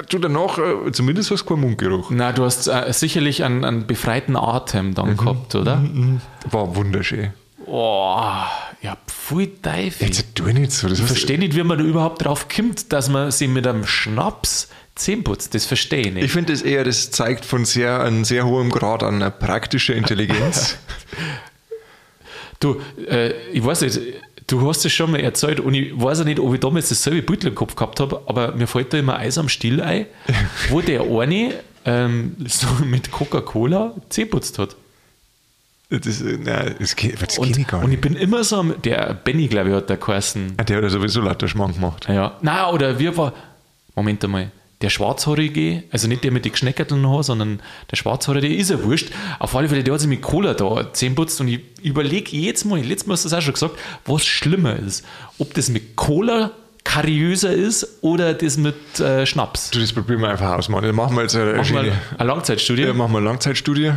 Du 0.09 0.19
danach, 0.19 0.57
äh, 0.57 0.91
zumindest 0.91 1.31
hast 1.31 1.43
du 1.43 1.45
keinen 1.53 1.61
Mundgeruch. 1.61 2.09
Na, 2.11 2.33
du 2.33 2.43
hast 2.43 2.67
äh, 2.67 2.91
sicherlich 2.91 3.43
einen, 3.45 3.63
einen 3.63 3.87
befreiten 3.87 4.35
Atem 4.35 4.93
dann 4.93 5.11
Mhm. 5.11 5.17
gehabt, 5.17 5.55
oder? 5.55 5.81
War 6.51 6.75
wunderschön. 6.75 7.33
Oh, 7.65 8.21
ja, 8.81 8.97
pfui 9.07 9.47
Teufel. 9.61 10.07
Jetzt 10.07 10.35
tu 10.35 10.43
nicht 10.43 10.71
so. 10.71 10.87
Das 10.87 10.99
Ich 10.99 11.05
verstehe 11.05 11.39
nicht, 11.39 11.55
wie 11.55 11.63
man 11.63 11.77
da 11.77 11.83
überhaupt 11.83 12.23
drauf 12.23 12.47
kommt, 12.47 12.91
dass 12.93 13.09
man 13.09 13.31
sie 13.31 13.47
mit 13.47 13.65
einem 13.65 13.85
Schnaps 13.85 14.69
Zähne 14.95 15.23
putzt. 15.23 15.53
Das 15.53 15.65
verstehe 15.65 16.01
ich 16.01 16.13
nicht. 16.13 16.23
Ich 16.23 16.31
finde 16.31 16.53
das 16.53 16.61
eher, 16.61 16.83
das 16.83 17.11
zeigt 17.11 17.45
von 17.45 17.65
sehr, 17.65 18.01
einem 18.01 18.23
sehr 18.23 18.45
hohem 18.45 18.69
Grad 18.69 19.03
an 19.03 19.21
äh, 19.21 19.31
praktischer 19.31 19.95
Intelligenz. 19.95 20.77
Du, 22.61 22.81
äh, 23.09 23.33
ich 23.51 23.63
weiß 23.63 23.81
nicht, 23.81 23.99
du 24.47 24.67
hast 24.67 24.85
es 24.85 24.93
schon 24.93 25.11
mal 25.11 25.19
erzählt 25.19 25.59
und 25.59 25.73
ich 25.73 25.91
weiß 25.93 26.21
auch 26.21 26.25
nicht, 26.25 26.39
ob 26.39 26.53
ich 26.53 26.61
damals 26.61 26.87
dasselbe 26.87 27.21
Beutel 27.21 27.49
im 27.49 27.55
Kopf 27.55 27.75
gehabt 27.75 27.99
habe, 27.99 28.21
aber 28.27 28.53
mir 28.53 28.65
fällt 28.65 28.93
da 28.93 28.97
immer 28.97 29.17
Eis 29.17 29.37
am 29.37 29.49
Stiel 29.49 29.81
ein, 29.81 30.05
wo 30.69 30.79
der 30.79 31.01
eine 31.01 31.53
ähm, 31.83 32.37
so 32.47 32.67
mit 32.85 33.11
Coca-Cola 33.11 33.93
Zähne 34.09 34.27
putzt 34.27 34.57
hat. 34.57 34.77
Das, 35.89 36.21
nein, 36.21 36.75
das, 36.79 36.95
geht, 36.95 37.21
das 37.21 37.37
Und, 37.37 37.55
geht 37.55 37.67
gar 37.67 37.81
und 37.83 37.89
nicht. 37.89 37.95
ich 37.97 38.01
bin 38.01 38.15
immer 38.15 38.43
so 38.43 38.57
am, 38.57 38.73
der 38.83 39.13
Benny, 39.13 39.47
glaube 39.47 39.69
ich, 39.69 39.75
hat 39.75 39.89
der 39.89 39.97
geheißen. 39.97 40.53
Ah, 40.57 40.63
Der 40.63 40.77
hat 40.77 40.83
ja 40.83 40.89
sowieso 40.89 41.21
lauter 41.21 41.47
Schmarrn 41.47 41.73
gemacht. 41.73 42.07
Ja, 42.09 42.37
na 42.41 42.71
oder 42.71 42.97
wir 42.99 43.15
war, 43.17 43.33
Moment 43.95 44.23
einmal, 44.23 44.51
der 44.81 44.89
Schwarzhaarige, 44.89 45.83
also 45.91 46.07
nicht 46.07 46.23
der 46.23 46.31
mit 46.31 46.43
den 46.43 46.51
Geschneckerteln 46.51 47.07
Haar, 47.07 47.23
sondern 47.23 47.61
der 47.91 47.95
Schwarzhaarige, 47.95 48.49
der 48.49 48.57
ist 48.57 48.69
ja 48.71 48.83
wurscht. 48.83 49.09
Auf 49.39 49.55
alle 49.55 49.69
Fälle, 49.69 49.83
der 49.83 49.93
hat 49.93 50.01
sich 50.01 50.09
mit 50.09 50.21
Cola 50.21 50.53
da 50.53 50.91
Zähne 50.91 51.15
putzt 51.15 51.39
und 51.39 51.47
ich 51.47 51.61
überlege 51.81 52.35
jetzt 52.35 52.65
mal, 52.65 52.79
letztes 52.81 53.07
Mal 53.07 53.13
hast 53.13 53.25
du 53.25 53.29
das 53.29 53.37
auch 53.37 53.41
schon 53.41 53.53
gesagt, 53.53 53.75
was 54.05 54.25
schlimmer 54.25 54.75
ist. 54.75 55.05
Ob 55.39 55.53
das 55.53 55.69
mit 55.69 55.95
Cola 55.95 56.51
kariöser 56.83 57.51
ist 57.53 57.87
oder 58.01 58.33
das 58.33 58.57
mit 58.57 58.99
äh, 58.99 59.25
Schnaps. 59.25 59.71
Du, 59.71 59.79
das 59.79 59.91
probieren 59.93 60.21
wir 60.21 60.29
einfach 60.29 60.51
aus, 60.57 60.67
Mann. 60.69 60.83
Dann 60.83 60.93
machen 60.95 61.15
wir 61.15 61.21
jetzt 61.23 61.35
eine, 61.35 61.53
Machen 61.53 61.77
eine 61.77 62.27
Langzeitstudie. 62.27 62.81
ja, 62.83 62.93
machen 62.93 63.11
wir 63.13 63.17
eine 63.19 63.27
Langzeitstudie. 63.27 63.91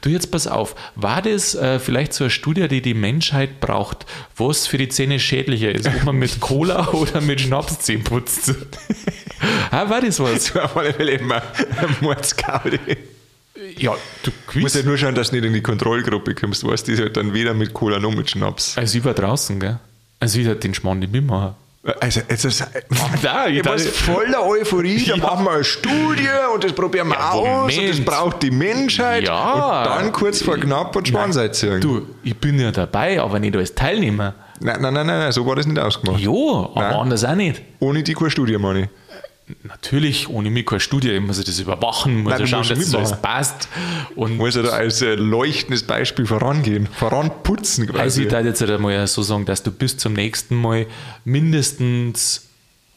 Du 0.00 0.08
jetzt 0.10 0.30
pass 0.30 0.46
auf, 0.46 0.74
war 0.94 1.22
das 1.22 1.54
äh, 1.54 1.78
vielleicht 1.78 2.12
so 2.12 2.24
eine 2.24 2.30
Studie, 2.30 2.68
die 2.68 2.82
die 2.82 2.94
Menschheit 2.94 3.60
braucht, 3.60 4.06
was 4.36 4.66
für 4.66 4.78
die 4.78 4.88
Zähne 4.88 5.18
schädlicher 5.20 5.72
ist, 5.72 5.86
ob 5.86 6.04
man 6.04 6.16
mit 6.16 6.40
Cola 6.40 6.88
oder 6.88 7.20
mit 7.20 7.40
Schnaps 7.40 7.80
Zähne 7.80 8.02
putzt? 8.04 8.54
ah, 9.70 9.88
war 9.88 10.00
das 10.00 10.20
was? 10.20 10.54
War 10.54 10.64
auf 10.66 10.76
alle 10.76 10.92
Fälle 10.94 11.12
immer 11.12 11.42
Mordsgaudi. 12.00 12.78
Ja, 13.76 13.94
du 14.22 14.30
Du 14.52 14.58
musst 14.60 14.74
quiz. 14.74 14.82
ja 14.84 14.88
nur 14.88 14.98
schauen, 14.98 15.14
dass 15.14 15.30
du 15.30 15.36
nicht 15.36 15.44
in 15.44 15.52
die 15.52 15.60
Kontrollgruppe 15.62 16.34
kommst, 16.34 16.64
weißt 16.66 16.86
du, 16.86 16.92
die 16.92 16.96
ist 16.96 17.02
halt 17.02 17.16
dann 17.16 17.34
weder 17.34 17.54
mit 17.54 17.74
Cola 17.74 17.98
noch 17.98 18.14
mit 18.14 18.30
Schnaps. 18.30 18.76
Also 18.78 18.98
ich 18.98 19.04
war 19.04 19.14
draußen, 19.14 19.58
gell? 19.60 19.78
Also 20.20 20.38
ich 20.40 20.46
hätte 20.46 20.60
den 20.60 20.74
Schmarrn 20.74 20.98
nicht 21.00 21.12
mitmachen. 21.12 21.54
Also, 22.00 22.20
jetzt 22.28 22.44
ist, 22.44 22.60
Nein, 23.22 23.54
ich 23.54 23.64
war 23.64 23.78
voller 23.78 24.44
Euphorie, 24.46 25.02
da 25.06 25.14
Ja. 25.14 25.16
machen 25.16 25.44
wir 25.44 25.52
eine 25.52 25.64
Studie 25.64 26.28
und 26.52 26.64
das 26.64 26.72
probieren 26.72 27.08
wir 27.08 27.14
Ja, 27.14 27.30
aus 27.30 27.62
und 27.62 27.68
das 27.70 27.76
Moment. 27.76 28.04
braucht 28.04 28.42
die 28.42 28.50
Menschheit 28.50 29.24
Ja. 29.24 29.78
und 29.78 29.86
dann 29.86 30.12
kurz 30.12 30.42
vor 30.42 30.56
knapp 30.58 30.94
und 30.96 31.06
Schwanzeit 31.08 31.54
ziehen. 31.54 31.80
Du, 31.80 32.04
ich 32.24 32.36
bin 32.36 32.58
ja 32.58 32.72
dabei, 32.72 33.20
aber 33.20 33.38
nicht 33.38 33.56
als 33.56 33.74
Teilnehmer. 33.74 34.34
Nein, 34.60 34.82
nein, 34.82 34.92
nein, 34.92 35.06
nein, 35.06 35.18
nein, 35.20 35.32
so 35.32 35.46
war 35.46 35.54
das 35.54 35.66
nicht 35.66 35.78
ausgemacht. 35.78 36.18
Jo, 36.20 36.68
aber 36.74 36.80
Nein. 36.88 36.94
anders 36.94 37.24
auch 37.24 37.36
nicht. 37.36 37.62
Ohne 37.78 38.02
die 38.02 38.12
keine 38.12 38.30
Studie, 38.30 38.58
meine 38.58 38.88
Natürlich, 39.62 40.28
ohne 40.28 40.50
mich 40.50 40.66
keine 40.66 40.80
Studie, 40.80 41.10
ich 41.10 41.20
muss 41.20 41.38
ich 41.38 41.44
das 41.44 41.58
überwachen, 41.58 42.22
muss 42.22 42.32
Nein, 42.32 42.42
ich 42.44 42.50
schauen, 42.50 42.68
dass 42.68 42.78
das 42.78 42.94
alles 42.94 43.22
passt. 43.22 43.68
Und 44.16 44.36
Muss 44.36 44.54
ja 44.54 44.62
da 44.62 44.70
als 44.70 45.00
äh, 45.02 45.14
leuchtendes 45.14 45.82
Beispiel 45.84 46.26
vorangehen, 46.26 46.86
voranputzen 46.86 47.86
quasi. 47.86 48.00
Also 48.00 48.22
ich 48.22 48.28
darf 48.28 48.44
jetzt 48.44 48.60
halt 48.60 48.70
einmal 48.72 49.06
so 49.06 49.22
sagen, 49.22 49.44
dass 49.44 49.62
du 49.62 49.70
bis 49.70 49.96
zum 49.96 50.12
nächsten 50.12 50.54
Mal 50.56 50.86
mindestens, 51.24 52.46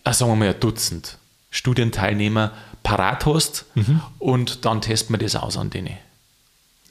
ah, 0.04 0.14
sagen 0.14 0.32
wir 0.32 0.36
mal, 0.36 0.50
ein 0.50 0.60
Dutzend 0.60 1.18
Studienteilnehmer 1.50 2.52
parat 2.84 3.26
hast 3.26 3.66
Mhm. 3.76 4.02
und 4.20 4.66
dann 4.66 4.82
testen 4.82 5.14
wir 5.14 5.20
das 5.20 5.36
aus 5.36 5.58
an 5.58 5.70
denen. 5.70 5.98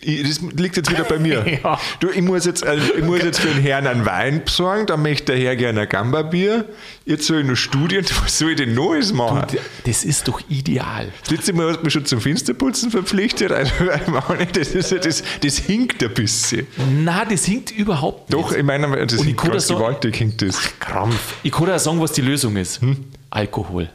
Das 0.03 0.41
liegt 0.57 0.77
jetzt 0.79 0.91
wieder 0.91 1.05
bei 1.05 1.19
mir. 1.19 1.45
Ja. 1.63 1.79
Du, 2.01 2.09
ich 2.09 2.23
muss 2.23 2.47
jetzt, 2.47 2.65
also 2.65 2.95
ich 2.95 3.05
muss 3.05 3.23
jetzt 3.23 3.41
für 3.41 3.49
den 3.49 3.61
Herrn 3.63 3.87
einen 3.87 4.07
Wein 4.07 4.43
besorgen, 4.45 4.87
dann 4.87 5.03
möchte 5.03 5.33
der 5.35 5.41
Herr 5.43 5.57
gerne 5.57 5.83
ein 5.83 5.89
Gamba-Bier. 5.89 6.65
Jetzt 7.05 7.27
soll 7.27 7.41
ich 7.41 7.47
noch 7.47 7.57
Studien, 7.57 8.05
was 8.23 8.39
soll 8.39 8.51
ich 8.51 8.57
denn 8.57 8.75
Neues 8.75 9.13
machen? 9.13 9.47
Das 9.85 10.05
ist 10.05 10.27
doch 10.29 10.41
ideal. 10.49 11.13
Das 11.23 11.31
letzte 11.33 11.53
Mal 11.53 11.69
hast 11.69 11.79
du 11.81 11.85
mich 11.85 11.93
schon 11.93 12.07
zum 12.07 12.21
Fensterputzen 12.21 12.91
verpflichtet. 12.91 13.53
Also, 13.53 13.73
das, 14.55 14.69
ist, 14.69 14.91
ja- 14.93 14.99
das, 14.99 15.23
das 15.43 15.59
hinkt 15.59 16.03
ein 16.03 16.15
bisschen. 16.15 16.67
Na, 17.03 17.25
das 17.27 17.45
hinkt 17.45 17.71
überhaupt 17.71 18.31
nicht. 18.31 18.43
Doch, 18.43 18.53
ich 18.53 18.63
meine, 18.63 19.07
das 19.07 19.19
Und 19.21 19.27
hinkt 19.27 19.43
ganz 19.43 19.69
gewaltig, 19.69 20.17
hinkt 20.17 20.41
das. 20.41 20.59
Krampf. 20.81 21.35
Ich 21.43 21.53
kann 21.53 21.67
dir 21.67 21.75
auch 21.75 21.79
sagen, 21.79 22.01
was 22.01 22.13
die 22.13 22.23
Lösung 22.23 22.57
ist. 22.57 22.81
Hm? 22.81 23.05
Alkohol. 23.29 23.91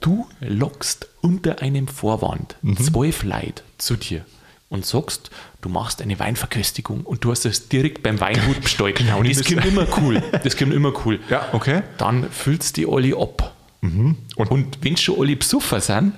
Du 0.00 0.26
lockst 0.40 1.08
unter 1.20 1.60
einem 1.60 1.88
Vorwand 1.88 2.56
Mhm. 2.62 2.76
zwölf 2.78 3.22
Leute 3.22 3.62
zu 3.78 3.96
dir 3.96 4.24
und 4.68 4.84
sagst, 4.84 5.30
du 5.62 5.68
machst 5.68 6.02
eine 6.02 6.18
Weinverköstigung 6.18 7.02
und 7.02 7.24
du 7.24 7.30
hast 7.30 7.46
es 7.46 7.68
direkt 7.68 8.02
beim 8.02 8.20
Weingut 8.20 8.60
bestellt. 8.60 8.96
genau, 8.96 9.22
das 9.22 9.44
kommt 9.44 9.64
immer 9.64 9.86
cool. 9.98 10.22
Das 10.44 10.56
kommt 10.56 10.74
immer 10.74 10.92
cool. 11.04 11.20
Ja, 11.30 11.48
okay. 11.52 11.82
Dann 11.96 12.30
füllst 12.30 12.76
die 12.76 12.86
alle 12.86 13.16
ab. 13.16 13.54
Mhm. 13.80 14.16
Und, 14.36 14.78
wenn 14.82 14.96
schon 14.96 15.18
alle 15.20 15.36
Besucher 15.36 15.80
sind, 15.80 16.14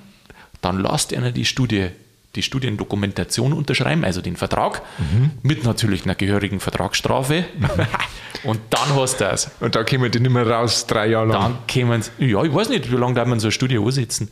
dann 0.62 0.80
lasst 0.80 1.14
einer 1.14 1.30
die 1.32 1.44
Studie 1.44 1.90
die 2.36 2.42
Studiendokumentation 2.42 3.52
unterschreiben, 3.52 4.04
also 4.04 4.20
den 4.20 4.36
Vertrag, 4.36 4.82
mit 5.42 5.64
natürlich 5.64 6.04
einer 6.04 6.14
gehörigen 6.14 6.60
Vertragsstrafe. 6.60 7.44
und 8.44 8.60
dann 8.70 8.94
hast 8.94 9.20
du 9.20 9.24
das. 9.24 9.50
Und 9.58 9.74
da 9.74 9.82
kommen 9.82 10.10
die 10.12 10.20
nicht 10.20 10.30
mehr 10.30 10.46
raus, 10.46 10.86
drei 10.86 11.08
Jahre 11.08 11.26
lang. 11.26 11.40
Dann 11.42 11.82
kommen 11.82 12.02
sie, 12.02 12.26
ja, 12.26 12.44
ich 12.44 12.54
weiß 12.54 12.68
nicht, 12.68 12.90
wie 12.90 12.96
lange 12.96 13.14
darf 13.14 13.26
man 13.26 13.40
so 13.40 13.48
eine 13.48 13.52
Studie 13.52 13.78
ansetzen. 13.78 14.30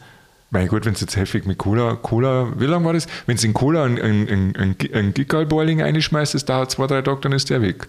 Mein 0.51 0.69
Gott, 0.69 0.87
wenn 0.87 0.95
es 0.95 1.01
jetzt 1.01 1.17
heftig 1.17 1.47
mit 1.47 1.59
Cola, 1.59 1.95
Cola, 1.97 2.59
wie 2.59 2.65
lange 2.65 2.87
war 2.87 2.95
das? 2.95 3.07
Wenn 3.27 3.37
es 3.37 3.45
in 3.45 3.53
Cola 3.53 3.85
ein, 3.85 4.01
ein, 4.01 4.29
ein, 4.29 4.57
ein, 4.57 4.77
ein 4.95 5.15
Gigalboiling 5.15 5.83
einschmeißt, 5.83 6.35
das 6.35 6.47
dauert 6.47 6.71
zwei, 6.71 6.87
drei 6.87 7.03
Tage, 7.03 7.21
dann 7.21 7.33
ist 7.33 7.51
der 7.51 7.61
weg. 7.61 7.87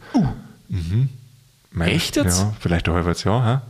Mhm. 0.67 1.09
Mein, 1.71 1.89
Echt 1.89 2.17
jetzt? 2.17 2.39
Ja, 2.39 2.53
vielleicht 2.59 2.89
ein 2.89 2.95
halbes 2.95 3.23
Jahr? 3.23 3.61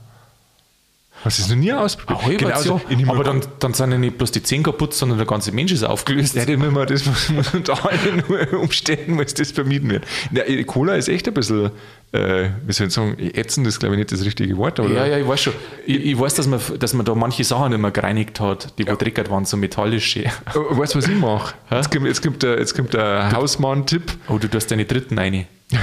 Hast 1.23 1.37
du 1.37 1.43
es 1.43 1.49
noch 1.49 1.57
nie 1.57 1.73
ausprobiert? 1.73 2.41
Jahr. 2.41 2.81
ich 2.89 2.97
nehme 2.97 3.11
Aber 3.11 3.23
dann, 3.23 3.41
dann 3.59 3.73
sind 3.73 3.91
ja 3.91 3.97
nicht 3.97 4.17
bloß 4.17 4.31
die 4.31 4.41
Zähne 4.41 4.63
kaputt, 4.63 4.93
sondern 4.93 5.17
der 5.17 5.27
ganze 5.27 5.51
Mensch 5.51 5.71
ist 5.71 5.83
aufgelöst. 5.83 6.35
Ja, 6.35 6.45
das, 6.45 6.57
muss 6.57 6.71
man, 6.71 6.87
das 6.87 7.53
unter 7.53 7.85
allen 7.85 8.23
Umständen 8.55 9.13
muss 9.13 9.33
das 9.33 9.51
vermieden 9.51 9.89
werden. 9.89 10.03
Ja, 10.31 10.63
Cola 10.63 10.95
ist 10.95 11.09
echt 11.09 11.27
ein 11.27 11.33
bisschen, 11.33 11.71
äh, 12.13 12.49
wie 12.65 12.71
soll 12.71 12.87
ich 12.87 12.93
sagen, 12.93 13.17
ätzend 13.19 13.67
ist 13.67 13.79
glaube 13.79 13.95
ich 13.95 13.99
nicht 13.99 14.11
das 14.11 14.23
richtige 14.23 14.55
Wort, 14.57 14.79
aber 14.79 14.89
Ja, 14.89 15.05
ja, 15.05 15.17
ich 15.17 15.27
weiß 15.27 15.41
schon. 15.41 15.53
Ich, 15.85 16.05
ich 16.05 16.19
weiß, 16.19 16.35
dass 16.35 16.47
man, 16.47 16.61
dass 16.79 16.93
man 16.93 17.05
da 17.05 17.13
manche 17.15 17.43
Sachen 17.43 17.71
nicht 17.71 17.81
mehr 17.81 17.91
gereinigt 17.91 18.39
hat, 18.39 18.77
die 18.77 18.87
wo 18.87 18.95
dreckert 18.95 19.29
waren, 19.29 19.45
so 19.45 19.57
metallische. 19.57 20.23
Äh, 20.23 20.31
weißt 20.53 20.95
du, 20.95 20.99
was 20.99 21.07
ich 21.07 21.15
mache? 21.15 21.53
Jetzt 21.69 21.91
kommt, 21.91 22.05
jetzt, 22.05 22.21
kommt 22.21 22.43
der, 22.43 22.59
jetzt 22.59 22.75
kommt 22.75 22.93
der 22.93 23.31
Hausmann-Tipp. 23.33 24.13
Oh, 24.29 24.37
du 24.37 24.47
tust 24.47 24.71
deine 24.71 24.85
dritten 24.85 25.19
eine. 25.19 25.47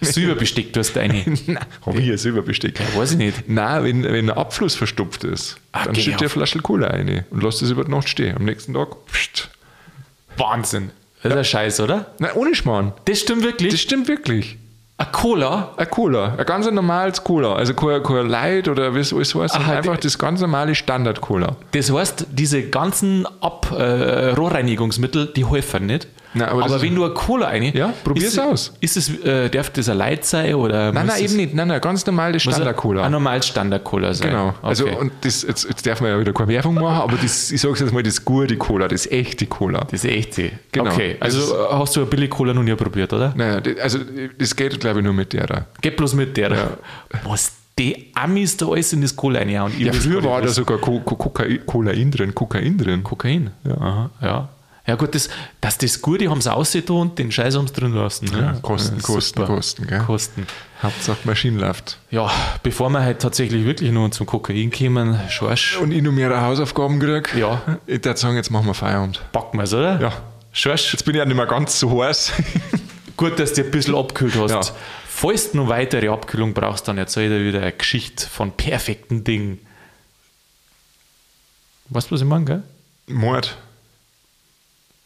Silberbesteck 0.00 0.72
tust 0.72 0.96
du 0.96 1.00
eine. 1.00 1.22
Nein, 1.46 1.58
habe 1.86 2.00
ich 2.00 2.10
ein 2.10 2.18
Silberbesteck. 2.18 2.78
Ja, 2.80 2.98
weiß 3.00 3.12
ich 3.12 3.18
nicht. 3.18 3.48
Nein, 3.48 3.84
wenn, 3.84 4.02
wenn 4.04 4.26
der 4.26 4.36
Abfluss 4.36 4.74
verstopft 4.74 5.24
ist, 5.24 5.56
Ah, 5.72 5.84
dann 5.84 5.96
auf. 5.96 6.06
ihr 6.06 6.16
eine 6.18 6.28
Flasche 6.28 6.58
Cola 6.60 6.88
rein 6.88 7.24
und 7.30 7.42
lasst 7.42 7.62
es 7.62 7.70
über 7.70 7.84
die 7.84 7.90
Nacht 7.90 8.08
stehen. 8.08 8.36
Am 8.36 8.44
nächsten 8.44 8.74
Tag, 8.74 8.88
pst. 9.12 9.50
Wahnsinn. 10.36 10.90
Das 11.22 11.32
ist 11.32 11.38
ein 11.38 11.44
Scheiß, 11.44 11.80
oder? 11.80 12.06
Nein, 12.18 12.30
ohne 12.34 12.54
Schmarrn. 12.54 12.92
Das 13.04 13.20
stimmt 13.20 13.42
wirklich. 13.42 13.72
Das 13.72 13.80
stimmt 13.80 14.08
wirklich. 14.08 14.56
Ein 14.96 15.12
Cola? 15.12 15.72
Ein 15.78 15.88
Cola, 15.90 16.34
ein 16.36 16.44
ganz 16.44 16.70
normales 16.70 17.24
Cola. 17.24 17.54
Also 17.54 17.72
kein, 17.72 18.02
kein 18.02 18.28
Light 18.28 18.68
oder 18.68 18.94
wie 18.94 18.98
es 18.98 19.14
alles 19.14 19.34
heißt, 19.34 19.54
Aha, 19.56 19.72
einfach 19.78 19.96
das 19.96 20.18
ganz 20.18 20.40
normale 20.42 20.74
Standard-Cola. 20.74 21.56
Das 21.72 21.90
heißt, 21.90 22.26
diese 22.32 22.62
ganzen 22.68 23.26
Ab 23.40 23.72
äh, 23.74 24.30
Rohrreinigungsmittel, 24.32 25.28
die 25.34 25.46
helfen 25.46 25.86
nicht. 25.86 26.06
Nein, 26.32 26.48
aber 26.48 26.64
aber 26.64 26.76
ist- 26.76 26.82
wenn 26.82 26.94
du 26.94 27.04
ein 27.04 27.12
Cola 27.14 27.46
rein. 27.48 27.72
Ja, 27.74 27.92
probier's 28.04 28.34
ist, 28.34 28.38
aus. 28.38 28.72
Ist 28.80 28.96
es, 28.96 29.18
äh, 29.24 29.48
darf 29.50 29.70
das 29.70 29.88
ein 29.88 29.96
Light 29.98 30.24
sein 30.24 30.54
oder. 30.54 30.92
Nein, 30.92 31.06
nein, 31.06 31.22
eben 31.24 31.36
nicht. 31.36 31.54
Nein, 31.54 31.68
nein, 31.68 31.80
ganz 31.80 32.06
normales 32.06 32.44
muss 32.44 32.54
Standard-Cola. 32.54 33.02
Ein 33.04 33.12
normales 33.12 33.46
Standard-Cola 33.48 34.14
sein. 34.14 34.30
Genau. 34.30 34.54
Also, 34.62 34.84
Okay. 34.86 34.96
und 35.00 35.12
das, 35.22 35.42
jetzt, 35.42 35.64
jetzt 35.68 35.86
darf 35.86 36.00
man 36.00 36.10
ja 36.10 36.20
wieder 36.20 36.32
keine 36.32 36.48
Werbung 36.48 36.74
machen, 36.74 37.02
aber 37.02 37.16
das, 37.20 37.50
ich 37.50 37.60
sage 37.60 37.74
jetzt 37.80 37.92
mal, 37.92 38.02
das 38.02 38.24
gute 38.24 38.56
Cola, 38.56 38.86
das 38.86 39.06
echte 39.06 39.46
Cola. 39.46 39.80
das 39.90 40.04
ist 40.04 40.10
echt 40.10 40.34
sie. 40.34 40.52
Genau. 40.72 40.92
Okay, 40.92 41.16
also 41.18 41.54
äh, 41.54 41.58
hast 41.72 41.96
du 41.96 42.00
eine 42.00 42.08
billige 42.10 42.30
Cola 42.30 42.54
noch 42.54 42.62
nie 42.62 42.74
probiert, 42.74 43.12
oder? 43.12 43.32
Naja, 43.36 43.60
das, 43.60 43.76
also 43.78 43.98
das 44.38 44.54
geht, 44.54 44.78
glaube 44.78 45.00
ich, 45.00 45.04
nur 45.04 45.14
mit 45.14 45.32
der 45.32 45.46
da. 45.46 45.66
Geht 45.80 45.96
bloß 45.96 46.14
mit 46.14 46.36
der. 46.36 46.78
Was 47.24 47.52
die 47.78 48.12
Amis 48.14 48.56
da 48.56 48.66
alles 48.68 48.92
in 48.92 49.00
das 49.02 49.16
Cola 49.16 49.38
reinhauen. 49.38 49.72
Ja, 49.78 49.92
früher 49.92 50.22
war 50.22 50.42
da 50.42 50.48
sogar 50.48 50.78
Co 50.78 51.00
Co 51.00 51.16
Kokain, 51.16 52.10
drin, 52.10 52.34
Kokain 52.34 52.76
drin. 52.78 53.02
Kokain. 53.02 53.50
Ja. 53.64 53.74
Aha, 53.74 54.10
ja. 54.22 54.48
Ja 54.86 54.96
gut, 54.96 55.14
das, 55.14 55.28
dass 55.60 55.78
das 55.78 56.00
Gute 56.02 56.28
haben 56.30 56.40
sie 56.40 56.52
ausgetan 56.52 56.96
und 56.96 57.18
den 57.18 57.30
Scheiß 57.30 57.54
haben 57.56 57.66
sie 57.68 57.74
drin 57.74 57.92
lassen. 57.92 58.24
ne? 58.26 58.40
Ja, 58.40 58.52
Kosten, 58.60 58.96
Ja, 58.96 59.02
Kosten. 59.02 59.44
Kosten, 59.44 59.86
gell? 59.86 60.00
Kosten. 60.00 60.46
Hauptsache 60.82 61.18
Maschine 61.24 61.60
läuft. 61.60 61.98
Ja, 62.10 62.30
bevor 62.62 62.88
wir 62.90 63.00
halt 63.00 63.20
tatsächlich 63.20 63.64
wirklich 63.66 63.92
nur 63.92 64.10
zum 64.10 64.26
Kokain 64.26 64.70
kommen, 64.72 65.20
Schorsch, 65.28 65.76
Und 65.78 65.92
ich 65.92 66.02
noch 66.02 66.12
mehr 66.12 66.40
Hausaufgaben 66.40 66.98
kriege. 66.98 67.38
Ja. 67.38 67.60
Ich 67.86 68.02
würde 68.04 68.16
sagen, 68.18 68.36
jetzt 68.36 68.50
machen 68.50 68.66
wir 68.66 68.74
Feierabend. 68.74 69.20
packen 69.32 69.58
wir 69.58 69.64
es, 69.64 69.74
oder? 69.74 70.00
Ja. 70.00 70.12
Schorsch, 70.52 70.92
Jetzt 70.92 71.04
bin 71.04 71.14
ich 71.14 71.18
ja 71.18 71.24
nicht 71.26 71.36
mehr 71.36 71.46
ganz 71.46 71.78
so 71.78 72.02
heiß. 72.02 72.32
gut, 73.16 73.38
dass 73.38 73.52
du 73.52 73.62
ein 73.62 73.70
bisschen 73.70 73.94
abgekühlt 73.94 74.34
hast. 74.36 74.70
Ja. 74.70 74.74
Falls 75.06 75.52
du 75.52 75.58
noch 75.58 75.68
weitere 75.68 76.08
Abkühlung 76.08 76.54
brauchst, 76.54 76.88
dann 76.88 76.96
erzähl 76.96 77.28
dir 77.28 77.44
wieder 77.46 77.60
eine 77.60 77.72
Geschichte 77.72 78.26
von 78.28 78.50
perfekten 78.52 79.22
Dingen. 79.22 79.58
Weißt 81.90 82.10
du, 82.10 82.14
was 82.14 82.22
ich 82.22 82.26
meine, 82.26 82.44
gell? 82.46 82.62
Mord. 83.06 83.56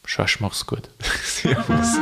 Schorsch, 0.05 0.41
mach's 0.41 0.67
gut. 0.67 0.89
Servus. 1.23 1.99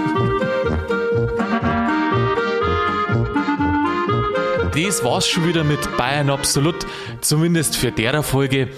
Das 4.75 5.05
war's 5.05 5.29
schon 5.29 5.47
wieder 5.47 5.65
mit 5.65 5.97
Bayern 5.99 6.31
Absolut, 6.31 6.87
zumindest 7.21 7.77
für 7.77 7.93
derer 7.93 8.23
Folge. 8.23 8.69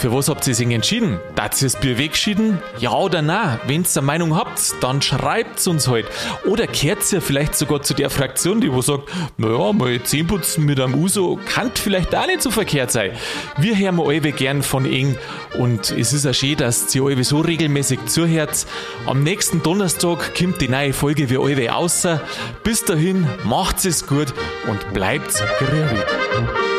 Für 0.00 0.14
was 0.14 0.30
habt 0.30 0.46
ihr 0.46 0.54
sich 0.54 0.70
entschieden? 0.70 1.20
Dazu 1.34 1.66
das 1.66 1.76
Bier 1.76 1.98
wegschieden? 1.98 2.58
Ja 2.78 2.94
oder 2.94 3.20
nein? 3.20 3.60
Wenn 3.66 3.82
ihr 3.82 3.88
eine 3.96 4.06
Meinung 4.06 4.34
habt, 4.34 4.58
dann 4.80 5.02
schreibt's 5.02 5.66
uns 5.66 5.88
halt. 5.88 6.06
Oder 6.46 6.66
kehrt 6.66 7.12
ihr 7.12 7.20
vielleicht 7.20 7.54
sogar 7.54 7.82
zu 7.82 7.92
der 7.92 8.08
Fraktion, 8.08 8.62
die 8.62 8.72
wo 8.72 8.80
sagt, 8.80 9.10
naja, 9.36 9.74
mal 9.74 10.02
Zähneputzen 10.02 10.64
mit 10.64 10.80
einem 10.80 10.94
Uso 10.94 11.38
kann 11.44 11.70
vielleicht 11.74 12.14
auch 12.14 12.26
nicht 12.26 12.40
so 12.40 12.50
verkehrt 12.50 12.90
sein. 12.90 13.10
Wir 13.58 13.76
hören 13.76 14.00
alle 14.00 14.32
gern 14.32 14.62
von 14.62 14.86
Ihnen 14.86 15.18
und 15.58 15.90
es 15.90 16.14
ist 16.14 16.26
auch 16.26 16.32
schön, 16.32 16.56
dass 16.56 16.94
ihr 16.94 17.02
alle 17.02 17.22
so 17.22 17.40
regelmäßig 17.40 18.06
zuhört. 18.06 18.64
Am 19.04 19.22
nächsten 19.22 19.62
Donnerstag 19.62 20.34
kommt 20.34 20.62
die 20.62 20.68
neue 20.68 20.94
Folge 20.94 21.28
wie 21.28 21.36
alle 21.36 21.74
außer. 21.74 22.22
Bis 22.64 22.86
dahin, 22.86 23.26
macht's 23.44 23.84
es 23.84 24.06
gut 24.06 24.32
und 24.66 24.94
bleibt 24.94 25.44
gerührt. 25.58 26.69